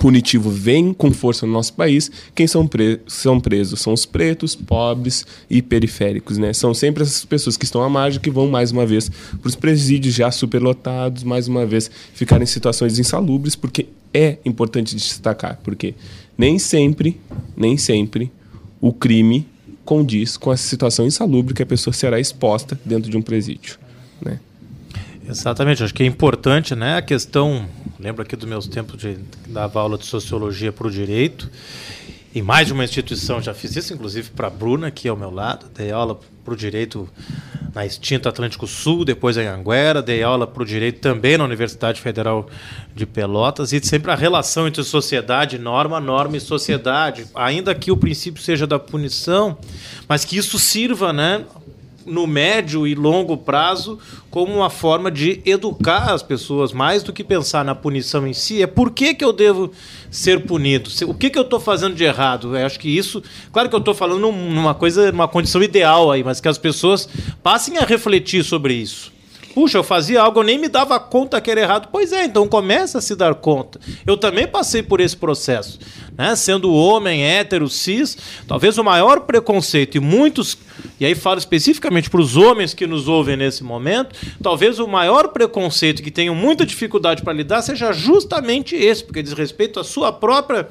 punitivo 0.00 0.50
vem 0.50 0.92
com 0.92 1.12
força 1.12 1.46
no 1.46 1.52
nosso 1.52 1.74
país, 1.74 2.10
quem 2.34 2.46
são, 2.46 2.66
pre 2.66 3.00
são 3.06 3.38
presos 3.38 3.80
são 3.80 3.92
os 3.92 4.06
pretos, 4.06 4.54
pobres 4.54 5.26
e 5.48 5.60
periféricos, 5.60 6.38
né? 6.38 6.52
São 6.52 6.72
sempre 6.72 7.02
essas 7.02 7.24
pessoas 7.24 7.56
que 7.56 7.64
estão 7.64 7.82
à 7.82 7.88
margem 7.88 8.20
que 8.20 8.30
vão 8.30 8.48
mais 8.48 8.70
uma 8.70 8.86
vez 8.86 9.08
para 9.08 9.48
os 9.48 9.54
presídios 9.54 10.14
já 10.14 10.30
superlotados, 10.30 11.22
mais 11.22 11.48
uma 11.48 11.66
vez 11.66 11.90
ficar 12.14 12.40
em 12.40 12.46
situações 12.46 12.98
insalubres, 12.98 13.54
porque 13.54 13.86
é 14.12 14.38
importante 14.44 14.94
destacar, 14.94 15.58
porque 15.62 15.94
nem 16.36 16.58
sempre, 16.58 17.20
nem 17.56 17.76
sempre 17.76 18.30
o 18.80 18.92
crime 18.92 19.46
condiz 19.84 20.36
com 20.36 20.52
essa 20.52 20.66
situação 20.66 21.06
insalubre 21.06 21.52
que 21.52 21.62
a 21.62 21.66
pessoa 21.66 21.92
será 21.92 22.18
exposta 22.18 22.78
dentro 22.84 23.10
de 23.10 23.16
um 23.16 23.22
presídio, 23.22 23.78
né? 24.20 24.40
Exatamente, 25.26 25.82
acho 25.82 25.94
que 25.94 26.02
é 26.02 26.06
importante, 26.06 26.74
né, 26.74 26.96
a 26.96 27.02
questão 27.02 27.68
Lembro 28.04 28.20
aqui 28.20 28.36
dos 28.36 28.46
meus 28.46 28.66
tempos 28.66 28.98
de 28.98 29.16
dar 29.46 29.70
aula 29.74 29.96
de 29.96 30.04
sociologia 30.04 30.70
para 30.70 30.86
o 30.86 30.90
direito. 30.90 31.50
Em 32.34 32.42
mais 32.42 32.66
de 32.66 32.74
uma 32.74 32.84
instituição 32.84 33.40
já 33.40 33.54
fiz 33.54 33.76
isso, 33.76 33.94
inclusive 33.94 34.28
para 34.28 34.48
a 34.48 34.50
Bruna, 34.50 34.88
aqui 34.88 35.08
ao 35.08 35.16
meu 35.16 35.30
lado. 35.30 35.66
Dei 35.74 35.90
aula 35.90 36.20
para 36.44 36.52
o 36.52 36.56
direito 36.56 37.08
na 37.72 37.86
extinta 37.86 38.28
Atlântico 38.28 38.66
Sul, 38.66 39.06
depois 39.06 39.38
em 39.38 39.46
Anguera. 39.46 40.02
Dei 40.02 40.22
aula 40.22 40.46
para 40.46 40.62
o 40.62 40.66
direito 40.66 41.00
também 41.00 41.38
na 41.38 41.44
Universidade 41.44 41.98
Federal 41.98 42.46
de 42.94 43.06
Pelotas. 43.06 43.72
E 43.72 43.80
sempre 43.82 44.10
a 44.10 44.14
relação 44.14 44.68
entre 44.68 44.84
sociedade, 44.84 45.56
norma, 45.56 45.98
norma 45.98 46.36
e 46.36 46.40
sociedade. 46.40 47.26
Ainda 47.34 47.74
que 47.74 47.90
o 47.90 47.96
princípio 47.96 48.42
seja 48.42 48.66
da 48.66 48.78
punição, 48.78 49.56
mas 50.06 50.26
que 50.26 50.36
isso 50.36 50.58
sirva 50.58 51.10
né, 51.10 51.42
no 52.06 52.26
médio 52.26 52.86
e 52.86 52.94
longo 52.94 53.36
prazo 53.36 53.98
como 54.30 54.52
uma 54.54 54.68
forma 54.68 55.10
de 55.10 55.40
educar 55.44 56.12
as 56.12 56.22
pessoas, 56.22 56.72
mais 56.72 57.02
do 57.02 57.12
que 57.12 57.22
pensar 57.22 57.64
na 57.64 57.74
punição 57.74 58.26
em 58.26 58.32
si, 58.32 58.62
é 58.62 58.66
por 58.66 58.90
que, 58.90 59.14
que 59.14 59.24
eu 59.24 59.32
devo 59.32 59.70
ser 60.10 60.44
punido? 60.44 60.90
O 61.06 61.14
que, 61.14 61.30
que 61.30 61.38
eu 61.38 61.42
estou 61.42 61.60
fazendo 61.60 61.94
de 61.94 62.04
errado? 62.04 62.56
Eu 62.56 62.66
acho 62.66 62.78
que 62.78 62.88
isso, 62.88 63.22
claro 63.52 63.68
que 63.68 63.74
eu 63.74 63.78
estou 63.78 63.94
falando 63.94 64.20
numa 64.32 64.74
coisa, 64.74 65.12
numa 65.12 65.28
condição 65.28 65.62
ideal 65.62 66.10
aí, 66.10 66.24
mas 66.24 66.40
que 66.40 66.48
as 66.48 66.58
pessoas 66.58 67.08
passem 67.42 67.78
a 67.78 67.84
refletir 67.84 68.44
sobre 68.44 68.74
isso. 68.74 69.13
Puxa, 69.54 69.78
eu 69.78 69.84
fazia 69.84 70.20
algo, 70.20 70.40
eu 70.40 70.44
nem 70.44 70.58
me 70.58 70.68
dava 70.68 70.98
conta 70.98 71.40
que 71.40 71.48
era 71.48 71.60
errado. 71.60 71.88
Pois 71.92 72.12
é, 72.12 72.24
então 72.24 72.48
começa 72.48 72.98
a 72.98 73.00
se 73.00 73.14
dar 73.14 73.34
conta. 73.36 73.78
Eu 74.04 74.16
também 74.16 74.48
passei 74.48 74.82
por 74.82 75.00
esse 75.00 75.16
processo. 75.16 75.78
Né? 76.18 76.34
Sendo 76.34 76.72
homem, 76.72 77.24
hétero, 77.24 77.68
cis, 77.68 78.18
talvez 78.48 78.78
o 78.78 78.84
maior 78.84 79.20
preconceito, 79.20 79.96
e 79.96 80.00
muitos, 80.00 80.58
e 80.98 81.06
aí 81.06 81.14
falo 81.14 81.38
especificamente 81.38 82.10
para 82.10 82.20
os 82.20 82.36
homens 82.36 82.74
que 82.74 82.86
nos 82.86 83.06
ouvem 83.06 83.36
nesse 83.36 83.62
momento, 83.62 84.14
talvez 84.42 84.80
o 84.80 84.88
maior 84.88 85.28
preconceito 85.28 86.02
que 86.02 86.10
tenham 86.10 86.34
muita 86.34 86.66
dificuldade 86.66 87.22
para 87.22 87.32
lidar 87.32 87.62
seja 87.62 87.92
justamente 87.92 88.74
esse, 88.74 89.04
porque 89.04 89.22
diz 89.22 89.32
respeito 89.32 89.78
à 89.78 89.84
sua 89.84 90.12
própria 90.12 90.68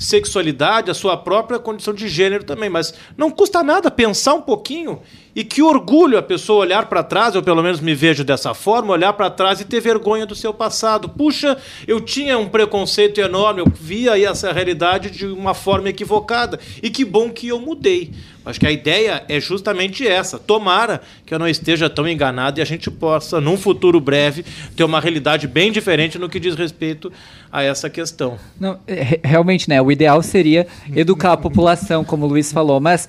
sexualidade, 0.00 0.90
a 0.90 0.94
sua 0.94 1.16
própria 1.16 1.58
condição 1.58 1.92
de 1.92 2.08
gênero 2.08 2.42
também. 2.42 2.70
Mas 2.70 2.94
não 3.16 3.30
custa 3.30 3.62
nada 3.62 3.90
pensar 3.90 4.34
um 4.34 4.40
pouquinho 4.40 5.00
e 5.36 5.44
que 5.44 5.62
orgulho 5.62 6.18
a 6.18 6.22
pessoa 6.22 6.60
olhar 6.60 6.86
para 6.86 7.02
trás, 7.02 7.34
eu 7.34 7.42
pelo 7.42 7.62
menos 7.62 7.80
me 7.80 7.94
vejo 7.94 8.24
dessa 8.24 8.54
forma, 8.54 8.92
olhar 8.92 9.12
para 9.12 9.30
trás 9.30 9.60
e 9.60 9.64
ter 9.64 9.80
vergonha 9.80 10.26
do 10.26 10.34
seu 10.34 10.52
passado. 10.52 11.08
Puxa, 11.08 11.56
eu 11.86 12.00
tinha 12.00 12.38
um 12.38 12.48
preconceito 12.48 13.20
enorme, 13.20 13.60
eu 13.60 13.66
via 13.70 14.20
essa 14.20 14.50
realidade 14.52 15.10
de 15.10 15.26
uma 15.26 15.54
forma 15.54 15.90
equivocada. 15.90 16.58
E 16.82 16.90
que 16.90 17.04
bom 17.04 17.30
que 17.30 17.48
eu 17.48 17.60
mudei. 17.60 18.10
Acho 18.50 18.60
que 18.60 18.66
a 18.66 18.72
ideia 18.72 19.24
é 19.28 19.40
justamente 19.40 20.06
essa. 20.06 20.38
Tomara 20.38 21.00
que 21.24 21.32
eu 21.32 21.38
não 21.38 21.48
esteja 21.48 21.88
tão 21.88 22.06
enganado 22.06 22.60
e 22.60 22.62
a 22.62 22.64
gente 22.64 22.90
possa, 22.90 23.40
num 23.40 23.56
futuro 23.56 24.00
breve, 24.00 24.44
ter 24.76 24.84
uma 24.84 25.00
realidade 25.00 25.46
bem 25.46 25.72
diferente 25.72 26.18
no 26.18 26.28
que 26.28 26.40
diz 26.40 26.54
respeito 26.54 27.12
a 27.50 27.62
essa 27.62 27.88
questão. 27.88 28.38
Não, 28.58 28.78
é, 28.86 29.20
realmente, 29.24 29.68
né? 29.68 29.80
O 29.80 29.90
ideal 29.90 30.22
seria 30.22 30.66
educar 30.94 31.32
a 31.32 31.36
população, 31.36 32.04
como 32.04 32.26
o 32.26 32.28
Luiz 32.28 32.52
falou, 32.52 32.80
mas 32.80 33.08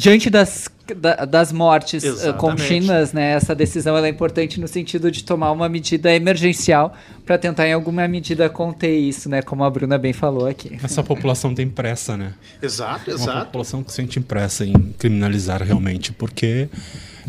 diante 0.00 0.30
das, 0.30 0.70
da, 0.96 1.26
das 1.26 1.52
mortes 1.52 2.02
uh, 2.02 2.32
contínuas, 2.34 3.12
né, 3.12 3.32
essa 3.32 3.54
decisão 3.54 3.96
é 3.98 4.08
importante 4.08 4.58
no 4.58 4.66
sentido 4.66 5.10
de 5.10 5.22
tomar 5.22 5.52
uma 5.52 5.68
medida 5.68 6.12
emergencial 6.14 6.96
para 7.26 7.36
tentar 7.36 7.68
em 7.68 7.74
alguma 7.74 8.08
medida 8.08 8.48
conter 8.48 8.98
isso, 8.98 9.28
né, 9.28 9.42
como 9.42 9.62
a 9.62 9.68
Bruna 9.68 9.98
bem 9.98 10.14
falou 10.14 10.46
aqui. 10.46 10.78
Essa 10.82 11.02
população 11.02 11.54
tem 11.54 11.68
pressa, 11.68 12.16
né? 12.16 12.32
Exato, 12.62 13.10
é 13.10 13.14
exato. 13.14 13.30
Uma 13.30 13.44
população 13.44 13.82
que 13.82 13.92
sente 13.92 14.18
pressa 14.20 14.64
em 14.64 14.72
criminalizar 14.98 15.62
realmente, 15.62 16.12
porque 16.12 16.68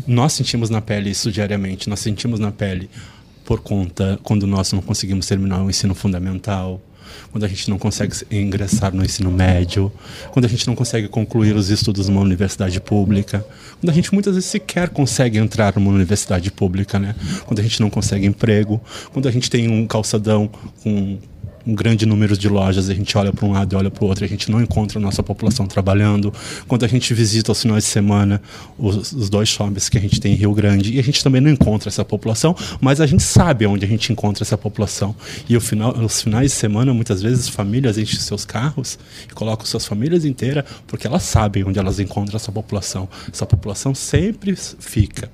nós 0.06 0.32
sentimos 0.32 0.70
na 0.70 0.80
pele 0.80 1.10
isso 1.10 1.30
diariamente, 1.30 1.90
nós 1.90 2.00
sentimos 2.00 2.40
na 2.40 2.50
pele 2.50 2.88
por 3.44 3.60
conta 3.60 4.18
quando 4.22 4.46
nós 4.46 4.72
não 4.72 4.80
conseguimos 4.80 5.26
terminar 5.26 5.62
o 5.62 5.68
ensino 5.68 5.94
fundamental, 5.94 6.80
quando 7.30 7.44
a 7.44 7.48
gente 7.48 7.68
não 7.70 7.78
consegue 7.78 8.14
ingressar 8.30 8.94
no 8.94 9.04
ensino 9.04 9.30
médio, 9.30 9.92
quando 10.30 10.44
a 10.44 10.48
gente 10.48 10.66
não 10.66 10.74
consegue 10.74 11.08
concluir 11.08 11.54
os 11.54 11.70
estudos 11.70 12.08
numa 12.08 12.20
universidade 12.20 12.80
pública, 12.80 13.44
quando 13.80 13.90
a 13.90 13.92
gente 13.92 14.12
muitas 14.12 14.34
vezes 14.34 14.50
sequer 14.50 14.88
consegue 14.88 15.38
entrar 15.38 15.74
numa 15.74 15.90
universidade 15.90 16.50
pública, 16.50 16.98
né? 16.98 17.14
Quando 17.46 17.58
a 17.58 17.62
gente 17.62 17.80
não 17.80 17.90
consegue 17.90 18.26
emprego, 18.26 18.80
quando 19.12 19.28
a 19.28 19.30
gente 19.30 19.50
tem 19.50 19.68
um 19.68 19.86
calçadão 19.86 20.50
com 20.82 21.18
um 21.66 21.74
grande 21.74 22.06
número 22.06 22.36
de 22.36 22.48
lojas, 22.48 22.88
a 22.88 22.94
gente 22.94 23.16
olha 23.16 23.32
para 23.32 23.46
um 23.46 23.52
lado 23.52 23.74
e 23.74 23.76
olha 23.76 23.90
para 23.90 24.04
o 24.04 24.06
outro, 24.08 24.24
a 24.24 24.28
gente 24.28 24.50
não 24.50 24.60
encontra 24.60 24.98
a 24.98 25.02
nossa 25.02 25.22
população 25.22 25.66
trabalhando. 25.66 26.32
Quando 26.66 26.84
a 26.84 26.88
gente 26.88 27.12
visita 27.14 27.50
aos 27.50 27.62
finais 27.62 27.84
de 27.84 27.90
semana 27.90 28.40
os, 28.78 29.12
os, 29.12 29.30
dois 29.30 29.48
shoppings 29.48 29.88
que 29.88 29.98
a 29.98 30.00
gente 30.00 30.20
tem 30.20 30.32
em 30.32 30.36
Rio 30.36 30.52
Grande, 30.52 30.94
e 30.94 30.98
a 30.98 31.02
gente 31.02 31.22
também 31.22 31.40
não 31.40 31.50
encontra 31.50 31.88
essa 31.88 32.04
população, 32.04 32.54
mas 32.80 33.00
a 33.00 33.06
gente 33.06 33.22
sabe 33.22 33.66
onde 33.66 33.84
a 33.84 33.88
gente 33.88 34.12
encontra 34.12 34.42
essa 34.44 34.58
população. 34.58 35.14
E 35.48 35.58
final, 35.60 35.96
os 35.96 36.22
finais 36.22 36.50
de 36.50 36.56
semana, 36.56 36.92
muitas 36.92 37.22
vezes, 37.22 37.48
famílias 37.48 37.96
enchem 37.96 38.20
seus 38.20 38.44
carros 38.44 38.98
e 39.28 39.32
colocam 39.32 39.64
suas 39.64 39.86
famílias 39.86 40.24
inteiras, 40.24 40.64
porque 40.86 41.06
elas 41.06 41.22
sabem 41.22 41.64
onde 41.64 41.78
elas 41.78 41.98
encontram 42.00 42.36
essa 42.36 42.52
população. 42.52 43.08
Essa 43.32 43.46
população 43.46 43.94
sempre 43.94 44.54
fica 44.56 45.30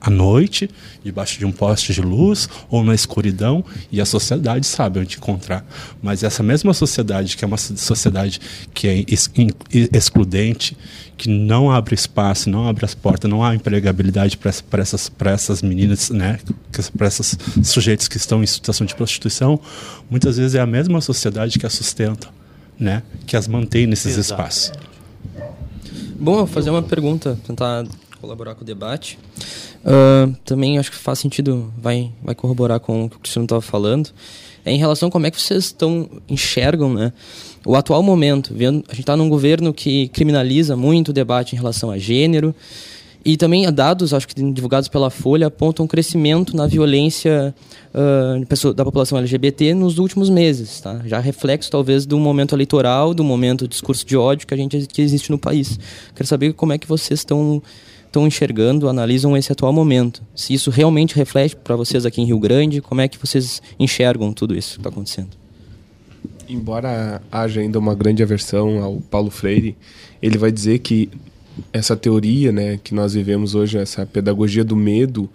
à 0.00 0.10
noite, 0.10 0.68
debaixo 1.04 1.38
de 1.38 1.46
um 1.46 1.52
poste 1.52 1.92
de 1.92 2.00
luz 2.00 2.48
ou 2.68 2.84
na 2.84 2.94
escuridão, 2.94 3.64
e 3.90 4.00
a 4.00 4.04
sociedade 4.04 4.66
sabe 4.66 5.00
onde 5.00 5.16
encontrar. 5.16 5.64
Mas 6.02 6.22
essa 6.22 6.42
mesma 6.42 6.74
sociedade, 6.74 7.36
que 7.36 7.44
é 7.44 7.48
uma 7.48 7.56
sociedade 7.56 8.40
que 8.72 8.88
é 8.88 9.04
excludente, 9.92 10.76
que 11.16 11.28
não 11.28 11.70
abre 11.70 11.94
espaço, 11.94 12.50
não 12.50 12.68
abre 12.68 12.84
as 12.84 12.94
portas, 12.94 13.30
não 13.30 13.42
há 13.42 13.54
empregabilidade 13.54 14.36
para 14.36 14.50
essas, 14.82 15.10
essas 15.24 15.62
meninas, 15.62 16.10
né, 16.10 16.38
para 16.96 17.06
esses 17.06 17.38
sujeitos 17.64 18.06
que 18.06 18.16
estão 18.16 18.42
em 18.42 18.46
situação 18.46 18.86
de 18.86 18.94
prostituição, 18.94 19.58
muitas 20.10 20.36
vezes 20.36 20.54
é 20.54 20.60
a 20.60 20.66
mesma 20.66 21.00
sociedade 21.00 21.58
que 21.58 21.66
as 21.66 21.72
sustenta, 21.72 22.28
né, 22.78 23.02
que 23.26 23.36
as 23.36 23.48
mantém 23.48 23.86
nesses 23.86 24.18
Exato. 24.18 24.42
espaços. 24.42 24.72
Bom, 26.18 26.32
eu 26.32 26.36
vou 26.38 26.46
fazer 26.46 26.70
uma 26.70 26.82
pergunta, 26.82 27.38
tentar 27.46 27.86
colaborar 28.20 28.54
com 28.54 28.62
o 28.62 28.64
debate. 28.64 29.18
Uh, 29.86 30.34
também 30.44 30.78
acho 30.78 30.90
que 30.90 30.96
faz 30.96 31.20
sentido, 31.20 31.72
vai, 31.78 32.10
vai 32.20 32.34
corroborar 32.34 32.80
com 32.80 33.04
o 33.04 33.08
que 33.08 33.16
o 33.16 33.20
Cristiano 33.20 33.44
estava 33.44 33.62
falando. 33.62 34.10
é 34.64 34.72
em 34.72 34.78
relação 34.78 35.08
a 35.08 35.12
como 35.12 35.28
é 35.28 35.30
que 35.30 35.40
vocês 35.40 35.66
estão 35.66 36.10
enxergam, 36.28 36.92
né? 36.92 37.12
O 37.64 37.76
atual 37.76 38.02
momento, 38.02 38.52
vendo, 38.52 38.84
a 38.88 38.92
gente 38.92 39.02
está 39.02 39.16
num 39.16 39.28
governo 39.28 39.72
que 39.72 40.08
criminaliza 40.08 40.76
muito 40.76 41.10
o 41.10 41.12
debate 41.12 41.54
em 41.54 41.56
relação 41.56 41.90
a 41.90 41.98
gênero, 41.98 42.52
e 43.24 43.36
também 43.36 43.68
dados, 43.72 44.14
acho 44.14 44.28
que 44.28 44.34
divulgados 44.52 44.88
pela 44.88 45.10
Folha, 45.10 45.48
apontam 45.48 45.84
um 45.84 45.88
crescimento 45.88 46.56
na 46.56 46.64
violência 46.64 47.52
uh, 47.92 48.72
da 48.72 48.84
população 48.84 49.18
LGBT 49.18 49.74
nos 49.74 49.98
últimos 49.98 50.30
meses. 50.30 50.80
Tá? 50.80 51.00
Já 51.04 51.18
reflexo, 51.18 51.68
talvez, 51.68 52.06
do 52.06 52.20
momento 52.20 52.54
eleitoral, 52.54 53.12
do 53.12 53.24
momento 53.24 53.64
do 53.64 53.68
discurso 53.68 54.06
de 54.06 54.16
ódio 54.16 54.46
que, 54.46 54.54
a 54.54 54.56
gente, 54.56 54.86
que 54.86 55.02
existe 55.02 55.32
no 55.32 55.38
país. 55.38 55.76
Quero 56.14 56.28
saber 56.28 56.52
como 56.52 56.72
é 56.72 56.78
que 56.78 56.86
vocês 56.86 57.18
estão 57.18 57.60
estão 58.16 58.26
enxergando, 58.26 58.88
analisam 58.88 59.36
esse 59.36 59.52
atual 59.52 59.72
momento. 59.72 60.22
Se 60.34 60.54
isso 60.54 60.70
realmente 60.70 61.14
reflete 61.14 61.54
para 61.54 61.76
vocês 61.76 62.06
aqui 62.06 62.22
em 62.22 62.24
Rio 62.24 62.38
Grande, 62.38 62.80
como 62.80 63.02
é 63.02 63.08
que 63.08 63.18
vocês 63.18 63.60
enxergam 63.78 64.32
tudo 64.32 64.56
isso 64.56 64.74
que 64.74 64.80
está 64.80 64.88
acontecendo? 64.88 65.28
Embora 66.48 67.20
haja 67.30 67.60
ainda 67.60 67.78
uma 67.78 67.94
grande 67.94 68.22
aversão 68.22 68.82
ao 68.82 68.96
Paulo 68.96 69.30
Freire, 69.30 69.76
ele 70.22 70.38
vai 70.38 70.50
dizer 70.50 70.78
que 70.78 71.10
essa 71.72 71.96
teoria 71.96 72.50
né, 72.50 72.78
que 72.82 72.94
nós 72.94 73.12
vivemos 73.12 73.54
hoje, 73.54 73.76
essa 73.76 74.06
pedagogia 74.06 74.64
do 74.64 74.76
medo, 74.76 75.28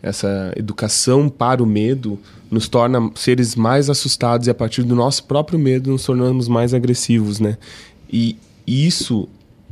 essa 0.00 0.52
educação 0.56 1.28
para 1.28 1.62
o 1.62 1.66
medo, 1.66 2.18
nos 2.50 2.68
torna 2.68 3.10
seres 3.16 3.56
mais 3.56 3.90
assustados 3.90 4.46
e 4.46 4.50
a 4.50 4.54
partir 4.54 4.84
do 4.84 4.94
nosso 4.94 5.24
próprio 5.24 5.58
medo 5.58 5.90
nos 5.90 6.04
tornamos 6.04 6.46
mais 6.46 6.72
agressivos. 6.72 7.40
Né? 7.40 7.58
E 8.10 8.36
isso 8.66 9.28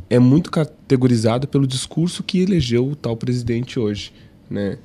é 0.08 0.18
muito 0.18 0.50
categorizado 0.50 1.48
pelo 1.48 1.66
discurso 1.66 2.22
que 2.22 2.40
elegeu 2.40 2.88
o 2.88 2.96
tal 2.96 3.16
presidente 3.16 3.78
hoje. 3.78 4.12
Né? 4.48 4.78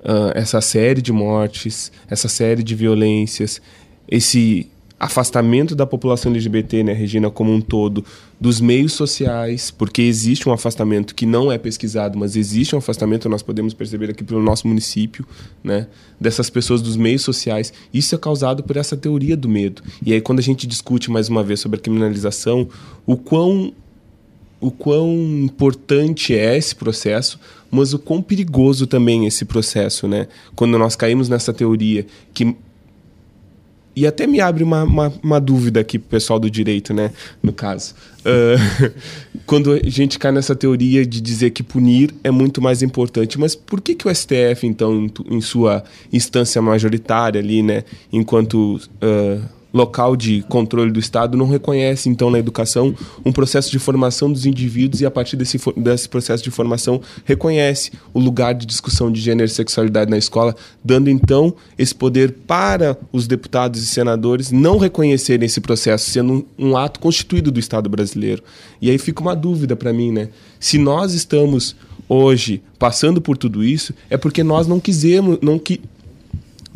Uh, 0.00 0.32
essa 0.34 0.60
série 0.60 1.00
de 1.00 1.12
mortes, 1.12 1.90
essa 2.08 2.28
série 2.28 2.62
de 2.62 2.74
violências, 2.74 3.60
esse 4.08 4.70
afastamento 4.98 5.76
da 5.76 5.86
população 5.86 6.32
LGBT, 6.32 6.82
né, 6.82 6.92
Regina, 6.92 7.30
como 7.30 7.52
um 7.52 7.60
todo, 7.60 8.02
dos 8.40 8.60
meios 8.62 8.94
sociais, 8.94 9.70
porque 9.70 10.00
existe 10.00 10.48
um 10.48 10.52
afastamento 10.52 11.14
que 11.14 11.26
não 11.26 11.52
é 11.52 11.58
pesquisado, 11.58 12.18
mas 12.18 12.34
existe 12.34 12.74
um 12.74 12.78
afastamento, 12.78 13.28
nós 13.28 13.42
podemos 13.42 13.74
perceber 13.74 14.10
aqui 14.10 14.24
pelo 14.24 14.42
nosso 14.42 14.66
município, 14.66 15.26
né, 15.62 15.86
dessas 16.18 16.48
pessoas 16.48 16.80
dos 16.80 16.96
meios 16.96 17.22
sociais. 17.22 17.74
Isso 17.92 18.14
é 18.14 18.18
causado 18.18 18.62
por 18.62 18.76
essa 18.76 18.96
teoria 18.96 19.36
do 19.36 19.48
medo. 19.48 19.82
E 20.04 20.14
aí 20.14 20.20
quando 20.20 20.38
a 20.38 20.42
gente 20.42 20.66
discute 20.66 21.10
mais 21.10 21.28
uma 21.28 21.42
vez 21.42 21.60
sobre 21.60 21.78
a 21.78 21.82
criminalização, 21.82 22.66
o 23.04 23.16
quão 23.16 23.74
o 24.60 24.70
quão 24.70 25.12
importante 25.42 26.34
é 26.34 26.56
esse 26.56 26.74
processo, 26.74 27.38
mas 27.70 27.92
o 27.92 27.98
quão 27.98 28.22
perigoso 28.22 28.86
também 28.86 29.24
é 29.24 29.28
esse 29.28 29.44
processo, 29.44 30.08
né? 30.08 30.28
Quando 30.54 30.78
nós 30.78 30.96
caímos 30.96 31.28
nessa 31.28 31.52
teoria 31.52 32.06
que 32.32 32.56
e 33.96 34.06
até 34.06 34.26
me 34.26 34.42
abre 34.42 34.62
uma, 34.62 34.84
uma, 34.84 35.12
uma 35.22 35.40
dúvida 35.40 35.80
aqui 35.80 35.98
pro 35.98 36.10
pessoal 36.10 36.38
do 36.38 36.50
direito, 36.50 36.92
né? 36.92 37.12
No 37.42 37.50
caso. 37.50 37.94
Uh, 38.20 38.92
quando 39.46 39.72
a 39.72 39.78
gente 39.88 40.18
cai 40.18 40.30
nessa 40.30 40.54
teoria 40.54 41.06
de 41.06 41.18
dizer 41.18 41.50
que 41.50 41.62
punir 41.62 42.14
é 42.22 42.30
muito 42.30 42.60
mais 42.60 42.82
importante. 42.82 43.40
Mas 43.40 43.54
por 43.54 43.80
que, 43.80 43.94
que 43.94 44.06
o 44.06 44.14
STF, 44.14 44.66
então, 44.66 45.10
em, 45.30 45.40
sua 45.40 45.82
instância 46.12 46.60
majoritária 46.60 47.40
ali, 47.40 47.62
né? 47.62 47.84
Enquanto 48.12 48.74
uh, 48.76 49.42
local 49.76 50.16
de 50.16 50.42
controle 50.48 50.90
do 50.90 50.98
Estado 50.98 51.36
não 51.36 51.46
reconhece, 51.46 52.08
então, 52.08 52.30
na 52.30 52.38
educação, 52.38 52.94
um 53.24 53.30
processo 53.30 53.70
de 53.70 53.78
formação 53.78 54.32
dos 54.32 54.46
indivíduos 54.46 55.02
e, 55.02 55.06
a 55.06 55.10
partir 55.10 55.36
desse, 55.36 55.58
desse 55.76 56.08
processo 56.08 56.42
de 56.42 56.50
formação, 56.50 57.00
reconhece 57.24 57.92
o 58.14 58.18
lugar 58.18 58.54
de 58.54 58.64
discussão 58.64 59.12
de 59.12 59.20
gênero 59.20 59.46
e 59.46 59.52
sexualidade 59.52 60.10
na 60.10 60.16
escola, 60.16 60.56
dando, 60.82 61.10
então, 61.10 61.54
esse 61.78 61.94
poder 61.94 62.32
para 62.46 62.96
os 63.12 63.26
deputados 63.26 63.82
e 63.82 63.86
senadores 63.86 64.50
não 64.50 64.78
reconhecerem 64.78 65.44
esse 65.44 65.60
processo, 65.60 66.10
sendo 66.10 66.46
um, 66.58 66.70
um 66.70 66.76
ato 66.76 66.98
constituído 66.98 67.50
do 67.50 67.60
Estado 67.60 67.88
brasileiro. 67.90 68.42
E 68.80 68.90
aí 68.90 68.96
fica 68.96 69.20
uma 69.20 69.36
dúvida 69.36 69.76
para 69.76 69.92
mim, 69.92 70.10
né? 70.10 70.30
Se 70.58 70.78
nós 70.78 71.12
estamos 71.12 71.76
hoje 72.08 72.62
passando 72.78 73.20
por 73.20 73.36
tudo 73.36 73.62
isso, 73.62 73.92
é 74.08 74.16
porque 74.16 74.42
nós 74.42 74.66
não 74.66 74.80
quisemos, 74.80 75.38
não 75.42 75.58
que 75.58 75.80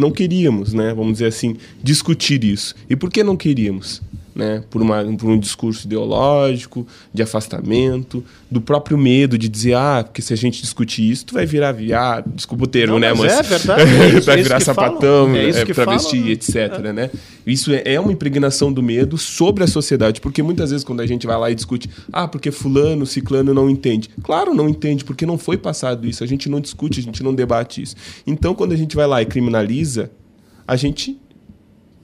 não 0.00 0.10
queríamos, 0.10 0.72
né, 0.72 0.92
vamos 0.94 1.14
dizer 1.14 1.26
assim, 1.26 1.56
discutir 1.82 2.42
isso. 2.42 2.74
E 2.88 2.96
por 2.96 3.10
que 3.10 3.22
não 3.22 3.36
queríamos? 3.36 4.02
Né, 4.40 4.64
por, 4.70 4.80
uma, 4.80 5.04
por 5.18 5.28
um 5.28 5.38
discurso 5.38 5.86
ideológico, 5.86 6.86
de 7.12 7.22
afastamento, 7.22 8.24
do 8.50 8.58
próprio 8.58 8.96
medo 8.96 9.36
de 9.36 9.48
dizer, 9.50 9.74
ah, 9.74 10.02
porque 10.02 10.22
se 10.22 10.32
a 10.32 10.36
gente 10.36 10.62
discutir 10.62 11.10
isso, 11.10 11.26
tu 11.26 11.34
vai 11.34 11.44
virar 11.44 11.72
viado, 11.72 12.32
desculpa 12.34 12.64
o 12.64 12.66
termo, 12.66 12.94
Não, 12.94 13.00
né, 13.00 13.12
mas... 13.12 13.32
É 13.32 13.42
verdade, 13.42 13.82
é 14.00 14.08
isso, 14.08 14.26
vai 14.26 14.40
é 14.40 14.42
virar 14.42 14.60
sapatão, 14.60 15.36
é, 15.36 15.50
é 15.50 15.64
travesti, 15.66 16.18
falam, 16.18 16.30
etc, 16.30 16.56
é. 16.56 16.92
né? 16.92 17.10
Isso 17.46 17.70
é, 17.72 17.82
é 17.84 18.00
uma 18.00 18.12
impregnação 18.12 18.72
do 18.72 18.82
medo 18.82 19.18
sobre 19.18 19.62
a 19.62 19.66
sociedade, 19.66 20.22
porque 20.22 20.42
muitas 20.42 20.70
vezes 20.70 20.84
quando 20.84 21.00
a 21.00 21.06
gente 21.06 21.26
vai 21.26 21.38
lá 21.38 21.50
e 21.50 21.54
discute, 21.54 21.90
ah, 22.10 22.26
porque 22.26 22.50
fulano, 22.50 23.04
ciclano 23.04 23.52
não 23.52 23.68
entende. 23.68 24.08
Claro, 24.22 24.54
não 24.54 24.68
entende, 24.68 25.04
porque 25.04 25.26
não 25.26 25.36
foi 25.36 25.58
passado 25.58 26.06
isso, 26.06 26.24
a 26.24 26.26
gente 26.26 26.48
não 26.48 26.60
discute, 26.60 26.98
a 26.98 27.02
gente 27.02 27.22
não 27.22 27.34
debate 27.34 27.82
isso. 27.82 27.94
Então, 28.26 28.54
quando 28.54 28.72
a 28.72 28.76
gente 28.76 28.96
vai 28.96 29.06
lá 29.06 29.20
e 29.20 29.26
criminaliza, 29.26 30.10
a 30.66 30.76
gente 30.76 31.18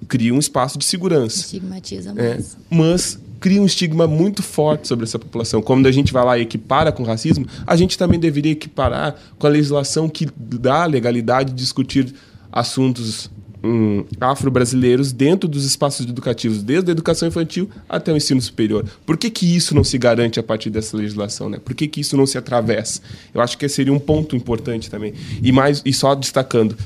cria 0.09 0.35
um 0.35 0.39
espaço 0.39 0.79
de 0.79 0.85
segurança. 0.85 1.41
Estigmatiza 1.41 2.11
é, 2.11 2.13
mais. 2.15 2.55
É, 2.55 2.57
mas 2.71 3.19
cria 3.41 3.61
um 3.61 3.67
estigma 3.67 4.07
muito 4.07 4.43
forte 4.43 4.89
sobre 4.89 5.05
essa 5.05 5.19
população. 5.19 5.63
Quando 5.63 5.87
a 5.87 5.93
gente 5.93 6.13
vai 6.13 6.25
lá 6.25 6.39
e 6.39 6.43
equipara 6.43 6.91
com 6.93 7.03
racismo, 7.03 7.47
a 7.67 7.77
gente 7.77 7.97
também 7.97 8.19
deveria 8.19 8.53
equiparar 8.53 9.17
com 9.39 9.47
a 9.47 9.51
legislação 9.51 10.09
que 10.09 10.29
dá 10.37 10.83
a 10.83 10.87
legalidade 10.87 11.53
de 11.53 11.57
discutir 11.57 12.15
assuntos 12.51 13.31
hum, 13.63 14.05
afro-brasileiros 14.21 15.13
dentro 15.13 15.49
dos 15.49 15.65
espaços 15.65 16.07
educativos, 16.07 16.63
desde 16.63 16.91
a 16.91 16.93
educação 16.93 17.29
infantil 17.29 17.69
até 17.89 18.13
o 18.13 18.17
ensino 18.17 18.41
superior. 18.41 18.85
Por 19.05 19.17
que, 19.17 19.31
que 19.31 19.55
isso 19.55 19.75
não 19.75 19.85
se 19.85 19.99
garante 19.99 20.41
a 20.41 20.43
partir 20.43 20.71
dessa 20.71 20.97
legislação? 20.97 21.49
Né? 21.49 21.59
Por 21.63 21.75
que, 21.75 21.87
que 21.87 22.01
isso 22.01 22.17
não 22.17 22.27
se 22.27 22.39
atravessa? 22.39 23.01
Eu 23.35 23.41
acho 23.41 23.59
que 23.59 23.69
seria 23.69 23.93
um 23.93 23.99
ponto 23.99 24.35
importante 24.35 24.91
também. 24.91 25.13
E, 25.43 25.53
mais, 25.53 25.83
e 25.85 25.93
só 25.93 26.15
destacando, 26.15 26.77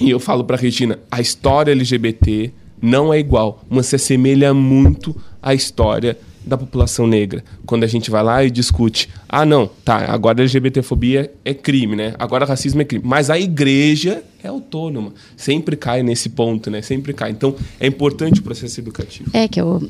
e 0.00 0.10
eu 0.10 0.20
falo 0.20 0.44
para 0.44 0.56
Regina, 0.56 0.98
a 1.10 1.20
história 1.20 1.72
LGBT 1.72 2.52
não 2.80 3.12
é 3.12 3.18
igual, 3.18 3.64
mas 3.68 3.86
se 3.86 3.96
assemelha 3.96 4.54
muito 4.54 5.14
à 5.42 5.54
história 5.54 6.16
da 6.44 6.56
população 6.56 7.06
negra. 7.06 7.44
Quando 7.66 7.84
a 7.84 7.86
gente 7.86 8.10
vai 8.10 8.22
lá 8.22 8.44
e 8.44 8.50
discute, 8.50 9.08
ah, 9.28 9.44
não, 9.44 9.66
tá, 9.84 10.10
agora 10.10 10.40
LGBTfobia 10.40 11.30
é 11.44 11.52
crime, 11.52 11.94
né? 11.94 12.14
Agora 12.18 12.46
racismo 12.46 12.80
é 12.80 12.84
crime. 12.84 13.04
Mas 13.06 13.28
a 13.28 13.38
igreja 13.38 14.22
é 14.42 14.48
autônoma. 14.48 15.12
Sempre 15.36 15.76
cai 15.76 16.02
nesse 16.02 16.30
ponto, 16.30 16.70
né? 16.70 16.80
Sempre 16.80 17.12
cai. 17.12 17.30
Então, 17.30 17.54
é 17.78 17.86
importante 17.86 18.40
o 18.40 18.42
processo 18.42 18.80
educativo. 18.80 19.30
É 19.34 19.46
que 19.46 19.60
eu, 19.60 19.86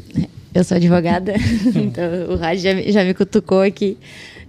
eu 0.53 0.65
sou 0.65 0.77
advogada, 0.77 1.35
então 1.75 2.35
o 2.35 2.37
Rádio 2.37 2.63
já, 2.63 2.91
já 2.91 3.05
me 3.05 3.15
cutucou 3.15 3.63
aqui 3.63 3.97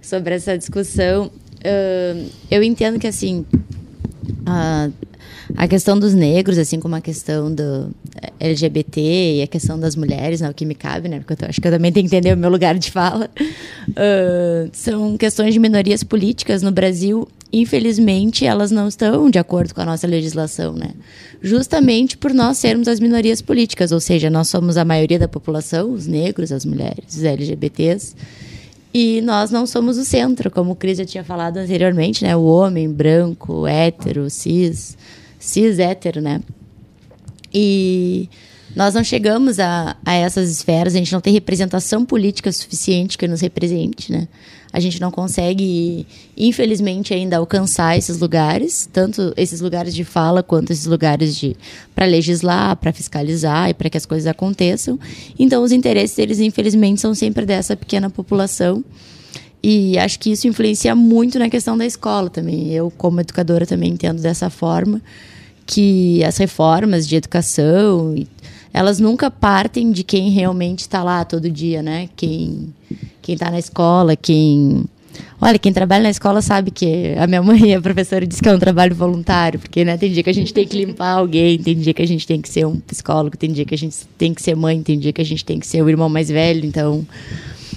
sobre 0.00 0.34
essa 0.34 0.58
discussão. 0.58 1.26
Uh, 1.64 2.28
eu 2.50 2.62
entendo 2.62 2.98
que, 2.98 3.06
assim, 3.06 3.46
uh, 4.40 4.92
a 5.56 5.68
questão 5.68 5.98
dos 5.98 6.14
negros, 6.14 6.58
assim 6.58 6.80
como 6.80 6.94
a 6.94 7.00
questão 7.00 7.52
do 7.54 7.90
LGBT 8.40 9.00
e 9.38 9.42
a 9.42 9.46
questão 9.46 9.78
das 9.78 9.94
mulheres, 9.94 10.40
né, 10.40 10.48
o 10.48 10.54
que 10.54 10.64
me 10.64 10.74
cabe, 10.74 11.08
né, 11.08 11.20
porque 11.20 11.44
eu 11.44 11.48
acho 11.48 11.60
que 11.60 11.68
eu 11.68 11.72
também 11.72 11.92
tenho 11.92 12.08
que 12.08 12.14
entender 12.14 12.34
o 12.34 12.36
meu 12.36 12.50
lugar 12.50 12.78
de 12.78 12.90
fala, 12.90 13.28
uh, 13.90 14.70
são 14.72 15.16
questões 15.16 15.52
de 15.52 15.60
minorias 15.60 16.02
políticas 16.02 16.62
no 16.62 16.70
Brasil. 16.70 17.28
Infelizmente, 17.52 18.46
elas 18.46 18.70
não 18.70 18.88
estão 18.88 19.30
de 19.30 19.38
acordo 19.38 19.74
com 19.74 19.82
a 19.82 19.84
nossa 19.84 20.06
legislação, 20.06 20.72
né? 20.72 20.92
Justamente 21.42 22.16
por 22.16 22.32
nós 22.32 22.56
sermos 22.56 22.88
as 22.88 22.98
minorias 22.98 23.42
políticas, 23.42 23.92
ou 23.92 24.00
seja, 24.00 24.30
nós 24.30 24.48
somos 24.48 24.78
a 24.78 24.86
maioria 24.86 25.18
da 25.18 25.28
população, 25.28 25.92
os 25.92 26.06
negros, 26.06 26.50
as 26.50 26.64
mulheres, 26.64 27.14
os 27.14 27.22
LGBTs, 27.22 28.14
e 28.94 29.20
nós 29.20 29.50
não 29.50 29.66
somos 29.66 29.98
o 29.98 30.04
centro, 30.04 30.50
como 30.50 30.72
o 30.72 30.76
Cris 30.76 30.98
já 30.98 31.04
tinha 31.04 31.24
falado 31.24 31.58
anteriormente, 31.58 32.24
né? 32.24 32.34
O 32.34 32.44
homem 32.44 32.90
branco, 32.90 33.66
hétero, 33.66 34.30
cis, 34.30 34.96
cis 35.42 35.78
hétero, 35.78 36.20
né? 36.20 36.40
E 37.52 38.28
nós 38.74 38.94
não 38.94 39.04
chegamos 39.04 39.58
a, 39.58 39.96
a 40.04 40.14
essas 40.14 40.50
esferas, 40.50 40.94
a 40.94 40.98
gente 40.98 41.12
não 41.12 41.20
tem 41.20 41.32
representação 41.32 42.04
política 42.04 42.50
suficiente 42.50 43.18
que 43.18 43.28
nos 43.28 43.40
represente, 43.40 44.10
né? 44.10 44.28
A 44.72 44.80
gente 44.80 44.98
não 44.98 45.10
consegue, 45.10 46.06
infelizmente, 46.34 47.12
ainda 47.12 47.36
alcançar 47.36 47.98
esses 47.98 48.18
lugares, 48.18 48.88
tanto 48.90 49.34
esses 49.36 49.60
lugares 49.60 49.94
de 49.94 50.02
fala 50.02 50.42
quanto 50.42 50.72
esses 50.72 50.86
lugares 50.86 51.36
de 51.36 51.54
para 51.94 52.06
legislar, 52.06 52.74
para 52.76 52.90
fiscalizar 52.90 53.68
e 53.68 53.74
para 53.74 53.90
que 53.90 53.98
as 53.98 54.06
coisas 54.06 54.26
aconteçam. 54.26 54.98
Então, 55.38 55.62
os 55.62 55.72
interesses 55.72 56.16
deles, 56.16 56.40
infelizmente, 56.40 57.02
são 57.02 57.14
sempre 57.14 57.44
dessa 57.44 57.76
pequena 57.76 58.08
população. 58.08 58.82
E 59.62 59.98
acho 59.98 60.18
que 60.18 60.32
isso 60.32 60.48
influencia 60.48 60.94
muito 60.94 61.38
na 61.38 61.50
questão 61.50 61.76
da 61.76 61.84
escola 61.84 62.30
também. 62.30 62.72
Eu, 62.72 62.90
como 62.90 63.20
educadora, 63.20 63.66
também 63.66 63.90
entendo 63.90 64.22
dessa 64.22 64.48
forma 64.48 65.02
que 65.72 66.22
as 66.22 66.36
reformas 66.36 67.08
de 67.08 67.16
educação 67.16 68.14
elas 68.74 68.98
nunca 68.98 69.30
partem 69.30 69.90
de 69.90 70.04
quem 70.04 70.30
realmente 70.30 70.80
está 70.80 71.02
lá 71.02 71.24
todo 71.24 71.50
dia, 71.50 71.82
né? 71.82 72.10
Quem 72.14 72.74
quem 73.22 73.34
está 73.34 73.50
na 73.50 73.58
escola, 73.58 74.14
quem 74.14 74.84
Olha, 75.40 75.58
quem 75.58 75.72
trabalha 75.72 76.04
na 76.04 76.10
escola 76.10 76.40
sabe 76.40 76.70
que 76.70 77.14
a 77.18 77.26
minha 77.26 77.42
mãe, 77.42 77.74
a 77.74 77.80
professora, 77.80 78.26
disse 78.26 78.42
que 78.42 78.48
é 78.48 78.54
um 78.54 78.58
trabalho 78.58 78.94
voluntário, 78.94 79.58
porque 79.58 79.84
né, 79.84 79.96
tem 79.96 80.12
dia 80.12 80.22
que 80.22 80.30
a 80.30 80.34
gente 80.34 80.54
tem 80.54 80.66
que 80.66 80.76
limpar 80.76 81.12
alguém, 81.12 81.58
tem 81.58 81.76
dia 81.76 81.92
que 81.92 82.02
a 82.02 82.06
gente 82.06 82.26
tem 82.26 82.40
que 82.40 82.48
ser 82.48 82.66
um 82.66 82.78
psicólogo, 82.78 83.36
tem 83.36 83.50
dia 83.50 83.64
que 83.64 83.74
a 83.74 83.78
gente 83.78 83.96
tem 84.16 84.32
que 84.32 84.42
ser 84.42 84.54
mãe, 84.54 84.82
tem 84.82 84.98
dia 84.98 85.12
que 85.12 85.20
a 85.20 85.24
gente 85.24 85.44
tem 85.44 85.58
que 85.58 85.66
ser 85.66 85.82
o 85.82 85.88
irmão 85.88 86.08
mais 86.08 86.28
velho, 86.28 86.64
então 86.64 87.06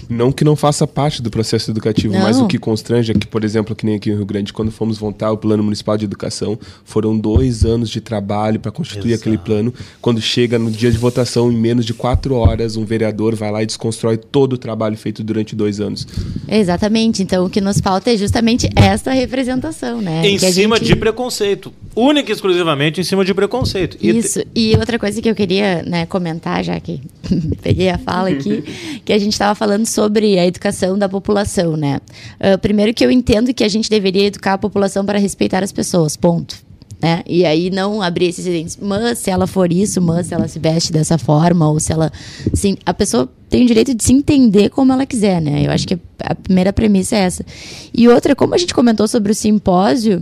não 0.09 0.31
que 0.31 0.43
não 0.43 0.55
faça 0.55 0.85
parte 0.87 1.21
do 1.21 1.29
processo 1.29 1.71
educativo, 1.71 2.13
não. 2.13 2.21
mas 2.21 2.39
o 2.39 2.47
que 2.47 2.57
constrange 2.57 3.11
é 3.11 3.15
que, 3.15 3.27
por 3.27 3.43
exemplo, 3.43 3.75
que 3.75 3.85
nem 3.85 3.95
aqui 3.95 4.09
no 4.09 4.17
Rio 4.17 4.25
Grande, 4.25 4.53
quando 4.53 4.71
fomos 4.71 4.97
votar 4.97 5.31
o 5.31 5.37
Plano 5.37 5.63
Municipal 5.63 5.97
de 5.97 6.05
Educação, 6.05 6.57
foram 6.83 7.17
dois 7.17 7.65
anos 7.65 7.89
de 7.89 8.01
trabalho 8.01 8.59
para 8.59 8.71
constituir 8.71 9.11
Exato. 9.11 9.21
aquele 9.21 9.37
plano. 9.37 9.73
Quando 10.01 10.21
chega 10.21 10.59
no 10.59 10.71
dia 10.71 10.91
de 10.91 10.97
votação, 10.97 11.51
em 11.51 11.57
menos 11.57 11.85
de 11.85 11.93
quatro 11.93 12.35
horas, 12.35 12.75
um 12.75 12.85
vereador 12.85 13.35
vai 13.35 13.51
lá 13.51 13.63
e 13.63 13.65
desconstrói 13.65 14.17
todo 14.17 14.53
o 14.53 14.57
trabalho 14.57 14.97
feito 14.97 15.23
durante 15.23 15.55
dois 15.55 15.79
anos. 15.79 16.07
Exatamente. 16.47 17.23
Então, 17.23 17.45
o 17.45 17.49
que 17.49 17.61
nos 17.61 17.79
falta 17.79 18.11
é 18.11 18.17
justamente 18.17 18.69
essa 18.75 19.11
representação, 19.11 20.01
né? 20.01 20.27
Em 20.27 20.37
que 20.37 20.51
cima 20.51 20.77
gente... 20.77 20.87
de 20.87 20.95
preconceito. 20.95 21.73
Única 21.95 22.31
e 22.31 22.33
exclusivamente 22.33 22.99
em 22.99 23.03
cima 23.03 23.23
de 23.23 23.33
preconceito. 23.33 23.97
Isso. 24.01 24.41
E, 24.53 24.73
e 24.73 24.77
outra 24.77 24.99
coisa 24.99 25.21
que 25.21 25.29
eu 25.29 25.35
queria 25.35 25.83
né, 25.83 26.05
comentar, 26.05 26.63
já 26.63 26.79
que 26.79 27.01
peguei 27.61 27.89
a 27.89 27.97
fala 27.97 28.29
aqui, 28.29 28.63
que 29.03 29.13
a 29.13 29.17
gente 29.17 29.33
estava 29.33 29.55
falando 29.55 29.85
sobre 29.95 30.37
a 30.37 30.45
educação 30.45 30.97
da 30.97 31.07
população, 31.07 31.77
né? 31.77 32.01
Uh, 32.39 32.57
primeiro 32.59 32.93
que 32.93 33.05
eu 33.05 33.09
entendo 33.09 33.53
que 33.53 33.63
a 33.63 33.69
gente 33.69 33.89
deveria 33.89 34.25
educar 34.25 34.53
a 34.53 34.57
população 34.57 35.05
para 35.05 35.17
respeitar 35.17 35.63
as 35.63 35.71
pessoas, 35.71 36.17
ponto. 36.17 36.63
Né? 37.01 37.23
E 37.25 37.45
aí 37.45 37.69
não 37.69 38.01
abrir 38.01 38.27
esses 38.27 38.45
incidentes. 38.45 38.77
Mas 38.81 39.19
se 39.19 39.29
ela 39.29 39.47
for 39.47 39.71
isso, 39.71 40.01
mas 40.01 40.27
se 40.27 40.33
ela 40.33 40.47
se 40.47 40.59
veste 40.59 40.91
dessa 40.91 41.17
forma, 41.17 41.69
ou 41.69 41.79
se 41.79 41.91
ela. 41.91 42.11
Sim, 42.53 42.77
a 42.85 42.93
pessoa 42.93 43.29
tem 43.55 43.63
o 43.63 43.67
direito 43.67 43.95
de 43.95 44.03
se 44.03 44.11
entender 44.11 44.69
como 44.69 44.91
ela 44.91 45.05
quiser, 45.05 45.41
né? 45.41 45.65
Eu 45.65 45.71
acho 45.71 45.87
que 45.87 45.97
a 46.19 46.35
primeira 46.35 46.73
premissa 46.73 47.15
é 47.15 47.19
essa. 47.19 47.45
E 47.93 48.05
outra, 48.05 48.35
como 48.35 48.53
a 48.53 48.57
gente 48.57 48.73
comentou 48.73 49.07
sobre 49.07 49.31
o 49.31 49.35
simpósio, 49.35 50.21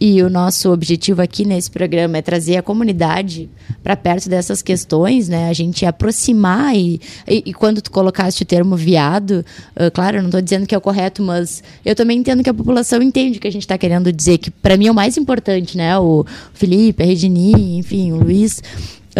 e 0.00 0.22
o 0.22 0.30
nosso 0.30 0.72
objetivo 0.72 1.20
aqui 1.20 1.44
nesse 1.44 1.68
programa 1.68 2.18
é 2.18 2.22
trazer 2.22 2.56
a 2.56 2.62
comunidade 2.62 3.50
para 3.82 3.96
perto 3.96 4.28
dessas 4.28 4.62
questões, 4.62 5.28
né? 5.28 5.48
A 5.48 5.52
gente 5.52 5.84
aproximar 5.84 6.76
e, 6.76 7.00
e, 7.26 7.42
e 7.46 7.52
quando 7.52 7.82
tu 7.82 7.90
colocaste 7.90 8.44
o 8.44 8.46
termo 8.46 8.76
viado, 8.76 9.44
uh, 9.74 9.90
claro, 9.92 10.18
eu 10.18 10.22
não 10.22 10.28
estou 10.28 10.40
dizendo 10.40 10.64
que 10.64 10.74
é 10.74 10.78
o 10.78 10.80
correto, 10.80 11.24
mas 11.24 11.64
eu 11.84 11.96
também 11.96 12.18
entendo 12.18 12.44
que 12.44 12.50
a 12.50 12.54
população 12.54 13.02
entende 13.02 13.38
o 13.38 13.40
que 13.40 13.48
a 13.48 13.52
gente 13.52 13.62
está 13.62 13.76
querendo 13.76 14.12
dizer, 14.12 14.38
que 14.38 14.48
para 14.48 14.76
mim 14.76 14.86
é 14.86 14.92
o 14.92 14.94
mais 14.94 15.16
importante, 15.16 15.76
né? 15.76 15.98
O 15.98 16.24
Felipe, 16.54 17.02
a 17.02 17.06
Regini, 17.06 17.78
enfim, 17.78 18.12
o 18.12 18.22
Luiz, 18.22 18.62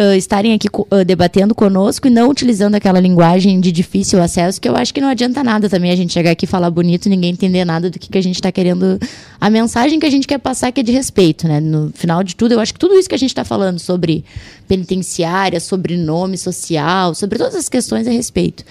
uh, 0.01 0.15
estarem 0.15 0.55
aqui 0.55 0.69
uh, 0.69 1.05
debatendo 1.05 1.55
conosco 1.55 2.07
e 2.07 2.11
não 2.11 2.31
utilizando 2.31 2.75
aquela 2.75 2.99
linguagem 2.99 3.61
de 3.61 3.71
difícil 3.71 4.23
acesso, 4.23 4.61
que 4.61 4.69
eu 4.69 4.75
acho 4.75 4.95
que 4.95 5.01
não 5.01 5.09
adianta 5.09 5.45
nada 5.45 5.69
também 5.69 5.91
a 5.91 5.97
gente 5.97 6.13
chegar 6.13 6.31
aqui 6.31 6.47
e 6.47 6.49
falar 6.49 6.71
bonito 6.71 7.09
ninguém 7.09 7.31
entender 7.31 7.65
nada 7.65 7.91
do 7.91 7.99
que, 7.99 8.09
que 8.09 8.17
a 8.17 8.23
gente 8.23 8.37
está 8.37 8.51
querendo. 8.51 8.99
A 9.39 9.51
mensagem 9.51 10.01
que 10.01 10.07
a 10.07 10.11
gente 10.11 10.27
quer 10.27 10.39
passar 10.39 10.73
que 10.73 10.81
é 10.81 10.83
de 10.83 10.93
respeito, 10.93 11.47
né? 11.47 11.61
No 11.61 11.91
final 11.95 12.23
de 12.23 12.35
tudo, 12.35 12.53
eu 12.53 12.61
acho 12.61 12.73
que 12.73 12.81
tudo 12.81 12.95
isso 12.95 13.09
que 13.09 13.15
a 13.15 13.19
gente 13.19 13.31
está 13.31 13.45
falando 13.45 13.79
sobre 13.79 14.25
penitenciária, 14.67 15.61
sobre 15.61 15.97
nome 15.97 16.39
social, 16.39 17.15
sobre 17.15 17.39
todas 17.39 17.55
as 17.55 17.69
questões 17.69 18.07
é 18.07 18.11
respeito. 18.11 18.65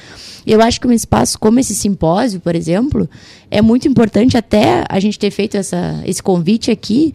Eu 0.48 0.62
acho 0.62 0.80
que 0.82 0.88
um 0.88 0.92
espaço 0.92 1.38
como 1.38 1.60
esse 1.60 1.76
simpósio, 1.76 2.40
por 2.40 2.56
exemplo, 2.56 3.08
é 3.52 3.62
muito 3.62 3.88
importante 3.88 4.38
até 4.38 4.84
a 4.90 5.00
gente 5.00 5.20
ter 5.20 5.30
feito 5.30 5.56
essa, 5.56 6.02
esse 6.06 6.24
convite 6.24 6.72
aqui 6.72 7.14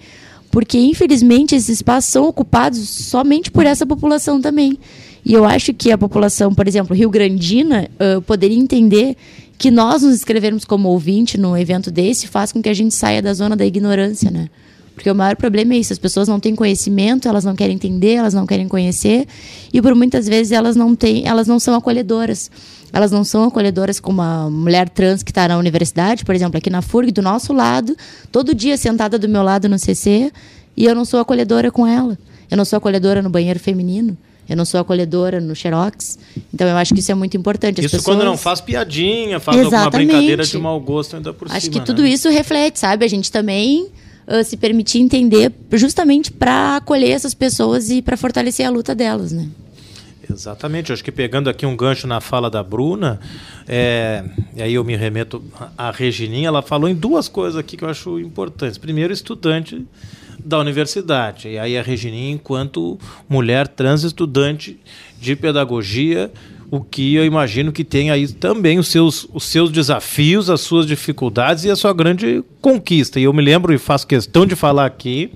porque 0.54 0.78
infelizmente 0.78 1.52
esses 1.56 1.68
espaços 1.68 2.12
são 2.12 2.28
ocupados 2.28 2.78
somente 2.88 3.50
por 3.50 3.66
essa 3.66 3.84
população 3.84 4.40
também. 4.40 4.78
E 5.24 5.32
eu 5.32 5.44
acho 5.44 5.74
que 5.74 5.90
a 5.90 5.98
população, 5.98 6.54
por 6.54 6.68
exemplo, 6.68 6.94
Rio 6.94 7.10
Grandina, 7.10 7.90
uh, 7.98 8.22
poderia 8.22 8.56
entender 8.56 9.16
que 9.58 9.68
nós 9.68 10.02
nos 10.02 10.14
inscrevermos 10.14 10.64
como 10.64 10.90
ouvinte 10.90 11.36
num 11.36 11.56
evento 11.56 11.90
desse 11.90 12.28
faz 12.28 12.52
com 12.52 12.62
que 12.62 12.68
a 12.68 12.72
gente 12.72 12.94
saia 12.94 13.20
da 13.20 13.34
zona 13.34 13.56
da 13.56 13.66
ignorância, 13.66 14.30
né? 14.30 14.48
Porque 14.94 15.10
o 15.10 15.14
maior 15.14 15.34
problema 15.36 15.74
é 15.74 15.78
isso, 15.78 15.92
as 15.92 15.98
pessoas 15.98 16.28
não 16.28 16.38
têm 16.38 16.54
conhecimento, 16.54 17.28
elas 17.28 17.44
não 17.44 17.56
querem 17.56 17.74
entender, 17.74 18.12
elas 18.14 18.32
não 18.32 18.46
querem 18.46 18.68
conhecer, 18.68 19.26
e 19.72 19.82
por 19.82 19.94
muitas 19.94 20.28
vezes 20.28 20.52
elas 20.52 20.76
não 20.76 20.94
têm, 20.94 21.26
elas 21.26 21.48
não 21.48 21.58
são 21.58 21.74
acolhedoras 21.74 22.50
elas 22.94 23.10
não 23.10 23.24
são 23.24 23.42
acolhedoras 23.42 23.98
como 23.98 24.22
uma 24.22 24.48
mulher 24.48 24.88
trans 24.88 25.20
que 25.24 25.32
está 25.32 25.48
na 25.48 25.58
universidade, 25.58 26.24
por 26.24 26.32
exemplo, 26.32 26.58
aqui 26.58 26.70
na 26.70 26.80
FURG, 26.80 27.10
do 27.10 27.20
nosso 27.20 27.52
lado, 27.52 27.96
todo 28.30 28.54
dia 28.54 28.76
sentada 28.76 29.18
do 29.18 29.28
meu 29.28 29.42
lado 29.42 29.68
no 29.68 29.76
CC, 29.80 30.30
e 30.76 30.84
eu 30.84 30.94
não 30.94 31.04
sou 31.04 31.18
acolhedora 31.18 31.72
com 31.72 31.84
ela. 31.84 32.16
Eu 32.48 32.56
não 32.56 32.64
sou 32.64 32.76
acolhedora 32.76 33.20
no 33.20 33.28
banheiro 33.28 33.58
feminino. 33.58 34.16
Eu 34.48 34.56
não 34.56 34.64
sou 34.64 34.78
acolhedora 34.78 35.40
no 35.40 35.56
Xerox. 35.56 36.18
Então 36.52 36.68
eu 36.68 36.76
acho 36.76 36.94
que 36.94 37.00
isso 37.00 37.10
é 37.10 37.14
muito 37.16 37.36
importante. 37.36 37.80
As 37.80 37.86
isso 37.86 37.96
pessoas... 37.96 38.16
quando 38.16 38.24
não 38.24 38.36
faz 38.36 38.60
piadinha, 38.60 39.40
faz 39.40 39.58
Exatamente. 39.58 39.84
alguma 39.84 39.90
brincadeira 39.90 40.44
de 40.44 40.58
mau 40.58 40.78
gosto 40.80 41.16
ainda 41.16 41.32
por 41.32 41.46
acho 41.46 41.54
cima. 41.54 41.58
Acho 41.58 41.70
que 41.70 41.78
né? 41.78 41.84
tudo 41.84 42.06
isso 42.06 42.28
reflete, 42.28 42.78
sabe? 42.78 43.04
A 43.04 43.08
gente 43.08 43.32
também 43.32 43.88
uh, 44.26 44.44
se 44.44 44.56
permitir 44.56 45.00
entender 45.00 45.52
justamente 45.72 46.30
para 46.30 46.76
acolher 46.76 47.10
essas 47.10 47.34
pessoas 47.34 47.90
e 47.90 48.02
para 48.02 48.16
fortalecer 48.16 48.66
a 48.66 48.70
luta 48.70 48.94
delas, 48.94 49.32
né? 49.32 49.48
Exatamente, 50.30 50.92
acho 50.92 51.04
que 51.04 51.12
pegando 51.12 51.50
aqui 51.50 51.66
um 51.66 51.76
gancho 51.76 52.06
na 52.06 52.20
fala 52.20 52.50
da 52.50 52.62
Bruna, 52.62 53.20
é, 53.68 54.24
e 54.56 54.62
aí 54.62 54.74
eu 54.74 54.84
me 54.84 54.96
remeto 54.96 55.42
à 55.76 55.90
Regininha, 55.90 56.48
ela 56.48 56.62
falou 56.62 56.88
em 56.88 56.94
duas 56.94 57.28
coisas 57.28 57.58
aqui 57.58 57.76
que 57.76 57.84
eu 57.84 57.88
acho 57.88 58.18
importantes. 58.18 58.78
Primeiro, 58.78 59.12
estudante 59.12 59.86
da 60.42 60.58
universidade, 60.58 61.48
e 61.48 61.58
aí 61.58 61.76
a 61.76 61.82
Regininha 61.82 62.32
enquanto 62.32 62.98
mulher 63.28 63.68
trans 63.68 64.02
estudante 64.02 64.80
de 65.20 65.36
pedagogia, 65.36 66.30
o 66.76 66.84
que 66.84 67.14
eu 67.14 67.24
imagino 67.24 67.72
que 67.72 67.84
tem 67.84 68.10
aí 68.10 68.26
também 68.28 68.78
os 68.78 68.88
seus, 68.88 69.28
os 69.32 69.44
seus 69.44 69.70
desafios, 69.70 70.50
as 70.50 70.60
suas 70.60 70.86
dificuldades 70.86 71.64
e 71.64 71.70
a 71.70 71.76
sua 71.76 71.92
grande 71.92 72.42
conquista. 72.60 73.20
E 73.20 73.24
eu 73.24 73.32
me 73.32 73.42
lembro 73.42 73.72
e 73.72 73.78
faço 73.78 74.06
questão 74.06 74.44
de 74.44 74.56
falar 74.56 74.86
aqui 74.86 75.30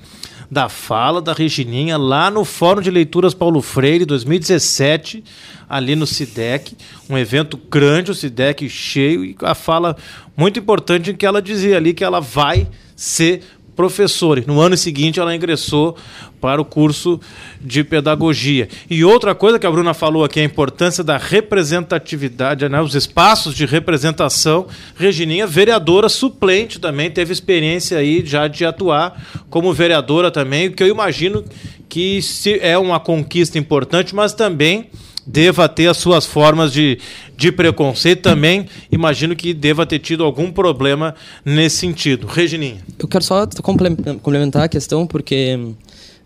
da 0.50 0.68
fala 0.68 1.20
da 1.20 1.32
Regininha 1.32 1.96
lá 1.98 2.30
no 2.30 2.44
Fórum 2.44 2.80
de 2.80 2.90
Leituras 2.90 3.34
Paulo 3.34 3.60
Freire 3.60 4.04
2017, 4.04 5.22
ali 5.68 5.94
no 5.94 6.06
SIDEC, 6.06 6.74
um 7.08 7.18
evento 7.18 7.58
grande, 7.70 8.10
o 8.10 8.14
SIDEC 8.14 8.68
cheio, 8.68 9.24
e 9.24 9.36
a 9.42 9.54
fala 9.54 9.96
muito 10.36 10.58
importante 10.58 11.10
em 11.10 11.14
que 11.14 11.26
ela 11.26 11.42
dizia 11.42 11.76
ali 11.76 11.92
que 11.92 12.02
ela 12.02 12.20
vai 12.20 12.66
ser 12.96 13.42
professora. 13.78 14.42
No 14.44 14.60
ano 14.60 14.76
seguinte, 14.76 15.20
ela 15.20 15.32
ingressou 15.32 15.96
para 16.40 16.60
o 16.60 16.64
curso 16.64 17.20
de 17.60 17.84
pedagogia. 17.84 18.68
E 18.90 19.04
outra 19.04 19.36
coisa 19.36 19.56
que 19.56 19.64
a 19.64 19.70
Bruna 19.70 19.94
falou 19.94 20.24
aqui, 20.24 20.40
a 20.40 20.44
importância 20.44 21.04
da 21.04 21.16
representatividade, 21.16 22.68
né, 22.68 22.82
os 22.82 22.96
espaços 22.96 23.54
de 23.54 23.64
representação. 23.64 24.66
Regininha, 24.96 25.46
vereadora 25.46 26.08
suplente 26.08 26.80
também, 26.80 27.08
teve 27.08 27.32
experiência 27.32 27.98
aí 27.98 28.26
já 28.26 28.48
de 28.48 28.64
atuar 28.64 29.44
como 29.48 29.72
vereadora 29.72 30.28
também, 30.28 30.66
o 30.66 30.72
que 30.72 30.82
eu 30.82 30.88
imagino 30.88 31.44
que 31.88 32.18
é 32.60 32.76
uma 32.76 32.98
conquista 32.98 33.60
importante, 33.60 34.12
mas 34.12 34.32
também 34.32 34.90
deva 35.28 35.68
ter 35.68 35.88
as 35.88 35.98
suas 35.98 36.24
formas 36.24 36.72
de, 36.72 36.98
de 37.36 37.52
preconceito 37.52 38.22
também. 38.22 38.66
Imagino 38.90 39.36
que 39.36 39.52
deva 39.52 39.84
ter 39.84 39.98
tido 39.98 40.24
algum 40.24 40.50
problema 40.50 41.14
nesse 41.44 41.76
sentido. 41.76 42.26
Regininha. 42.26 42.78
Eu 42.98 43.06
quero 43.06 43.22
só 43.22 43.46
complementar 43.62 44.62
a 44.62 44.68
questão, 44.68 45.06
porque 45.06 45.58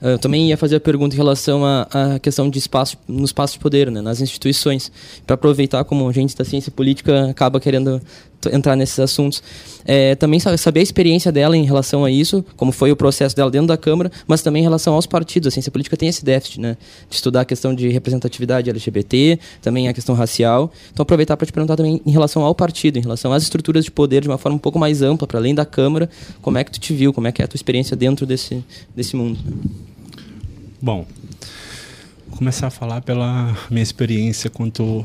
eu 0.00 0.18
também 0.18 0.48
ia 0.48 0.56
fazer 0.56 0.76
a 0.76 0.80
pergunta 0.80 1.14
em 1.14 1.18
relação 1.18 1.64
à, 1.64 1.88
à 1.90 2.18
questão 2.18 2.48
de 2.48 2.58
espaço, 2.58 2.96
no 3.08 3.24
espaço 3.24 3.54
de 3.54 3.58
poder, 3.58 3.90
né, 3.90 4.00
nas 4.00 4.20
instituições, 4.20 4.90
para 5.26 5.34
aproveitar 5.34 5.84
como 5.84 6.10
gente 6.12 6.36
da 6.36 6.44
ciência 6.44 6.70
política 6.70 7.30
acaba 7.30 7.60
querendo 7.60 8.00
entrar 8.50 8.76
nesses 8.76 8.98
assuntos. 8.98 9.42
É, 9.84 10.14
também 10.14 10.38
saber 10.40 10.80
a 10.80 10.82
experiência 10.82 11.32
dela 11.32 11.56
em 11.56 11.64
relação 11.64 12.04
a 12.04 12.10
isso, 12.10 12.44
como 12.56 12.72
foi 12.72 12.92
o 12.92 12.96
processo 12.96 13.34
dela 13.34 13.50
dentro 13.50 13.66
da 13.68 13.76
Câmara, 13.76 14.10
mas 14.26 14.42
também 14.42 14.60
em 14.60 14.64
relação 14.64 14.94
aos 14.94 15.06
partidos. 15.06 15.48
A 15.48 15.50
ciência 15.50 15.72
política 15.72 15.96
tem 15.96 16.08
esse 16.08 16.24
déficit, 16.24 16.60
né, 16.60 16.76
de 17.08 17.16
estudar 17.16 17.42
a 17.42 17.44
questão 17.44 17.74
de 17.74 17.88
representatividade 17.88 18.70
LGBT, 18.70 19.38
também 19.60 19.88
a 19.88 19.92
questão 19.92 20.14
racial. 20.14 20.72
Então, 20.92 21.02
aproveitar 21.02 21.36
para 21.36 21.46
te 21.46 21.52
perguntar 21.52 21.76
também 21.76 22.00
em 22.04 22.10
relação 22.10 22.42
ao 22.42 22.54
partido, 22.54 22.98
em 22.98 23.02
relação 23.02 23.32
às 23.32 23.42
estruturas 23.42 23.84
de 23.84 23.90
poder 23.90 24.22
de 24.22 24.28
uma 24.28 24.38
forma 24.38 24.56
um 24.56 24.60
pouco 24.60 24.78
mais 24.78 25.02
ampla, 25.02 25.26
para 25.26 25.38
além 25.38 25.54
da 25.54 25.64
Câmara, 25.64 26.08
como 26.40 26.58
é 26.58 26.64
que 26.64 26.70
tu 26.70 26.80
te 26.80 26.92
viu, 26.92 27.12
como 27.12 27.26
é 27.26 27.32
que 27.32 27.42
é 27.42 27.44
a 27.44 27.48
tua 27.48 27.56
experiência 27.56 27.96
dentro 27.96 28.24
desse, 28.24 28.64
desse 28.94 29.16
mundo. 29.16 29.38
Bom, 30.80 31.06
vou 32.28 32.38
começar 32.38 32.66
a 32.66 32.70
falar 32.70 33.02
pela 33.02 33.56
minha 33.70 33.82
experiência 33.82 34.50
quanto 34.50 35.04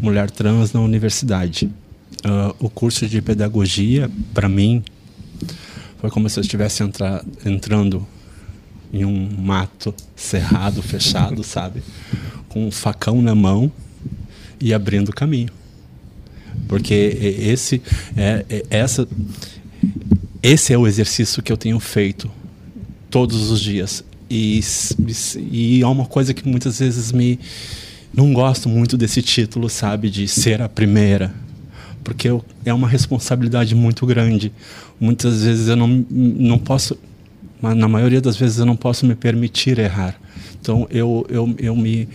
mulher 0.00 0.30
trans 0.30 0.72
na 0.72 0.80
universidade. 0.80 1.70
Uh, 2.24 2.54
o 2.58 2.68
curso 2.68 3.06
de 3.06 3.22
pedagogia, 3.22 4.10
para 4.34 4.48
mim, 4.48 4.82
foi 5.98 6.10
como 6.10 6.28
se 6.28 6.38
eu 6.38 6.42
estivesse 6.42 6.82
entra 6.82 7.24
entrando 7.44 8.06
em 8.92 9.04
um 9.04 9.28
mato 9.38 9.94
cerrado, 10.16 10.82
fechado, 10.82 11.42
sabe? 11.44 11.82
Com 12.48 12.66
um 12.66 12.70
facão 12.70 13.20
na 13.20 13.34
mão 13.34 13.70
e 14.60 14.72
abrindo 14.72 15.12
caminho. 15.12 15.50
Porque 16.66 16.94
esse 16.94 17.80
é, 18.16 18.44
é, 18.48 18.64
essa, 18.70 19.06
esse 20.42 20.72
é 20.72 20.78
o 20.78 20.86
exercício 20.86 21.42
que 21.42 21.52
eu 21.52 21.56
tenho 21.56 21.78
feito 21.78 22.30
todos 23.10 23.50
os 23.50 23.60
dias. 23.60 24.04
E, 24.30 24.60
e 25.50 25.82
é 25.82 25.86
uma 25.86 26.04
coisa 26.04 26.34
que 26.34 26.46
muitas 26.46 26.78
vezes 26.78 27.12
me. 27.12 27.38
Não 28.12 28.32
gosto 28.32 28.68
muito 28.68 28.96
desse 28.96 29.22
título, 29.22 29.68
sabe? 29.68 30.10
De 30.10 30.26
ser 30.26 30.60
a 30.60 30.68
primeira. 30.68 31.32
Porque 32.02 32.28
eu, 32.28 32.44
é 32.64 32.72
uma 32.72 32.88
responsabilidade 32.88 33.74
muito 33.74 34.06
grande. 34.06 34.52
Muitas 35.00 35.42
vezes 35.42 35.68
eu 35.68 35.76
não, 35.76 36.04
não 36.10 36.58
posso, 36.58 36.98
na 37.60 37.88
maioria 37.88 38.20
das 38.20 38.36
vezes 38.36 38.58
eu 38.58 38.66
não 38.66 38.76
posso 38.76 39.06
me 39.06 39.14
permitir 39.14 39.78
errar. 39.78 40.18
Então 40.60 40.86
eu, 40.90 41.26
eu, 41.28 41.54
eu, 41.58 41.76
me, 41.76 42.08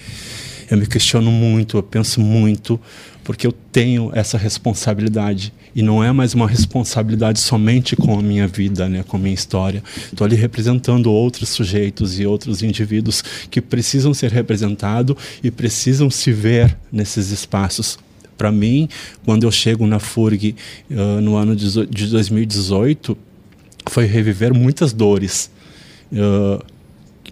eu 0.69 0.77
me 0.77 0.85
questiono 0.85 1.31
muito, 1.31 1.77
eu 1.77 1.83
penso 1.83 2.19
muito, 2.19 2.79
porque 3.23 3.47
eu 3.47 3.51
tenho 3.51 4.11
essa 4.13 4.37
responsabilidade 4.37 5.53
e 5.75 5.81
não 5.81 6.03
é 6.03 6.11
mais 6.11 6.33
uma 6.33 6.47
responsabilidade 6.47 7.39
somente 7.39 7.95
com 7.95 8.17
a 8.17 8.21
minha 8.21 8.47
vida, 8.47 8.87
né, 8.87 9.03
com 9.03 9.17
a 9.17 9.19
minha 9.19 9.33
história. 9.33 9.83
Estou 10.05 10.25
ali 10.25 10.35
representando 10.35 11.11
outros 11.11 11.49
sujeitos 11.49 12.19
e 12.19 12.25
outros 12.25 12.61
indivíduos 12.61 13.23
que 13.49 13.59
precisam 13.59 14.13
ser 14.13 14.31
representados 14.31 15.15
e 15.43 15.49
precisam 15.49 16.09
se 16.09 16.31
ver 16.31 16.77
nesses 16.91 17.31
espaços. 17.31 17.97
Para 18.43 18.51
mim, 18.51 18.89
quando 19.23 19.45
eu 19.45 19.51
chego 19.53 19.87
na 19.87 19.99
FURG 19.99 20.53
uh, 20.91 21.21
no 21.21 21.37
ano 21.37 21.55
de 21.55 22.07
2018, 22.07 23.17
foi 23.89 24.05
reviver 24.05 24.53
muitas 24.53 24.91
dores. 24.91 25.49
Uh, 26.11 26.61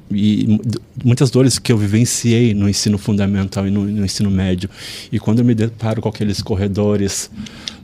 e 0.10 0.58
muitas 1.04 1.30
dores 1.30 1.60
que 1.60 1.70
eu 1.70 1.78
vivenciei 1.78 2.54
no 2.54 2.70
ensino 2.70 2.98
fundamental 2.98 3.68
e 3.68 3.70
no, 3.70 3.84
no 3.84 4.06
ensino 4.06 4.32
médio. 4.32 4.70
E 5.12 5.20
quando 5.20 5.40
eu 5.40 5.46
me 5.46 5.54
deparo 5.54 6.02
com 6.02 6.08
aqueles 6.08 6.42
corredores 6.42 7.30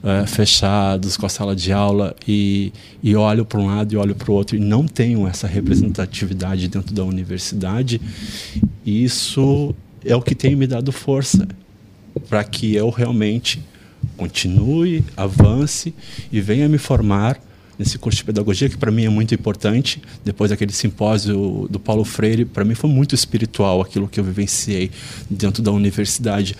uh, 0.02 0.26
fechados, 0.26 1.18
com 1.18 1.26
a 1.26 1.28
sala 1.28 1.54
de 1.54 1.70
aula, 1.70 2.16
e, 2.26 2.72
e 3.02 3.14
olho 3.14 3.44
para 3.44 3.60
um 3.60 3.66
lado 3.66 3.92
e 3.92 3.96
olho 3.98 4.14
para 4.14 4.30
o 4.30 4.34
outro, 4.34 4.56
e 4.56 4.58
não 4.58 4.88
tenho 4.88 5.28
essa 5.28 5.46
representatividade 5.46 6.66
dentro 6.66 6.94
da 6.94 7.04
universidade, 7.04 8.00
isso 8.86 9.74
é 10.02 10.16
o 10.16 10.22
que 10.22 10.34
tem 10.34 10.56
me 10.56 10.66
dado 10.66 10.90
força 10.90 11.46
para 12.20 12.42
que 12.44 12.74
eu 12.74 12.90
realmente 12.90 13.62
continue, 14.16 15.04
avance 15.16 15.94
e 16.30 16.40
venha 16.40 16.68
me 16.68 16.78
formar 16.78 17.40
nesse 17.78 17.96
curso 17.96 18.18
de 18.18 18.24
pedagogia, 18.24 18.68
que 18.68 18.76
para 18.76 18.90
mim 18.90 19.04
é 19.04 19.08
muito 19.08 19.34
importante. 19.34 20.02
Depois 20.24 20.50
daquele 20.50 20.72
simpósio 20.72 21.68
do 21.70 21.78
Paulo 21.78 22.04
Freire, 22.04 22.44
para 22.44 22.64
mim 22.64 22.74
foi 22.74 22.90
muito 22.90 23.14
espiritual 23.14 23.80
aquilo 23.80 24.08
que 24.08 24.18
eu 24.18 24.24
vivenciei 24.24 24.90
dentro 25.30 25.62
da 25.62 25.70
universidade. 25.70 26.56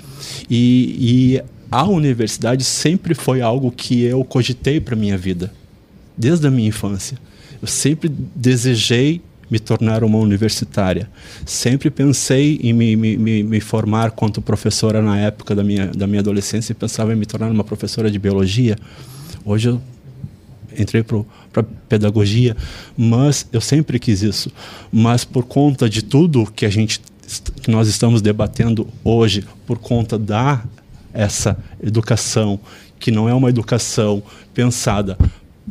E, 0.48 0.96
e 0.98 1.42
a 1.70 1.84
universidade 1.84 2.62
sempre 2.64 3.14
foi 3.14 3.40
algo 3.40 3.70
que 3.70 4.02
eu 4.02 4.24
cogitei 4.24 4.80
para 4.80 4.94
minha 4.94 5.18
vida, 5.18 5.52
desde 6.16 6.46
a 6.46 6.50
minha 6.50 6.68
infância. 6.68 7.18
Eu 7.60 7.66
sempre 7.66 8.08
desejei 8.08 9.20
me 9.50 9.58
tornar 9.58 10.04
uma 10.04 10.18
universitária. 10.18 11.08
Sempre 11.44 11.90
pensei 11.90 12.58
em 12.62 12.72
me, 12.72 12.96
me, 12.96 13.42
me, 13.42 13.60
formar 13.60 14.10
quanto 14.10 14.42
professora 14.42 15.00
na 15.00 15.18
época 15.18 15.54
da 15.54 15.64
minha, 15.64 15.86
da 15.86 16.06
minha 16.06 16.20
adolescência 16.20 16.72
e 16.72 16.74
pensava 16.74 17.12
em 17.12 17.16
me 17.16 17.26
tornar 17.26 17.50
uma 17.50 17.64
professora 17.64 18.10
de 18.10 18.18
biologia. 18.18 18.76
Hoje 19.44 19.68
eu 19.68 19.80
entrei 20.76 21.02
para 21.02 21.62
pedagogia, 21.88 22.56
mas 22.96 23.46
eu 23.52 23.60
sempre 23.60 23.98
quis 23.98 24.22
isso. 24.22 24.52
Mas 24.92 25.24
por 25.24 25.44
conta 25.44 25.88
de 25.88 26.02
tudo 26.02 26.50
que 26.54 26.66
a 26.66 26.70
gente 26.70 27.00
que 27.62 27.70
nós 27.70 27.88
estamos 27.88 28.22
debatendo 28.22 28.88
hoje, 29.04 29.44
por 29.66 29.78
conta 29.78 30.18
da 30.18 30.62
essa 31.12 31.58
educação 31.82 32.58
que 32.98 33.10
não 33.10 33.28
é 33.28 33.34
uma 33.34 33.48
educação 33.48 34.22
pensada 34.52 35.16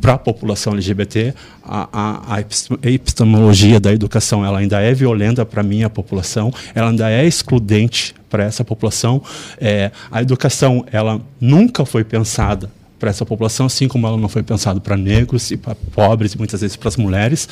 para 0.00 0.14
a 0.14 0.18
população 0.18 0.72
LGBT, 0.74 1.34
a, 1.64 1.88
a, 1.92 2.36
a, 2.36 2.90
epistemologia 2.90 3.80
da 3.80 3.92
educação 3.92 4.44
ela 4.44 4.58
ainda 4.58 4.80
é 4.80 4.94
violenta 4.94 5.44
para 5.44 5.60
a 5.60 5.64
minha 5.64 5.90
população, 5.90 6.52
ela 6.74 6.90
ainda 6.90 7.10
é 7.10 7.26
excludente 7.26 8.14
para 8.30 8.44
essa 8.44 8.64
população. 8.64 9.22
É, 9.58 9.90
a 10.10 10.22
educação 10.22 10.84
ela 10.92 11.20
nunca 11.40 11.84
foi 11.84 12.04
pensada 12.04 12.70
para 12.98 13.10
essa 13.10 13.24
população, 13.24 13.66
assim 13.66 13.86
como 13.86 14.06
ela 14.06 14.16
não 14.16 14.28
foi 14.28 14.42
pensada 14.42 14.80
para 14.80 14.96
negros 14.96 15.50
e 15.50 15.56
para 15.56 15.74
pobres 15.74 16.32
e 16.32 16.38
muitas 16.38 16.60
vezes 16.60 16.76
para 16.76 16.88
as 16.88 16.96
mulheres. 16.96 17.48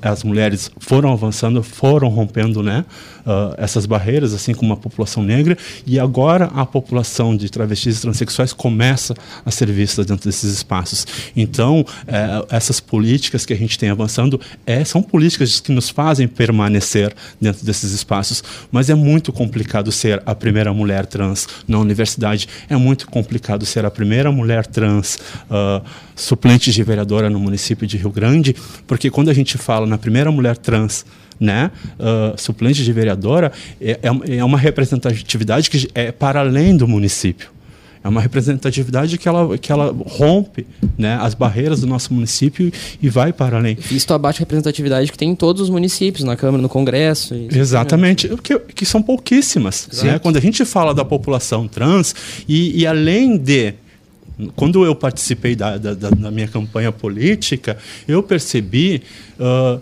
As 0.00 0.22
mulheres 0.22 0.70
foram 0.78 1.12
avançando, 1.12 1.62
foram 1.62 2.08
rompendo 2.08 2.62
né, 2.62 2.84
uh, 3.26 3.54
essas 3.58 3.84
barreiras, 3.84 4.32
assim 4.32 4.54
como 4.54 4.72
a 4.72 4.76
população 4.76 5.22
negra, 5.22 5.56
e 5.86 5.98
agora 5.98 6.46
a 6.54 6.64
população 6.64 7.36
de 7.36 7.50
travestis 7.50 7.98
e 7.98 8.00
transexuais 8.00 8.52
começa 8.52 9.14
a 9.44 9.50
ser 9.50 9.70
vista 9.70 10.04
dentro 10.04 10.28
desses 10.28 10.52
espaços. 10.52 11.06
Então, 11.36 11.84
eh, 12.06 12.46
essas 12.50 12.80
políticas 12.80 13.44
que 13.44 13.52
a 13.52 13.56
gente 13.56 13.78
tem 13.78 13.90
avançando 13.90 14.40
é, 14.64 14.84
são 14.84 15.02
políticas 15.02 15.60
que 15.60 15.72
nos 15.72 15.88
fazem 15.88 16.28
permanecer 16.28 17.14
dentro 17.40 17.64
desses 17.64 17.92
espaços, 17.92 18.42
mas 18.70 18.90
é 18.90 18.94
muito 18.94 19.32
complicado 19.32 19.90
ser 19.90 20.22
a 20.24 20.34
primeira 20.34 20.72
mulher 20.72 21.06
trans 21.06 21.48
na 21.66 21.78
universidade, 21.78 22.48
é 22.68 22.76
muito 22.76 23.08
complicado 23.08 23.64
ser 23.66 23.84
a 23.84 23.90
primeira 23.90 24.30
mulher 24.30 24.66
trans 24.66 24.75
uh, 24.84 25.84
suplente 26.14 26.70
de 26.70 26.82
vereadora 26.82 27.30
no 27.30 27.38
município 27.38 27.86
de 27.86 27.96
Rio 27.96 28.10
Grande, 28.10 28.54
porque 28.86 29.10
quando 29.10 29.28
a 29.28 29.34
gente 29.34 29.56
fala 29.56 29.86
na 29.86 29.98
primeira 29.98 30.30
mulher 30.30 30.56
trans 30.56 31.04
né, 31.38 31.70
uh, 31.98 32.40
suplente 32.40 32.82
de 32.82 32.92
vereadora, 32.92 33.52
é, 33.80 33.98
é, 34.02 34.36
é 34.38 34.44
uma 34.44 34.58
representatividade 34.58 35.70
que 35.70 35.88
é 35.94 36.10
para 36.10 36.40
além 36.40 36.76
do 36.76 36.88
município. 36.88 37.56
É 38.06 38.08
uma 38.08 38.20
representatividade 38.20 39.18
que 39.18 39.28
ela, 39.28 39.58
que 39.58 39.72
ela 39.72 39.92
rompe 40.06 40.64
né, 40.96 41.18
as 41.20 41.34
barreiras 41.34 41.80
do 41.80 41.88
nosso 41.88 42.14
município 42.14 42.72
e 43.02 43.08
vai 43.08 43.32
para 43.32 43.56
além. 43.56 43.76
Isto 43.90 44.14
abaixa 44.14 44.38
a 44.38 44.40
representatividade 44.42 45.10
que 45.10 45.18
tem 45.18 45.30
em 45.30 45.34
todos 45.34 45.62
os 45.62 45.68
municípios, 45.68 46.22
na 46.22 46.36
Câmara, 46.36 46.62
no 46.62 46.68
Congresso. 46.68 47.34
Exatamente, 47.52 48.28
que, 48.44 48.60
que 48.60 48.86
são 48.86 49.02
pouquíssimas. 49.02 49.88
Né? 50.04 50.20
Quando 50.20 50.36
a 50.36 50.40
gente 50.40 50.64
fala 50.64 50.94
da 50.94 51.04
população 51.04 51.66
trans, 51.66 52.14
e, 52.48 52.80
e 52.80 52.86
além 52.86 53.36
de 53.36 53.74
quando 54.54 54.84
eu 54.84 54.94
participei 54.94 55.56
da, 55.56 55.78
da, 55.78 55.94
da, 55.94 56.30
minha 56.30 56.46
campanha 56.46 56.92
política, 56.92 57.78
eu 58.06 58.22
percebi 58.22 59.02
uh, 59.40 59.80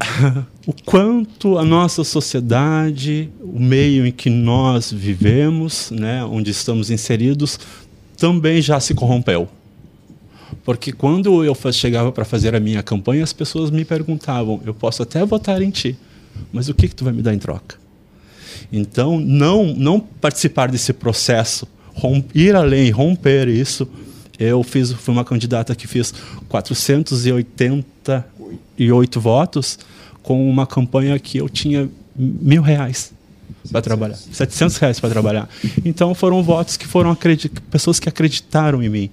o 0.66 0.72
quanto 0.84 1.58
a 1.58 1.64
nossa 1.64 2.02
sociedade, 2.02 3.28
o 3.40 3.60
meio 3.60 4.06
em 4.06 4.12
que 4.12 4.30
nós 4.30 4.90
vivemos, 4.90 5.90
né, 5.90 6.24
onde 6.24 6.50
estamos 6.50 6.90
inseridos, 6.90 7.60
também 8.16 8.62
já 8.62 8.80
se 8.80 8.94
corrompeu. 8.94 9.48
Porque 10.64 10.90
quando 10.92 11.44
eu 11.44 11.54
chegava 11.72 12.10
para 12.10 12.24
fazer 12.24 12.54
a 12.54 12.60
minha 12.60 12.82
campanha, 12.82 13.22
as 13.22 13.34
pessoas 13.34 13.70
me 13.70 13.84
perguntavam: 13.84 14.62
eu 14.64 14.72
posso 14.72 15.02
até 15.02 15.24
votar 15.26 15.60
em 15.60 15.70
ti, 15.70 15.98
mas 16.50 16.70
o 16.70 16.74
que, 16.74 16.88
que 16.88 16.94
tu 16.94 17.04
vai 17.04 17.12
me 17.12 17.20
dar 17.20 17.34
em 17.34 17.38
troca? 17.38 17.76
Então, 18.72 19.20
não, 19.20 19.66
não 19.66 20.00
participar 20.00 20.70
desse 20.70 20.92
processo, 20.92 21.68
ir 22.34 22.54
além, 22.54 22.90
romper 22.90 23.48
isso. 23.48 23.88
Eu 24.38 24.62
fiz, 24.62 24.92
fui 24.92 25.14
uma 25.14 25.24
candidata 25.24 25.74
que 25.74 25.86
fez 25.86 26.12
480 26.48 28.26
e 28.76 28.90
oito 28.90 29.20
votos 29.20 29.78
com 30.22 30.48
uma 30.48 30.66
campanha 30.66 31.18
que 31.18 31.38
eu 31.38 31.48
tinha 31.48 31.88
mil 32.16 32.62
reais 32.62 33.12
para 33.70 33.80
trabalhar, 33.80 34.16
700 34.16 34.76
reais 34.78 35.00
para 35.00 35.10
trabalhar. 35.10 35.48
Então 35.84 36.14
foram 36.14 36.42
votos 36.42 36.76
que 36.76 36.86
foram 36.86 37.16
pessoas 37.70 38.00
que 38.00 38.08
acreditaram 38.08 38.82
em 38.82 38.88
mim 38.88 39.10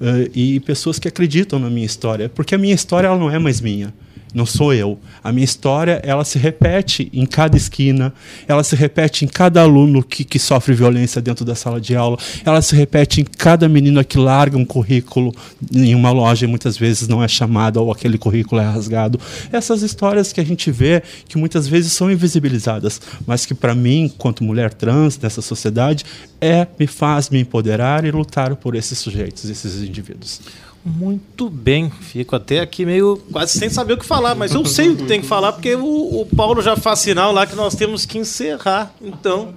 uh, 0.00 0.30
e 0.34 0.60
pessoas 0.60 0.98
que 0.98 1.08
acreditam 1.08 1.58
na 1.58 1.70
minha 1.70 1.86
história, 1.86 2.28
porque 2.28 2.54
a 2.54 2.58
minha 2.58 2.74
história 2.74 3.08
ela 3.08 3.18
não 3.18 3.30
é 3.30 3.38
mais 3.38 3.60
minha 3.60 3.92
não 4.34 4.46
sou 4.46 4.72
eu. 4.72 4.98
A 5.22 5.32
minha 5.32 5.44
história, 5.44 6.00
ela 6.04 6.24
se 6.24 6.38
repete 6.38 7.08
em 7.12 7.26
cada 7.26 7.56
esquina, 7.56 8.12
ela 8.46 8.62
se 8.62 8.76
repete 8.76 9.24
em 9.24 9.28
cada 9.28 9.62
aluno 9.62 10.02
que, 10.02 10.24
que 10.24 10.38
sofre 10.38 10.74
violência 10.74 11.20
dentro 11.20 11.44
da 11.44 11.54
sala 11.54 11.80
de 11.80 11.96
aula, 11.96 12.18
ela 12.44 12.62
se 12.62 12.74
repete 12.74 13.20
em 13.20 13.24
cada 13.24 13.68
menina 13.68 14.04
que 14.04 14.18
larga 14.18 14.56
um 14.56 14.64
currículo 14.64 15.34
em 15.72 15.94
uma 15.94 16.10
loja 16.10 16.44
e 16.44 16.48
muitas 16.48 16.76
vezes 16.76 17.08
não 17.08 17.22
é 17.22 17.28
chamada 17.28 17.80
ou 17.80 17.90
aquele 17.90 18.18
currículo 18.18 18.60
é 18.60 18.64
rasgado. 18.64 19.18
Essas 19.52 19.82
histórias 19.82 20.32
que 20.32 20.40
a 20.40 20.44
gente 20.44 20.70
vê 20.70 21.02
que 21.28 21.38
muitas 21.38 21.66
vezes 21.66 21.92
são 21.92 22.10
invisibilizadas, 22.10 23.00
mas 23.26 23.46
que 23.46 23.54
para 23.54 23.74
mim, 23.74 24.04
enquanto 24.04 24.44
mulher 24.44 24.72
trans 24.72 25.18
nessa 25.18 25.42
sociedade, 25.42 26.04
é 26.40 26.66
me 26.78 26.86
faz 26.86 27.30
me 27.30 27.40
empoderar 27.40 28.04
e 28.04 28.10
lutar 28.10 28.54
por 28.56 28.74
esses 28.74 28.98
sujeitos, 28.98 29.48
esses 29.48 29.82
indivíduos. 29.82 30.40
Muito 30.88 31.50
bem, 31.50 31.90
fico 31.90 32.34
até 32.34 32.60
aqui 32.60 32.86
meio 32.86 33.20
quase 33.30 33.58
sem 33.58 33.68
saber 33.68 33.92
o 33.92 33.98
que 33.98 34.06
falar, 34.06 34.34
mas 34.34 34.54
eu 34.54 34.64
sei 34.64 34.88
o 34.88 34.96
que 34.96 35.04
tem 35.04 35.20
que 35.20 35.26
falar 35.26 35.52
porque 35.52 35.74
o, 35.74 36.22
o 36.22 36.26
Paulo 36.34 36.62
já 36.62 36.76
faz 36.76 37.00
sinal 37.00 37.30
lá 37.32 37.46
que 37.46 37.54
nós 37.54 37.74
temos 37.74 38.06
que 38.06 38.16
encerrar. 38.16 38.94
Então, 39.00 39.54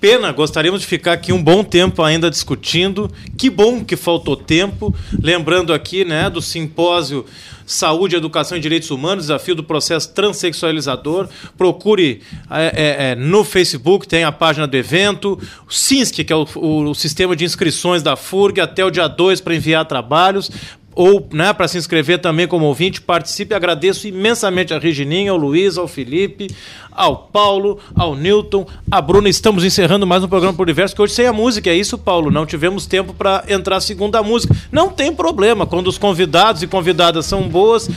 pena, 0.00 0.30
gostaríamos 0.32 0.82
de 0.82 0.86
ficar 0.86 1.14
aqui 1.14 1.32
um 1.32 1.42
bom 1.42 1.64
tempo 1.64 2.02
ainda 2.02 2.30
discutindo. 2.30 3.10
Que 3.36 3.48
bom 3.48 3.84
que 3.84 3.96
faltou 3.96 4.36
tempo. 4.36 4.94
Lembrando 5.20 5.72
aqui, 5.72 6.04
né, 6.04 6.28
do 6.28 6.42
simpósio 6.42 7.24
Saúde, 7.66 8.14
Educação 8.14 8.56
e 8.56 8.60
Direitos 8.60 8.90
Humanos, 8.90 9.24
desafio 9.24 9.54
do 9.54 9.64
processo 9.64 10.12
transexualizador. 10.14 11.28
Procure 11.58 12.22
é, 12.50 12.64
é, 12.64 13.10
é, 13.10 13.14
no 13.16 13.44
Facebook, 13.44 14.06
tem 14.06 14.22
a 14.24 14.30
página 14.30 14.66
do 14.66 14.76
evento. 14.76 15.38
O 15.68 15.72
SINSC, 15.72 16.24
que 16.24 16.32
é 16.32 16.36
o, 16.36 16.46
o, 16.54 16.90
o 16.90 16.94
sistema 16.94 17.34
de 17.34 17.44
inscrições 17.44 18.02
da 18.02 18.14
FURG, 18.16 18.60
até 18.60 18.84
o 18.84 18.90
dia 18.90 19.08
2 19.08 19.40
para 19.40 19.54
enviar 19.54 19.84
trabalhos 19.84 20.50
ou 20.96 21.28
né, 21.30 21.52
para 21.52 21.68
se 21.68 21.76
inscrever 21.76 22.18
também 22.18 22.48
como 22.48 22.64
ouvinte, 22.64 23.02
participe. 23.02 23.54
Agradeço 23.54 24.08
imensamente 24.08 24.72
a 24.72 24.78
Regininha, 24.78 25.30
ao 25.30 25.36
Luiz, 25.36 25.76
ao 25.76 25.86
Felipe, 25.86 26.48
ao 26.90 27.18
Paulo, 27.18 27.78
ao 27.94 28.16
Newton, 28.16 28.66
a 28.90 29.00
Bruna. 29.02 29.28
Estamos 29.28 29.62
encerrando 29.62 30.06
mais 30.06 30.24
um 30.24 30.28
programa 30.28 30.56
por 30.56 30.62
Universo, 30.62 30.96
que 30.96 31.02
hoje 31.02 31.12
sem 31.12 31.26
a 31.26 31.34
música. 31.34 31.68
É 31.68 31.76
isso, 31.76 31.98
Paulo. 31.98 32.30
Não 32.30 32.46
tivemos 32.46 32.86
tempo 32.86 33.12
para 33.12 33.44
entrar 33.46 33.78
segunda 33.80 34.22
música. 34.22 34.56
Não 34.72 34.88
tem 34.88 35.14
problema. 35.14 35.66
Quando 35.66 35.88
os 35.88 35.98
convidados 35.98 36.62
e 36.62 36.66
convidadas 36.66 37.26
são 37.26 37.42
boas, 37.42 37.90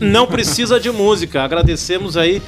não 0.00 0.26
precisa 0.26 0.80
de 0.80 0.90
música. 0.90 1.42
Agradecemos 1.42 2.16
aí. 2.16 2.40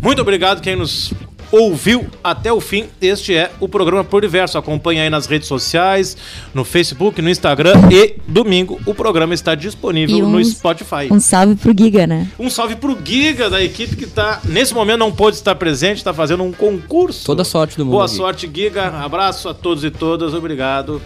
Muito 0.00 0.22
obrigado 0.22 0.62
quem 0.62 0.76
nos 0.76 1.12
ouviu 1.50 2.06
até 2.22 2.52
o 2.52 2.60
fim, 2.60 2.86
este 3.00 3.34
é 3.34 3.50
o 3.60 3.68
programa 3.68 4.04
Pluriverso. 4.04 4.58
Acompanhe 4.58 5.00
aí 5.00 5.10
nas 5.10 5.26
redes 5.26 5.48
sociais, 5.48 6.16
no 6.54 6.64
Facebook, 6.64 7.20
no 7.20 7.30
Instagram 7.30 7.74
e 7.90 8.16
domingo 8.26 8.80
o 8.86 8.94
programa 8.94 9.34
está 9.34 9.54
disponível 9.54 10.26
um, 10.26 10.30
no 10.30 10.44
Spotify. 10.44 11.08
Um 11.10 11.20
salve 11.20 11.56
pro 11.56 11.74
Giga, 11.76 12.06
né? 12.06 12.28
Um 12.38 12.50
salve 12.50 12.76
pro 12.76 12.96
Giga 13.04 13.50
da 13.50 13.62
equipe 13.62 13.96
que 13.96 14.04
está 14.04 14.40
nesse 14.44 14.74
momento 14.74 14.98
não 14.98 15.12
pôde 15.12 15.36
estar 15.36 15.54
presente, 15.54 15.98
está 15.98 16.12
fazendo 16.12 16.42
um 16.42 16.52
concurso. 16.52 17.24
Toda 17.24 17.44
sorte 17.44 17.76
do 17.76 17.84
mundo. 17.84 17.94
Boa 17.94 18.08
sorte, 18.08 18.50
Giga. 18.52 18.88
Abraço 18.88 19.48
a 19.48 19.54
todos 19.54 19.84
e 19.84 19.90
todas. 19.90 20.34
Obrigado. 20.34 21.00